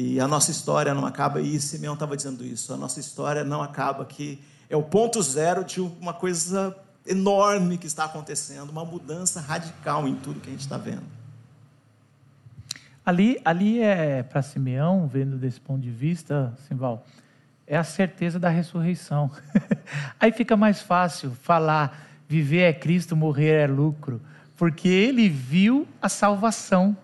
E 0.00 0.20
a 0.20 0.28
nossa 0.28 0.52
história 0.52 0.94
não 0.94 1.04
acaba, 1.04 1.40
e 1.40 1.58
Simeão 1.58 1.94
estava 1.94 2.16
dizendo 2.16 2.44
isso, 2.44 2.72
a 2.72 2.76
nossa 2.76 3.00
história 3.00 3.42
não 3.42 3.60
acaba, 3.60 4.04
que 4.04 4.40
é 4.70 4.76
o 4.76 4.82
ponto 4.84 5.20
zero 5.20 5.64
de 5.64 5.80
uma 5.80 6.14
coisa 6.14 6.72
enorme 7.04 7.76
que 7.76 7.88
está 7.88 8.04
acontecendo, 8.04 8.70
uma 8.70 8.84
mudança 8.84 9.40
radical 9.40 10.06
em 10.06 10.14
tudo 10.14 10.38
que 10.38 10.50
a 10.50 10.52
gente 10.52 10.60
está 10.60 10.78
vendo. 10.78 11.02
Ali, 13.04 13.40
ali 13.44 13.82
é 13.82 14.22
para 14.22 14.40
Simeão, 14.40 15.08
vendo 15.08 15.36
desse 15.36 15.60
ponto 15.60 15.80
de 15.80 15.90
vista, 15.90 16.56
Simval, 16.68 17.04
é 17.66 17.76
a 17.76 17.82
certeza 17.82 18.38
da 18.38 18.48
ressurreição. 18.48 19.28
Aí 20.20 20.30
fica 20.30 20.56
mais 20.56 20.80
fácil 20.80 21.32
falar: 21.42 22.06
viver 22.28 22.60
é 22.60 22.72
Cristo, 22.72 23.16
morrer 23.16 23.64
é 23.64 23.66
lucro, 23.66 24.22
porque 24.56 24.86
ele 24.86 25.28
viu 25.28 25.88
a 26.00 26.08
salvação, 26.08 26.96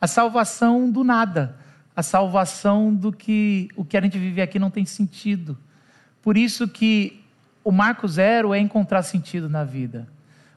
a 0.00 0.06
salvação 0.06 0.90
do 0.90 1.04
nada, 1.04 1.57
a 1.98 2.02
salvação 2.04 2.94
do 2.94 3.12
que 3.12 3.70
o 3.74 3.84
que 3.84 3.96
a 3.96 4.00
gente 4.00 4.16
vive 4.16 4.40
aqui 4.40 4.56
não 4.56 4.70
tem 4.70 4.84
sentido. 4.84 5.58
Por 6.22 6.36
isso 6.36 6.68
que 6.68 7.24
o 7.64 7.72
Marco 7.72 8.06
Zero 8.06 8.54
é 8.54 8.60
encontrar 8.60 9.02
sentido 9.02 9.48
na 9.48 9.64
vida. 9.64 10.06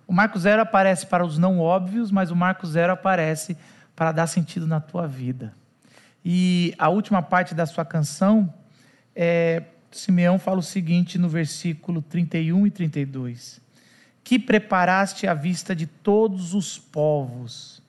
O 0.05 0.13
Marco 0.13 0.37
Zero 0.37 0.61
aparece 0.61 1.07
para 1.07 1.25
os 1.25 1.39
não 1.39 1.57
óbvios, 1.57 2.11
mas 2.11 2.29
o 2.29 2.35
Marco 2.35 2.67
Zero 2.67 2.93
aparece 2.93 3.57
para 3.95 4.11
dar 4.11 4.27
sentido 4.27 4.67
na 4.67 4.79
tua 4.79 5.07
vida. 5.07 5.51
E 6.23 6.75
a 6.77 6.89
última 6.89 7.23
parte 7.23 7.55
da 7.55 7.65
sua 7.65 7.85
canção 7.85 8.53
é, 9.15 9.63
Simeão 9.89 10.37
fala 10.37 10.59
o 10.59 10.63
seguinte 10.63 11.17
no 11.17 11.27
versículo 11.27 12.03
31 12.03 12.67
e 12.67 12.69
32: 12.69 13.59
Que 14.23 14.37
preparaste 14.37 15.25
a 15.25 15.33
vista 15.33 15.75
de 15.75 15.87
todos 15.87 16.53
os 16.53 16.77
povos, 16.77 17.81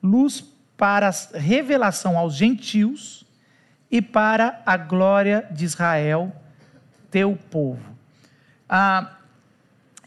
luz 0.00 0.52
para 0.82 1.10
a 1.10 1.38
revelação 1.38 2.18
aos 2.18 2.34
gentios 2.34 3.24
e 3.88 4.02
para 4.02 4.60
a 4.66 4.76
glória 4.76 5.46
de 5.48 5.64
Israel, 5.64 6.34
teu 7.08 7.38
povo. 7.52 7.94
Ah, 8.68 9.12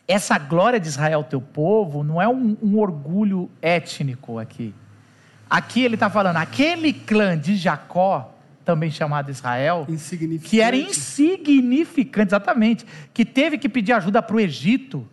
essa 0.06 0.38
glória 0.38 0.78
de 0.78 0.90
Israel, 0.90 1.24
teu 1.24 1.40
povo, 1.40 2.04
não 2.04 2.22
é 2.22 2.28
um, 2.28 2.58
um 2.62 2.78
orgulho 2.78 3.50
étnico 3.62 4.38
aqui. 4.38 4.76
Aqui 5.50 5.82
ele 5.82 5.94
está 5.94 6.10
falando, 6.10 6.36
aquele 6.36 6.92
clã 6.92 7.38
de 7.38 7.56
Jacó 7.56 8.36
também 8.66 8.92
chamado 8.92 9.32
Israel, 9.32 9.88
que 10.44 10.60
era 10.60 10.76
insignificante, 10.76 12.28
exatamente, 12.28 12.86
que 13.14 13.24
teve 13.24 13.58
que 13.58 13.70
pedir 13.70 13.94
ajuda 13.94 14.22
para 14.22 14.36
o 14.36 14.42
Egito. 14.42 15.08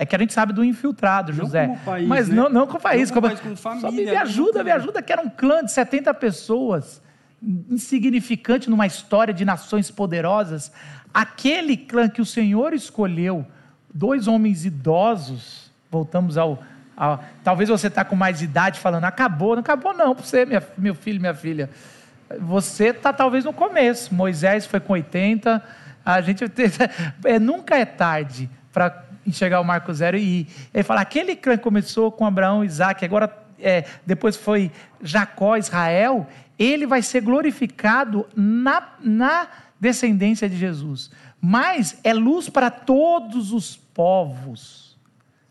É 0.00 0.06
que 0.06 0.16
a 0.16 0.18
gente 0.18 0.32
sabe 0.32 0.54
do 0.54 0.64
infiltrado, 0.64 1.30
José. 1.30 1.66
Não 1.66 1.74
como 1.74 1.84
país, 1.84 2.08
mas 2.08 2.28
né? 2.28 2.34
não, 2.34 2.48
não 2.48 2.66
como 2.66 2.80
país. 2.80 3.10
Não 3.10 3.14
como, 3.20 3.28
país, 3.28 3.40
como 3.40 3.56
família. 3.56 3.80
Só 3.80 3.92
me 3.92 4.04
né? 4.06 4.16
ajuda, 4.16 4.64
me 4.64 4.70
ajuda, 4.70 5.02
que 5.02 5.12
era 5.12 5.20
um 5.20 5.28
clã 5.28 5.62
de 5.62 5.70
70 5.70 6.14
pessoas, 6.14 7.02
insignificante 7.68 8.70
numa 8.70 8.86
história 8.86 9.34
de 9.34 9.44
nações 9.44 9.90
poderosas. 9.90 10.72
Aquele 11.12 11.76
clã 11.76 12.08
que 12.08 12.22
o 12.22 12.24
Senhor 12.24 12.72
escolheu, 12.72 13.44
dois 13.92 14.26
homens 14.26 14.64
idosos, 14.64 15.70
voltamos 15.90 16.38
ao. 16.38 16.62
ao 16.96 17.22
talvez 17.44 17.68
você 17.68 17.88
está 17.88 18.02
com 18.02 18.16
mais 18.16 18.40
idade 18.40 18.80
falando, 18.80 19.04
acabou, 19.04 19.54
não 19.54 19.60
acabou 19.60 19.92
não 19.92 20.14
para 20.14 20.24
você, 20.24 20.46
minha, 20.46 20.62
meu 20.78 20.94
filho, 20.94 21.20
minha 21.20 21.34
filha 21.34 21.68
você 22.38 22.88
está 22.88 23.12
talvez 23.12 23.44
no 23.44 23.52
começo. 23.52 24.14
Moisés 24.14 24.66
foi 24.66 24.80
com 24.80 24.92
80. 24.92 25.62
A 26.04 26.20
gente 26.20 26.44
é, 27.24 27.38
nunca 27.38 27.76
é 27.76 27.84
tarde 27.84 28.48
para 28.72 29.04
enxergar 29.26 29.60
o 29.60 29.64
Marco 29.64 29.92
Zero 29.92 30.16
e 30.16 30.46
ele 30.72 30.82
fala: 30.82 31.00
aquele 31.00 31.36
clã 31.36 31.56
começou 31.56 32.10
com 32.10 32.26
Abraão, 32.26 32.64
Isaac, 32.64 33.04
agora 33.04 33.34
é, 33.58 33.84
depois 34.04 34.36
foi 34.36 34.70
Jacó, 35.02 35.56
Israel. 35.56 36.26
Ele 36.58 36.86
vai 36.86 37.00
ser 37.00 37.22
glorificado 37.22 38.26
na, 38.36 38.94
na 39.02 39.48
descendência 39.78 40.48
de 40.48 40.56
Jesus. 40.56 41.10
Mas 41.40 41.98
é 42.04 42.12
luz 42.12 42.50
para 42.50 42.70
todos 42.70 43.52
os 43.52 43.76
povos. 43.76 44.98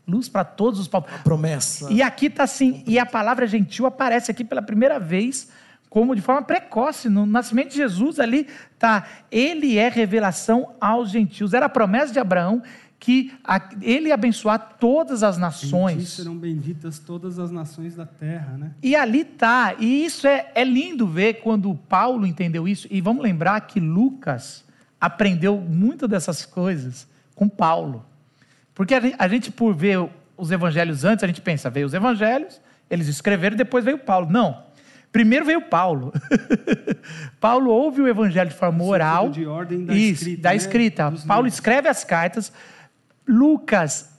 Luz 0.07 0.29
para 0.29 0.43
todos 0.43 0.79
os 0.79 0.87
povos. 0.87 1.11
A 1.13 1.19
promessa. 1.19 1.91
E 1.91 2.01
aqui 2.01 2.27
está 2.27 2.43
assim, 2.43 2.83
e 2.85 2.99
a 2.99 3.05
palavra 3.05 3.47
gentil 3.47 3.85
aparece 3.85 4.29
aqui 4.29 4.43
pela 4.43 4.61
primeira 4.61 4.99
vez 4.99 5.49
como 5.89 6.15
de 6.15 6.21
forma 6.21 6.43
precoce. 6.43 7.09
No 7.09 7.25
nascimento 7.25 7.69
de 7.69 7.77
Jesus 7.77 8.19
ali 8.19 8.47
tá, 8.77 9.05
ele 9.31 9.77
é 9.77 9.89
revelação 9.89 10.75
aos 10.79 11.09
gentios. 11.09 11.53
Era 11.53 11.65
a 11.65 11.69
promessa 11.69 12.13
de 12.13 12.19
Abraão 12.19 12.61
que 12.99 13.31
ele 13.81 14.11
abençoar 14.11 14.75
todas 14.77 15.23
as 15.23 15.37
nações. 15.37 16.09
serão 16.09 16.35
benditas 16.35 16.99
todas 16.99 17.39
as 17.39 17.49
nações 17.49 17.95
da 17.95 18.05
terra, 18.05 18.57
né? 18.57 18.71
E 18.83 18.95
ali 18.95 19.23
tá. 19.23 19.75
E 19.79 20.03
isso 20.05 20.27
é, 20.27 20.51
é 20.53 20.65
lindo 20.65 21.07
ver 21.07 21.35
quando 21.35 21.73
Paulo 21.87 22.27
entendeu 22.27 22.67
isso. 22.67 22.87
E 22.91 22.99
vamos 22.99 23.23
lembrar 23.23 23.61
que 23.61 23.79
Lucas 23.79 24.65
aprendeu 24.99 25.57
muito 25.57 26.07
dessas 26.07 26.45
coisas 26.45 27.07
com 27.33 27.47
Paulo. 27.47 28.05
Porque 28.75 28.93
a 28.93 29.27
gente, 29.29 29.49
por 29.49 29.73
ver 29.73 30.09
os 30.35 30.51
evangelhos 30.51 31.05
antes, 31.05 31.23
a 31.23 31.27
gente 31.27 31.41
pensa, 31.41 31.69
veio 31.69 31.87
os 31.87 31.93
evangelhos, 31.93 32.59
eles 32.89 33.07
escreveram, 33.07 33.55
depois 33.55 33.85
veio 33.85 33.97
Paulo. 33.97 34.29
Não. 34.29 34.63
Primeiro 35.11 35.45
veio 35.45 35.61
Paulo. 35.61 36.13
Paulo 37.39 37.71
ouve 37.71 38.01
o 38.01 38.07
evangelho 38.07 38.49
de 38.49 38.55
forma 38.55 38.83
oral. 38.83 39.29
De 39.29 39.45
ordem 39.45 39.85
da 39.85 39.95
isso, 39.95 40.23
escrita. 40.23 40.41
Da 40.41 40.49
né? 40.49 40.55
escrita. 40.55 41.03
Paulo 41.25 41.45
livros. 41.45 41.53
escreve 41.53 41.87
as 41.87 42.03
cartas. 42.03 42.51
Lucas 43.29 44.17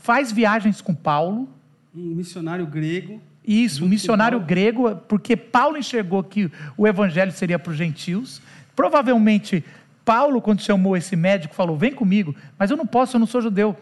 faz 0.00 0.32
viagens 0.32 0.80
com 0.80 0.92
Paulo. 0.92 1.48
Um 1.94 2.14
missionário 2.14 2.66
grego. 2.66 3.20
Isso, 3.46 3.84
um 3.84 3.88
missionário 3.88 4.38
grego, 4.40 4.94
porque 5.08 5.34
Paulo 5.36 5.78
enxergou 5.78 6.22
que 6.22 6.50
o 6.76 6.86
evangelho 6.86 7.32
seria 7.32 7.58
para 7.58 7.70
os 7.70 7.78
gentios. 7.78 8.42
Provavelmente, 8.76 9.64
Paulo, 10.04 10.42
quando 10.42 10.60
chamou 10.60 10.96
esse 10.96 11.16
médico, 11.16 11.54
falou: 11.54 11.76
Vem 11.76 11.92
comigo, 11.92 12.34
mas 12.58 12.70
eu 12.70 12.76
não 12.76 12.84
posso, 12.84 13.16
eu 13.16 13.20
não 13.20 13.26
sou 13.26 13.40
judeu. 13.40 13.76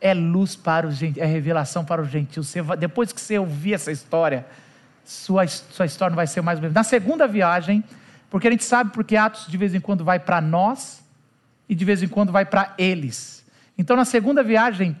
É 0.00 0.12
luz 0.12 0.56
para 0.56 0.86
os 0.86 0.96
gentios, 0.96 1.22
é 1.22 1.26
revelação 1.26 1.84
para 1.84 2.02
os 2.02 2.08
gentios. 2.08 2.48
Você, 2.48 2.62
depois 2.76 3.12
que 3.12 3.20
você 3.20 3.38
ouvir 3.38 3.74
essa 3.74 3.92
história, 3.92 4.44
sua, 5.04 5.46
sua 5.46 5.86
história 5.86 6.10
não 6.10 6.16
vai 6.16 6.26
ser 6.26 6.40
mais 6.40 6.58
ou 6.58 6.62
menos. 6.62 6.74
Na 6.74 6.82
segunda 6.82 7.28
viagem, 7.28 7.84
porque 8.28 8.48
a 8.48 8.50
gente 8.50 8.64
sabe 8.64 8.90
porque 8.92 9.14
Atos 9.14 9.46
de 9.46 9.56
vez 9.56 9.74
em 9.74 9.80
quando 9.80 10.04
vai 10.04 10.18
para 10.18 10.40
nós 10.40 11.02
e 11.68 11.74
de 11.74 11.84
vez 11.84 12.02
em 12.02 12.08
quando 12.08 12.32
vai 12.32 12.44
para 12.44 12.74
eles. 12.76 13.35
Então, 13.78 13.96
na 13.96 14.04
segunda 14.04 14.42
viagem, 14.42 14.96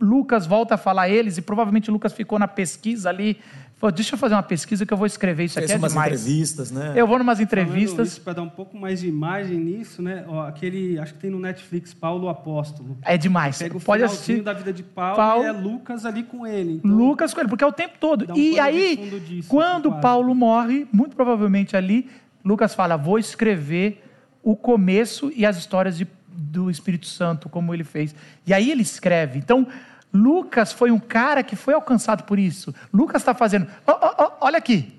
Lucas 0.00 0.46
volta 0.46 0.74
a 0.74 0.78
falar 0.78 1.08
eles, 1.08 1.38
e 1.38 1.42
provavelmente 1.42 1.90
Lucas 1.90 2.12
ficou 2.12 2.38
na 2.38 2.48
pesquisa 2.48 3.08
ali. 3.08 3.38
Falou, 3.76 3.92
deixa 3.92 4.14
eu 4.14 4.18
fazer 4.18 4.34
uma 4.34 4.42
pesquisa 4.42 4.86
que 4.86 4.92
eu 4.92 4.96
vou 4.96 5.06
escrever 5.06 5.44
isso 5.44 5.58
aqui 5.58 5.72
é 5.72 5.76
demais. 5.76 5.94
entrevistas, 5.94 6.70
né? 6.70 6.92
Eu 6.94 7.06
vou 7.06 7.18
numas 7.18 7.40
entrevistas. 7.40 8.18
Para 8.18 8.34
dar 8.34 8.42
um 8.42 8.48
pouco 8.48 8.76
mais 8.76 9.00
de 9.00 9.08
imagem 9.08 9.58
nisso, 9.58 10.00
né? 10.00 10.24
Ó, 10.28 10.46
aquele, 10.46 10.98
acho 10.98 11.14
que 11.14 11.20
tem 11.20 11.30
no 11.30 11.40
Netflix, 11.40 11.92
Paulo 11.92 12.28
Apóstolo. 12.28 12.96
É 13.02 13.18
demais. 13.18 13.58
Pega 13.58 13.76
o 13.76 13.80
Pode 13.80 14.04
assistir. 14.04 14.42
da 14.42 14.52
vida 14.52 14.72
de 14.72 14.82
Paulo, 14.82 15.16
Paulo, 15.16 15.44
e 15.44 15.46
é 15.46 15.52
Lucas 15.52 16.06
ali 16.06 16.22
com 16.22 16.46
ele. 16.46 16.74
Então, 16.84 16.90
Lucas 16.90 17.34
com 17.34 17.40
ele, 17.40 17.48
porque 17.48 17.64
é 17.64 17.66
o 17.66 17.72
tempo 17.72 17.94
todo. 17.98 18.32
Um 18.32 18.36
e 18.36 18.58
aí, 18.60 19.20
disso, 19.26 19.48
quando 19.48 19.92
Paulo 20.00 20.34
morre, 20.34 20.86
muito 20.92 21.16
provavelmente 21.16 21.76
ali, 21.76 22.08
Lucas 22.44 22.74
fala, 22.74 22.96
vou 22.96 23.18
escrever 23.18 24.02
o 24.42 24.54
começo 24.54 25.32
e 25.34 25.44
as 25.44 25.56
histórias 25.56 25.96
de, 25.96 26.06
do 26.34 26.70
Espírito 26.70 27.06
Santo, 27.06 27.48
como 27.48 27.72
ele 27.72 27.84
fez. 27.84 28.14
E 28.46 28.52
aí 28.52 28.70
ele 28.70 28.82
escreve. 28.82 29.38
Então, 29.38 29.66
Lucas 30.12 30.72
foi 30.72 30.90
um 30.90 30.98
cara 30.98 31.42
que 31.42 31.56
foi 31.56 31.74
alcançado 31.74 32.24
por 32.24 32.38
isso. 32.38 32.74
Lucas 32.92 33.22
está 33.22 33.34
fazendo. 33.34 33.66
Oh, 33.86 33.92
oh, 33.92 34.24
oh, 34.24 34.32
olha 34.40 34.58
aqui. 34.58 34.92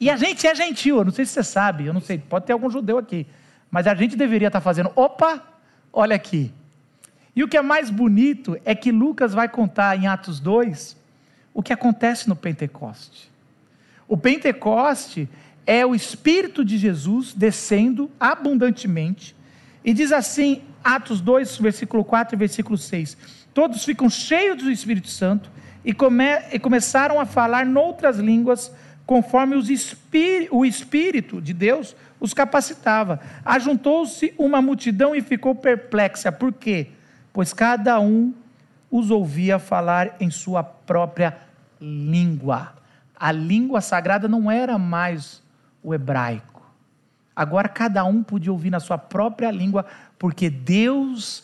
E 0.00 0.08
a 0.08 0.16
gente 0.16 0.46
é 0.46 0.54
gentil, 0.54 0.98
eu 0.98 1.04
não 1.04 1.12
sei 1.12 1.26
se 1.26 1.32
você 1.32 1.44
sabe, 1.44 1.84
eu 1.84 1.92
não 1.92 2.00
sei, 2.00 2.16
pode 2.16 2.46
ter 2.46 2.54
algum 2.54 2.70
judeu 2.70 2.96
aqui. 2.96 3.26
Mas 3.70 3.86
a 3.86 3.94
gente 3.94 4.16
deveria 4.16 4.48
estar 4.48 4.60
tá 4.60 4.64
fazendo. 4.64 4.90
Opa, 4.96 5.42
olha 5.92 6.16
aqui. 6.16 6.52
E 7.36 7.44
o 7.44 7.48
que 7.48 7.56
é 7.56 7.62
mais 7.62 7.90
bonito 7.90 8.58
é 8.64 8.74
que 8.74 8.90
Lucas 8.90 9.34
vai 9.34 9.48
contar 9.48 9.96
em 9.96 10.06
Atos 10.06 10.40
2 10.40 10.96
o 11.52 11.62
que 11.62 11.72
acontece 11.72 12.28
no 12.28 12.34
Pentecoste. 12.34 13.30
O 14.08 14.16
Pentecoste 14.16 15.28
é 15.66 15.86
o 15.86 15.94
Espírito 15.94 16.64
de 16.64 16.76
Jesus 16.78 17.32
descendo 17.32 18.10
abundantemente. 18.18 19.36
E 19.84 19.92
diz 19.94 20.12
assim, 20.12 20.62
Atos 20.82 21.20
2, 21.20 21.58
versículo 21.58 22.04
4 22.04 22.34
e 22.34 22.38
versículo 22.38 22.76
6 22.76 23.16
Todos 23.52 23.84
ficam 23.84 24.08
cheios 24.08 24.62
do 24.62 24.70
Espírito 24.70 25.08
Santo 25.08 25.50
e, 25.84 25.92
come, 25.92 26.24
e 26.52 26.58
começaram 26.58 27.18
a 27.18 27.26
falar 27.26 27.66
noutras 27.66 28.18
línguas, 28.18 28.72
conforme 29.04 29.56
o 29.56 30.64
Espírito 30.64 31.40
de 31.40 31.52
Deus 31.52 31.96
os 32.20 32.32
capacitava. 32.32 33.18
Ajuntou-se 33.44 34.32
uma 34.38 34.62
multidão 34.62 35.14
e 35.14 35.20
ficou 35.20 35.54
perplexa. 35.54 36.30
Por 36.30 36.52
quê? 36.52 36.88
Pois 37.32 37.52
cada 37.52 37.98
um 37.98 38.32
os 38.90 39.10
ouvia 39.10 39.58
falar 39.58 40.16
em 40.20 40.30
sua 40.30 40.62
própria 40.62 41.38
língua. 41.80 42.74
A 43.18 43.32
língua 43.32 43.80
sagrada 43.80 44.28
não 44.28 44.50
era 44.50 44.78
mais 44.78 45.42
o 45.82 45.94
hebraico. 45.94 46.49
Agora 47.40 47.70
cada 47.70 48.04
um 48.04 48.22
podia 48.22 48.52
ouvir 48.52 48.68
na 48.68 48.80
sua 48.80 48.98
própria 48.98 49.50
língua, 49.50 49.86
porque 50.18 50.50
Deus 50.50 51.42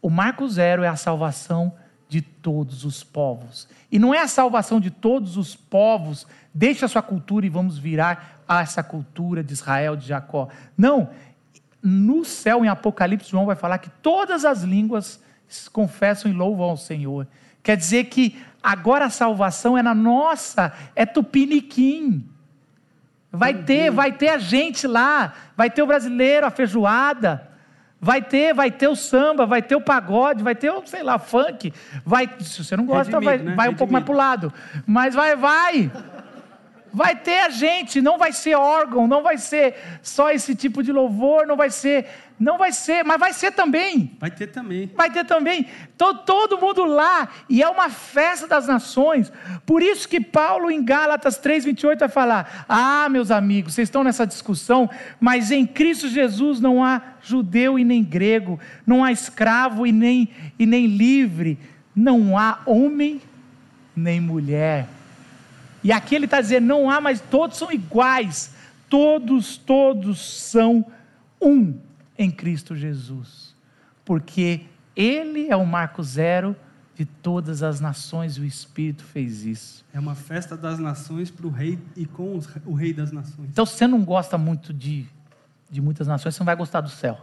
o 0.00 0.08
marco 0.08 0.48
zero 0.48 0.84
é 0.84 0.88
a 0.88 0.94
salvação 0.94 1.72
de 2.08 2.22
todos 2.22 2.84
os 2.84 3.02
povos. 3.02 3.68
E 3.90 3.98
não 3.98 4.14
é 4.14 4.20
a 4.20 4.28
salvação 4.28 4.78
de 4.78 4.88
todos 4.88 5.36
os 5.36 5.56
povos, 5.56 6.28
deixa 6.54 6.86
a 6.86 6.88
sua 6.88 7.02
cultura 7.02 7.44
e 7.44 7.48
vamos 7.48 7.76
virar 7.76 8.40
a 8.46 8.60
essa 8.60 8.84
cultura 8.84 9.42
de 9.42 9.52
Israel, 9.52 9.96
de 9.96 10.06
Jacó. 10.06 10.48
Não, 10.78 11.10
no 11.82 12.24
céu, 12.24 12.64
em 12.64 12.68
Apocalipse, 12.68 13.28
João 13.28 13.44
vai 13.44 13.56
falar 13.56 13.78
que 13.78 13.90
todas 14.00 14.44
as 14.44 14.62
línguas 14.62 15.20
confessam 15.72 16.30
e 16.30 16.34
louvam 16.34 16.70
ao 16.70 16.76
Senhor. 16.76 17.26
Quer 17.64 17.76
dizer 17.76 18.04
que 18.04 18.40
agora 18.62 19.06
a 19.06 19.10
salvação 19.10 19.76
é 19.76 19.82
na 19.82 19.92
nossa, 19.94 20.72
é 20.94 21.04
tupiniquim. 21.04 22.31
Vai 23.32 23.54
ter, 23.54 23.90
vai 23.90 24.12
ter 24.12 24.28
a 24.28 24.38
gente 24.38 24.86
lá, 24.86 25.32
vai 25.56 25.70
ter 25.70 25.82
o 25.82 25.86
brasileiro, 25.86 26.46
a 26.46 26.50
feijoada, 26.50 27.50
Vai 28.04 28.20
ter, 28.20 28.52
vai 28.52 28.68
ter 28.68 28.88
o 28.88 28.96
samba, 28.96 29.46
vai 29.46 29.62
ter 29.62 29.76
o 29.76 29.80
pagode, 29.80 30.42
vai 30.42 30.56
ter 30.56 30.72
o, 30.72 30.84
sei 30.84 31.04
lá, 31.04 31.20
funk. 31.20 31.72
Vai, 32.04 32.28
se 32.40 32.64
você 32.64 32.76
não 32.76 32.84
gosta, 32.84 33.20
vai, 33.20 33.38
né? 33.38 33.54
vai 33.54 33.68
um 33.68 33.76
pouco 33.76 33.92
mais 33.92 34.04
para 34.04 34.12
o 34.12 34.16
lado. 34.16 34.52
Mas 34.84 35.14
vai, 35.14 35.36
vai. 35.36 35.88
Vai 36.92 37.14
ter 37.14 37.38
a 37.42 37.48
gente, 37.48 38.02
não 38.02 38.18
vai 38.18 38.32
ser 38.32 38.56
órgão, 38.56 39.06
não 39.06 39.22
vai 39.22 39.38
ser 39.38 39.76
só 40.02 40.32
esse 40.32 40.56
tipo 40.56 40.82
de 40.82 40.90
louvor, 40.90 41.46
não 41.46 41.56
vai 41.56 41.70
ser, 41.70 42.08
não 42.42 42.58
vai 42.58 42.72
ser, 42.72 43.04
mas 43.04 43.20
vai 43.20 43.32
ser 43.32 43.52
também. 43.52 44.16
Vai 44.18 44.28
ter 44.28 44.48
também. 44.48 44.90
Vai 44.96 45.08
ter 45.12 45.24
também. 45.24 45.66
Todo, 45.96 46.24
todo 46.24 46.58
mundo 46.58 46.84
lá, 46.84 47.28
e 47.48 47.62
é 47.62 47.68
uma 47.68 47.88
festa 47.88 48.48
das 48.48 48.66
nações. 48.66 49.32
Por 49.64 49.80
isso 49.80 50.08
que 50.08 50.20
Paulo 50.20 50.68
em 50.68 50.84
Gálatas 50.84 51.38
3:28 51.38 52.00
vai 52.00 52.08
falar: 52.08 52.64
"Ah, 52.68 53.08
meus 53.08 53.30
amigos, 53.30 53.74
vocês 53.74 53.86
estão 53.86 54.02
nessa 54.02 54.26
discussão, 54.26 54.90
mas 55.20 55.52
em 55.52 55.64
Cristo 55.64 56.08
Jesus 56.08 56.58
não 56.58 56.84
há 56.84 57.00
judeu 57.22 57.78
e 57.78 57.84
nem 57.84 58.02
grego, 58.02 58.58
não 58.84 59.04
há 59.04 59.12
escravo 59.12 59.86
e 59.86 59.92
nem 59.92 60.28
e 60.58 60.66
nem 60.66 60.86
livre, 60.86 61.56
não 61.94 62.36
há 62.36 62.58
homem 62.66 63.20
nem 63.94 64.20
mulher." 64.20 64.88
E 65.84 65.92
aqui 65.92 66.16
ele 66.16 66.24
está 66.24 66.40
dizendo: 66.40 66.66
não 66.66 66.90
há, 66.90 67.00
mas 67.00 67.20
todos 67.20 67.56
são 67.56 67.70
iguais. 67.70 68.52
Todos, 68.88 69.56
todos 69.56 70.42
são 70.42 70.84
um 71.40 71.78
em 72.22 72.30
Cristo 72.30 72.74
Jesus. 72.74 73.54
Porque 74.04 74.62
Ele 74.96 75.48
é 75.48 75.56
o 75.56 75.66
marco 75.66 76.02
zero 76.02 76.56
de 76.94 77.04
todas 77.04 77.62
as 77.62 77.80
nações, 77.80 78.36
e 78.36 78.40
o 78.40 78.44
Espírito 78.44 79.02
fez 79.02 79.44
isso. 79.44 79.84
É 79.92 79.98
uma 79.98 80.14
festa 80.14 80.56
das 80.56 80.78
nações 80.78 81.30
para 81.30 81.46
o 81.46 81.50
rei 81.50 81.78
e 81.96 82.04
com 82.04 82.36
os, 82.36 82.48
o 82.66 82.74
rei 82.74 82.92
das 82.92 83.10
nações. 83.10 83.48
Então, 83.50 83.64
se 83.64 83.76
você 83.76 83.86
não 83.86 84.04
gosta 84.04 84.36
muito 84.36 84.72
de, 84.72 85.06
de 85.70 85.80
muitas 85.80 86.06
nações, 86.06 86.34
você 86.34 86.40
não 86.40 86.46
vai 86.46 86.56
gostar 86.56 86.80
do 86.80 86.90
céu. 86.90 87.20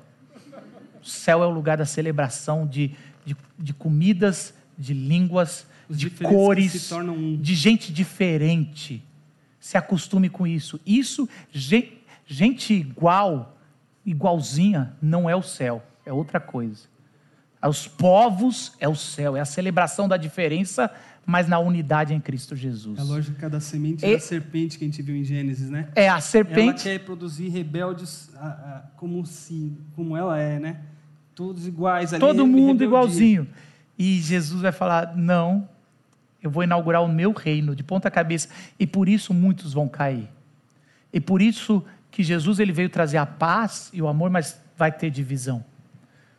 O 1.02 1.06
céu 1.06 1.44
é 1.44 1.46
o 1.46 1.52
lugar 1.52 1.78
da 1.78 1.86
celebração 1.86 2.68
de, 2.68 2.96
de, 3.24 3.38
de 3.58 3.74
comidas, 3.74 4.54
de 4.78 4.94
línguas, 4.94 5.66
os 5.88 5.98
de 5.98 6.10
cores, 6.10 6.92
um... 6.92 7.38
de 7.38 7.56
gente 7.56 7.94
diferente. 7.94 9.04
Se 9.60 9.78
acostume 9.78 10.30
com 10.30 10.46
isso. 10.46 10.80
Isso, 10.86 11.28
gente 12.26 12.74
igual, 12.74 13.59
igualzinha, 14.06 14.94
não 15.02 15.30
é 15.30 15.36
o 15.36 15.42
céu, 15.42 15.84
é 16.06 16.14
outra 16.14 16.40
coisa. 16.40 16.88
Os 17.62 17.88
povos 17.88 18.74
é 18.80 18.88
o 18.88 18.96
céu, 18.96 19.36
é 19.36 19.42
a 19.42 19.46
celebração 19.46 20.08
da 20.08 20.16
diferença, 20.16 20.90
mas 21.26 21.48
na 21.48 21.60
unidade 21.60 22.14
em 22.14 22.20
Cristo 22.20 22.56
Jesus. 22.56 22.98
É 22.98 23.02
a 23.02 23.04
lógica 23.04 23.50
da 23.50 23.60
semente 23.60 24.06
e... 24.06 24.14
da 24.14 24.20
serpente 24.20 24.78
que 24.78 24.86
a 24.86 24.88
gente 24.88 25.02
viu 25.02 25.16
em 25.16 25.24
Gênesis, 25.24 25.70
né? 25.70 25.90
É, 25.94 26.08
a 26.08 26.22
serpente. 26.22 26.88
Ela 26.88 26.98
quer 26.98 27.06
produzir 27.06 27.50
rebeldes 27.50 28.32
como, 28.96 29.26
se, 29.26 29.78
como 29.96 30.16
ela 30.16 30.40
é, 30.40 30.58
né? 30.58 30.82
Todos 31.36 31.68
iguais 31.68 32.14
ali. 32.14 32.20
Todo 32.20 32.48
mundo 32.48 32.84
igualzinho. 32.84 33.48
E 33.98 34.20
Jesus 34.22 34.62
vai 34.62 34.72
falar: 34.72 35.16
não, 35.16 35.68
eu 36.42 36.50
vou 36.50 36.64
inaugurar 36.64 37.04
o 37.04 37.08
meu 37.08 37.34
reino 37.34 37.76
de 37.76 37.84
ponta 37.84 38.10
cabeça 38.10 38.48
e 38.80 38.88
por 38.88 39.10
isso 39.10 39.34
muitos 39.34 39.74
vão 39.74 39.88
cair. 39.88 40.30
E 41.12 41.20
por 41.20 41.42
isso 41.42 41.84
que 42.12 42.24
Jesus 42.24 42.60
ele 42.60 42.72
veio 42.72 42.90
trazer 42.90 43.18
a 43.18 43.26
paz 43.26 43.90
e 43.94 44.02
o 44.02 44.08
amor, 44.08 44.30
mas 44.30 44.60
vai 44.78 44.92
ter 44.92 45.10
divisão. 45.10 45.64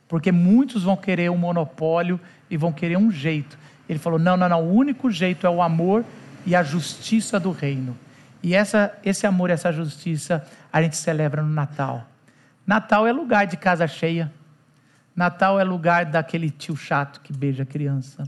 Porque 0.09 0.33
muitos 0.33 0.83
vão 0.83 0.97
querer 0.97 1.31
um 1.31 1.37
monopólio 1.37 2.21
e 2.51 2.57
vão 2.57 2.73
querer 2.73 2.97
um 2.97 3.11
jeito. 3.11 3.59
Ele 3.89 3.99
falou: 3.99 4.19
"Não, 4.19 4.37
não, 4.37 4.49
não, 4.49 4.65
o 4.65 4.73
único 4.75 5.11
jeito 5.11 5.47
é 5.47 5.51
o 5.51 5.63
amor 5.63 6.05
e 6.45 6.57
a 6.57 6.63
justiça 6.63 7.39
do 7.39 7.53
reino". 7.53 7.97
E 8.43 8.55
essa, 8.55 8.93
esse 9.05 9.27
amor 9.27 9.51
essa 9.51 9.73
justiça 9.73 10.47
a 10.73 10.83
gente 10.83 10.97
celebra 10.97 11.43
no 11.43 11.51
Natal. 11.51 12.07
Natal 12.67 13.07
é 13.07 13.13
lugar 13.13 13.47
de 13.47 13.57
casa 13.57 13.87
cheia. 13.87 14.33
Natal 15.15 15.61
é 15.61 15.65
lugar 15.65 16.07
daquele 16.07 16.51
tio 16.51 16.77
chato 16.77 17.21
que 17.21 17.33
beija 17.33 17.65
a 17.65 17.67
criança. 17.67 18.25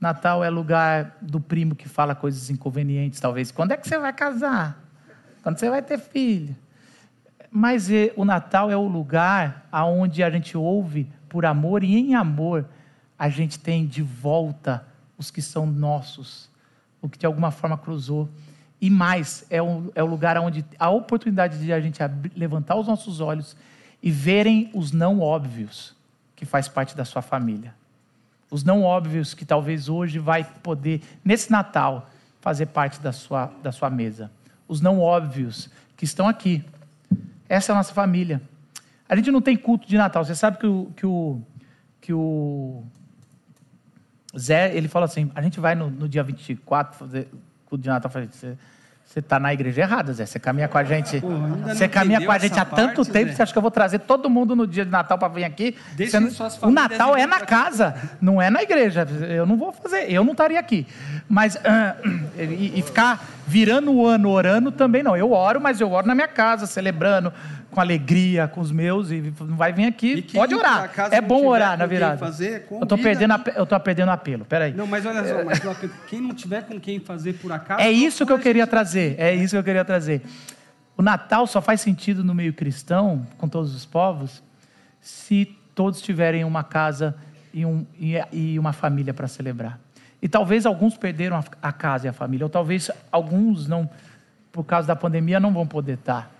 Natal 0.00 0.42
é 0.42 0.50
lugar 0.50 1.16
do 1.22 1.40
primo 1.40 1.76
que 1.76 1.88
fala 1.88 2.14
coisas 2.14 2.50
inconvenientes, 2.50 3.20
talvez. 3.20 3.52
Quando 3.52 3.72
é 3.72 3.76
que 3.76 3.88
você 3.88 3.96
vai 3.98 4.12
casar? 4.12 4.81
Quando 5.42 5.58
você 5.58 5.68
vai 5.68 5.82
ter 5.82 5.98
filho? 5.98 6.56
Mas 7.50 7.88
o 8.16 8.24
Natal 8.24 8.70
é 8.70 8.76
o 8.76 8.86
lugar 8.86 9.66
aonde 9.70 10.22
a 10.22 10.30
gente 10.30 10.56
ouve 10.56 11.10
por 11.28 11.44
amor 11.44 11.84
e 11.84 11.96
em 11.96 12.14
amor 12.14 12.66
a 13.18 13.28
gente 13.28 13.58
tem 13.58 13.86
de 13.86 14.02
volta 14.02 14.86
os 15.18 15.30
que 15.30 15.42
são 15.42 15.66
nossos, 15.66 16.48
o 17.00 17.08
que 17.08 17.18
de 17.18 17.26
alguma 17.26 17.50
forma 17.50 17.76
cruzou. 17.76 18.28
E 18.80 18.88
mais, 18.88 19.44
é, 19.50 19.58
é 19.94 20.02
o 20.02 20.06
lugar 20.06 20.38
onde 20.38 20.64
a 20.78 20.90
oportunidade 20.90 21.58
de 21.58 21.72
a 21.72 21.80
gente 21.80 21.98
levantar 22.34 22.76
os 22.76 22.86
nossos 22.86 23.20
olhos 23.20 23.56
e 24.02 24.10
verem 24.10 24.70
os 24.74 24.90
não 24.92 25.20
óbvios 25.20 25.94
que 26.34 26.44
faz 26.44 26.68
parte 26.68 26.96
da 26.96 27.04
sua 27.04 27.22
família 27.22 27.74
os 28.52 28.62
não 28.62 28.82
óbvios 28.82 29.32
que 29.32 29.46
talvez 29.46 29.88
hoje 29.88 30.18
vai 30.18 30.44
poder, 30.44 31.00
nesse 31.24 31.50
Natal, 31.50 32.10
fazer 32.38 32.66
parte 32.66 33.00
da 33.00 33.10
sua, 33.10 33.50
da 33.62 33.72
sua 33.72 33.88
mesa. 33.88 34.30
Os 34.72 34.80
não 34.80 35.00
óbvios 35.00 35.68
que 35.98 36.06
estão 36.06 36.26
aqui. 36.26 36.64
Essa 37.46 37.72
é 37.72 37.74
a 37.74 37.76
nossa 37.76 37.92
família. 37.92 38.40
A 39.06 39.14
gente 39.14 39.30
não 39.30 39.42
tem 39.42 39.54
culto 39.54 39.86
de 39.86 39.98
Natal. 39.98 40.24
Você 40.24 40.34
sabe 40.34 40.56
que 40.56 40.66
o, 40.66 40.90
que 40.96 41.04
o, 41.04 41.42
que 42.00 42.12
o 42.14 42.82
Zé, 44.34 44.74
ele 44.74 44.88
fala 44.88 45.04
assim, 45.04 45.30
a 45.34 45.42
gente 45.42 45.60
vai 45.60 45.74
no, 45.74 45.90
no 45.90 46.08
dia 46.08 46.22
24 46.22 46.98
fazer 46.98 47.28
culto 47.66 47.82
de 47.82 47.90
Natal. 47.90 48.10
Você 48.10 48.56
está 49.16 49.38
na 49.38 49.52
igreja 49.52 49.82
errada, 49.82 50.12
Zé. 50.12 50.24
Você 50.24 50.38
caminha 50.38 50.68
com 50.68 50.78
a 50.78 50.84
gente. 50.84 51.20
Pô, 51.20 51.28
você 51.66 51.86
caminha 51.86 52.24
com 52.24 52.32
a 52.32 52.38
gente 52.38 52.58
há 52.58 52.64
tanto 52.64 52.96
parte, 52.96 53.10
tempo. 53.10 53.28
Zé. 53.28 53.34
Você 53.34 53.42
acha 53.42 53.52
que 53.52 53.58
eu 53.58 53.62
vou 53.62 53.70
trazer 53.70 53.98
todo 54.00 54.30
mundo 54.30 54.56
no 54.56 54.66
dia 54.66 54.84
de 54.84 54.90
Natal 54.90 55.18
para 55.18 55.28
vir 55.28 55.44
aqui? 55.44 55.76
Você, 55.96 56.18
o 56.62 56.70
Natal 56.70 57.16
é 57.16 57.26
na 57.26 57.40
casa, 57.40 57.94
não 58.20 58.40
é 58.40 58.48
na 58.48 58.62
igreja. 58.62 59.06
Eu 59.28 59.44
não 59.44 59.56
vou 59.56 59.72
fazer. 59.72 60.10
Eu 60.10 60.24
não 60.24 60.32
estaria 60.32 60.58
aqui. 60.58 60.86
Mas 61.28 61.56
uh, 61.56 61.60
e, 62.38 62.78
e, 62.78 62.82
ficar 62.82 63.24
virando 63.46 63.92
o 63.92 64.06
ano 64.06 64.30
orando 64.30 64.72
também 64.72 65.02
não. 65.02 65.16
Eu 65.16 65.32
oro, 65.32 65.60
mas 65.60 65.80
eu 65.80 65.90
oro 65.90 66.06
na 66.06 66.14
minha 66.14 66.28
casa, 66.28 66.66
celebrando 66.66 67.32
com 67.72 67.80
alegria 67.80 68.46
com 68.46 68.60
os 68.60 68.70
meus 68.70 69.10
e 69.10 69.32
não 69.40 69.56
vai 69.56 69.72
vir 69.72 69.86
aqui, 69.86 70.22
pode 70.34 70.54
orar. 70.54 70.92
É 71.10 71.20
bom 71.20 71.46
orar 71.46 71.76
na 71.76 71.86
virada. 71.86 72.18
Fazer, 72.18 72.66
eu 72.70 72.82
estou 72.82 72.98
perdendo, 72.98 73.34
eu 73.56 73.66
tô 73.66 73.80
perdendo 73.80 74.10
apelo. 74.10 74.44
Peraí. 74.44 74.74
Não, 74.74 74.86
mas 74.86 75.06
olha 75.06 75.24
só, 75.26 75.42
mas 75.42 75.60
quem 76.06 76.20
não 76.20 76.34
tiver 76.34 76.62
com 76.64 76.78
quem 76.78 77.00
fazer 77.00 77.32
por 77.34 77.50
acaso. 77.50 77.80
É 77.80 77.90
isso 77.90 78.26
que 78.26 78.32
eu 78.32 78.38
queria 78.38 78.66
trazer. 78.66 79.16
É 79.18 79.34
isso 79.34 79.54
que 79.54 79.58
eu 79.58 79.64
queria 79.64 79.84
trazer. 79.84 80.22
O 80.96 81.02
Natal 81.02 81.46
só 81.46 81.62
faz 81.62 81.80
sentido 81.80 82.22
no 82.22 82.34
meio 82.34 82.52
cristão, 82.52 83.26
com 83.38 83.48
todos 83.48 83.74
os 83.74 83.86
povos, 83.86 84.42
se 85.00 85.46
todos 85.74 86.02
tiverem 86.02 86.44
uma 86.44 86.62
casa 86.62 87.16
e, 87.54 87.64
um, 87.64 87.86
e 87.98 88.58
uma 88.58 88.74
família 88.74 89.14
para 89.14 89.26
celebrar. 89.26 89.80
E 90.20 90.28
talvez 90.28 90.66
alguns 90.66 90.96
perderam 90.96 91.42
a 91.60 91.72
casa 91.72 92.06
e 92.06 92.08
a 92.08 92.12
família, 92.12 92.44
ou 92.44 92.50
talvez 92.50 92.90
alguns 93.10 93.66
não, 93.66 93.88
por 94.52 94.64
causa 94.64 94.86
da 94.86 94.94
pandemia, 94.94 95.40
não 95.40 95.52
vão 95.52 95.66
poder 95.66 95.94
estar. 95.94 96.30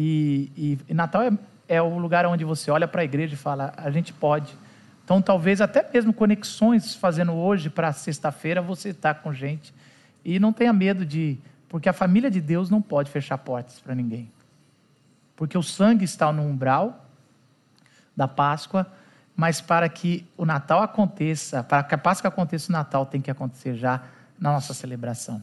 E, 0.00 0.78
e, 0.88 0.94
Natal 0.94 1.22
é, 1.22 1.30
é 1.66 1.82
o 1.82 1.98
lugar 1.98 2.24
onde 2.24 2.44
você 2.44 2.70
olha 2.70 2.86
para 2.86 3.00
a 3.00 3.04
igreja 3.04 3.34
e 3.34 3.36
fala: 3.36 3.74
a 3.76 3.90
gente 3.90 4.12
pode. 4.12 4.56
Então, 5.04 5.20
talvez 5.20 5.60
até 5.60 5.84
mesmo 5.92 6.12
conexões 6.12 6.94
fazendo 6.94 7.32
hoje 7.32 7.68
para 7.68 7.92
sexta-feira, 7.92 8.62
você 8.62 8.90
está 8.90 9.12
com 9.12 9.32
gente. 9.32 9.74
E 10.24 10.38
não 10.38 10.52
tenha 10.52 10.72
medo 10.72 11.04
de. 11.04 11.36
Porque 11.68 11.88
a 11.88 11.92
família 11.92 12.30
de 12.30 12.40
Deus 12.40 12.70
não 12.70 12.80
pode 12.80 13.10
fechar 13.10 13.38
portas 13.38 13.80
para 13.80 13.92
ninguém. 13.92 14.30
Porque 15.34 15.58
o 15.58 15.64
sangue 15.64 16.04
está 16.04 16.32
no 16.32 16.42
umbral 16.42 17.04
da 18.16 18.28
Páscoa, 18.28 18.86
mas 19.34 19.60
para 19.60 19.88
que 19.88 20.24
o 20.36 20.46
Natal 20.46 20.80
aconteça, 20.80 21.64
para 21.64 21.82
que 21.82 21.94
a 21.96 21.98
Páscoa 21.98 22.28
aconteça, 22.28 22.70
o 22.70 22.72
Natal 22.72 23.04
tem 23.04 23.20
que 23.20 23.32
acontecer 23.32 23.74
já 23.74 24.04
na 24.38 24.52
nossa 24.52 24.72
celebração. 24.72 25.42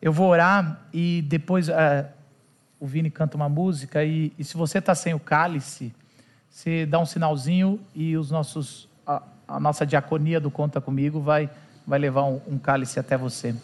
Eu 0.00 0.12
vou 0.12 0.28
orar 0.28 0.78
e 0.92 1.22
depois. 1.22 1.68
Uh, 1.68 2.19
o 2.80 2.86
Vini 2.86 3.10
canta 3.10 3.36
uma 3.36 3.48
música 3.48 4.02
e, 4.02 4.32
e 4.38 4.42
se 4.42 4.56
você 4.56 4.78
está 4.78 4.94
sem 4.94 5.12
o 5.12 5.20
cálice, 5.20 5.94
você 6.50 6.86
dá 6.86 6.98
um 6.98 7.04
sinalzinho 7.04 7.78
e 7.94 8.16
os 8.16 8.30
nossos, 8.30 8.88
a, 9.06 9.22
a, 9.46 9.60
nossa 9.60 9.84
diaconia 9.84 10.40
do 10.40 10.50
Conta 10.50 10.80
Comigo 10.80 11.20
vai, 11.20 11.50
vai 11.86 11.98
levar 11.98 12.24
um, 12.24 12.40
um 12.48 12.58
cálice 12.58 12.98
até 12.98 13.18
você. 13.18 13.54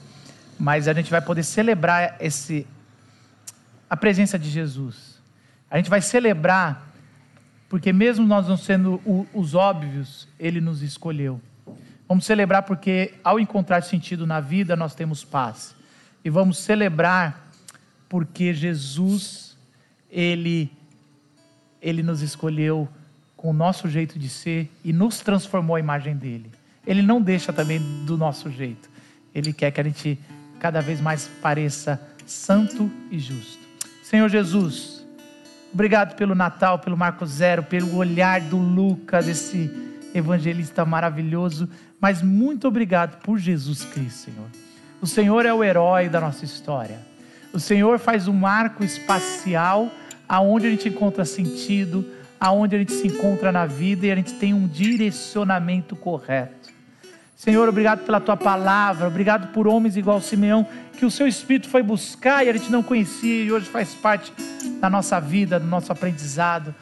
Mas 0.58 0.86
a 0.86 0.92
gente 0.92 1.10
vai 1.10 1.22
poder 1.22 1.42
celebrar 1.42 2.16
esse, 2.20 2.66
a 3.88 3.96
presença 3.96 4.38
de 4.38 4.50
Jesus. 4.50 5.18
A 5.70 5.78
gente 5.78 5.88
vai 5.88 6.02
celebrar, 6.02 6.86
porque 7.70 7.92
mesmo 7.92 8.26
nós 8.26 8.46
não 8.46 8.56
sendo 8.56 9.00
os 9.32 9.54
óbvios, 9.54 10.28
Ele 10.38 10.60
nos 10.60 10.82
escolheu. 10.82 11.40
Vamos 12.06 12.26
celebrar 12.26 12.62
porque 12.62 13.14
ao 13.24 13.40
encontrar 13.40 13.82
sentido 13.82 14.26
na 14.26 14.40
vida, 14.40 14.76
nós 14.76 14.94
temos 14.94 15.24
paz. 15.24 15.74
E 16.24 16.30
vamos 16.30 16.58
celebrar 16.58 17.45
porque 18.08 18.54
Jesus, 18.54 19.56
ele, 20.10 20.70
ele 21.80 22.02
nos 22.02 22.22
escolheu 22.22 22.88
com 23.36 23.50
o 23.50 23.52
nosso 23.52 23.88
jeito 23.88 24.18
de 24.18 24.28
ser 24.28 24.70
e 24.84 24.92
nos 24.92 25.20
transformou 25.20 25.76
a 25.76 25.80
imagem 25.80 26.16
dele. 26.16 26.50
Ele 26.86 27.02
não 27.02 27.20
deixa 27.20 27.52
também 27.52 27.80
do 28.04 28.16
nosso 28.16 28.50
jeito. 28.50 28.88
Ele 29.34 29.52
quer 29.52 29.70
que 29.70 29.80
a 29.80 29.84
gente 29.84 30.18
cada 30.58 30.80
vez 30.80 31.00
mais 31.00 31.28
pareça 31.42 32.00
santo 32.24 32.90
e 33.10 33.18
justo. 33.18 33.58
Senhor 34.02 34.28
Jesus, 34.28 35.04
obrigado 35.72 36.16
pelo 36.16 36.34
Natal, 36.34 36.78
pelo 36.78 36.96
Marco 36.96 37.26
Zero, 37.26 37.62
pelo 37.62 37.96
olhar 37.96 38.40
do 38.40 38.56
Lucas, 38.56 39.28
esse 39.28 39.70
evangelista 40.14 40.84
maravilhoso, 40.84 41.68
mas 42.00 42.22
muito 42.22 42.66
obrigado 42.66 43.20
por 43.20 43.38
Jesus 43.38 43.84
Cristo, 43.84 44.30
Senhor. 44.30 44.48
O 45.00 45.06
Senhor 45.06 45.44
é 45.44 45.52
o 45.52 45.62
herói 45.62 46.08
da 46.08 46.20
nossa 46.20 46.44
história. 46.44 46.98
O 47.56 47.58
Senhor 47.58 47.98
faz 47.98 48.28
um 48.28 48.34
marco 48.34 48.84
espacial 48.84 49.90
aonde 50.28 50.66
a 50.66 50.70
gente 50.70 50.90
encontra 50.90 51.24
sentido, 51.24 52.04
aonde 52.38 52.76
a 52.76 52.78
gente 52.78 52.92
se 52.92 53.06
encontra 53.06 53.50
na 53.50 53.64
vida 53.64 54.04
e 54.06 54.12
a 54.12 54.14
gente 54.14 54.34
tem 54.34 54.52
um 54.52 54.68
direcionamento 54.68 55.96
correto. 55.96 56.68
Senhor, 57.34 57.66
obrigado 57.66 58.04
pela 58.04 58.20
tua 58.20 58.36
palavra, 58.36 59.08
obrigado 59.08 59.54
por 59.54 59.66
homens 59.66 59.96
igual 59.96 60.20
Simeão, 60.20 60.68
que 60.98 61.06
o 61.06 61.10
seu 61.10 61.26
espírito 61.26 61.66
foi 61.70 61.82
buscar 61.82 62.44
e 62.44 62.50
a 62.50 62.52
gente 62.52 62.70
não 62.70 62.82
conhecia 62.82 63.44
e 63.44 63.50
hoje 63.50 63.64
faz 63.70 63.94
parte 63.94 64.34
da 64.78 64.90
nossa 64.90 65.18
vida, 65.18 65.58
do 65.58 65.66
nosso 65.66 65.90
aprendizado. 65.90 66.74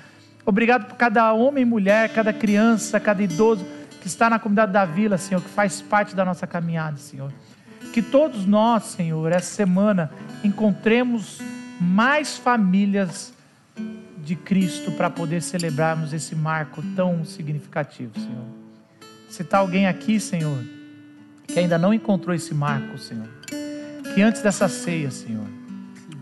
Obrigado 0.44 0.86
por 0.86 0.96
cada 0.96 1.32
homem 1.32 1.62
e 1.62 1.64
mulher, 1.64 2.12
cada 2.12 2.32
criança, 2.32 2.98
cada 2.98 3.22
idoso 3.22 3.64
que 4.00 4.08
está 4.08 4.28
na 4.28 4.40
comunidade 4.40 4.72
da 4.72 4.84
vila, 4.84 5.18
Senhor, 5.18 5.40
que 5.40 5.50
faz 5.50 5.80
parte 5.80 6.16
da 6.16 6.24
nossa 6.24 6.48
caminhada, 6.48 6.96
Senhor. 6.96 7.30
Que 7.94 8.02
todos 8.02 8.44
nós, 8.44 8.86
Senhor, 8.86 9.30
essa 9.30 9.54
semana 9.54 10.10
encontremos 10.42 11.40
mais 11.80 12.36
famílias 12.36 13.32
de 14.18 14.34
Cristo 14.34 14.90
para 14.90 15.08
poder 15.08 15.40
celebrarmos 15.40 16.12
esse 16.12 16.34
marco 16.34 16.82
tão 16.96 17.24
significativo, 17.24 18.18
Senhor. 18.18 18.46
Se 19.30 19.42
está 19.42 19.58
alguém 19.58 19.86
aqui, 19.86 20.18
Senhor, 20.18 20.58
que 21.46 21.56
ainda 21.56 21.78
não 21.78 21.94
encontrou 21.94 22.34
esse 22.34 22.52
marco, 22.52 22.98
Senhor, 22.98 23.28
que 24.12 24.20
antes 24.20 24.42
dessa 24.42 24.68
ceia, 24.68 25.12
Senhor, 25.12 25.46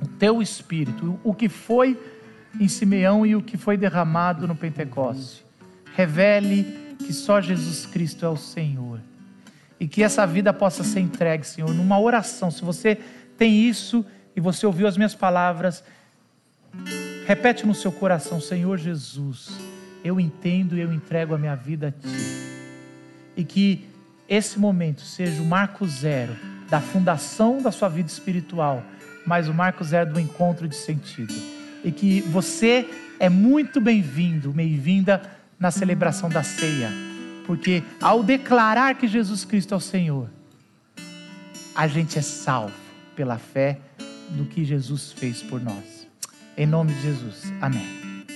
o 0.03 0.07
teu 0.07 0.43
Espírito, 0.43 1.19
o 1.25 1.33
que 1.33 1.49
foi 1.49 1.99
em 2.61 2.69
Simeão 2.69 3.25
e 3.25 3.35
o 3.35 3.41
que 3.41 3.57
foi 3.57 3.79
derramado 3.79 4.47
no 4.47 4.55
Pentecoste, 4.55 5.43
revele 5.97 6.97
que 6.99 7.15
só 7.15 7.41
Jesus 7.41 7.87
Cristo 7.87 8.27
é 8.27 8.29
o 8.29 8.37
Senhor 8.37 9.01
e 9.83 9.89
que 9.89 10.01
essa 10.01 10.25
vida 10.25 10.53
possa 10.53 10.85
ser 10.85 11.01
entregue, 11.01 11.45
Senhor, 11.45 11.75
numa 11.75 11.99
oração. 11.99 12.53
Se 12.53 12.65
você 12.65 12.97
tem 13.37 13.69
isso 13.69 14.07
e 14.37 14.41
você 14.41 14.65
ouviu 14.65 14.87
as 14.87 14.97
minhas 14.97 15.13
palavras, 15.13 15.83
repete 17.27 17.67
no 17.67 17.75
seu 17.75 17.91
coração: 17.91 18.41
Senhor 18.41 18.79
Jesus, 18.79 19.51
eu 20.05 20.21
entendo 20.21 20.77
e 20.77 20.81
eu 20.81 20.93
entrego 20.93 21.35
a 21.35 21.39
minha 21.39 21.57
vida 21.57 21.89
a 21.89 21.91
Ti. 21.91 22.07
E 23.37 23.43
que 23.43 23.89
esse 24.29 24.57
momento 24.57 25.01
seja 25.01 25.43
o 25.43 25.45
marco 25.45 25.85
zero 25.85 26.37
da 26.71 26.81
fundação 26.81 27.61
da 27.61 27.73
sua 27.73 27.89
vida 27.89 28.09
espiritual, 28.09 28.85
mas 29.27 29.49
o 29.49 29.53
marco 29.53 29.83
zero 29.83 30.13
do 30.13 30.21
encontro 30.21 30.69
de 30.69 30.77
sentido. 30.77 31.35
E 31.83 31.91
que 31.91 32.21
você 32.21 32.89
é 33.19 33.29
muito 33.29 33.81
bem-vindo, 33.81 34.53
bem-vinda 34.53 35.21
na 35.59 35.73
celebração 35.73 36.29
da 36.29 36.45
ceia 36.45 37.12
porque 37.47 37.83
ao 38.01 38.23
declarar 38.23 38.97
que 38.97 39.07
Jesus 39.07 39.45
Cristo 39.45 39.75
é 39.75 39.77
o 39.77 39.81
Senhor, 39.81 40.29
a 41.75 41.87
gente 41.87 42.19
é 42.19 42.23
salvo 42.23 42.75
pela 43.15 43.39
fé 43.39 43.79
do 44.31 44.45
que 44.45 44.65
Jesus 44.65 45.13
fez 45.13 45.43
por 45.43 45.61
nós. 45.61 46.07
Em 46.57 46.67
nome 46.67 46.93
de 46.93 47.03
Jesus. 47.03 47.53
Amém. 47.61 47.87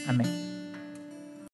Amém. 0.07 0.46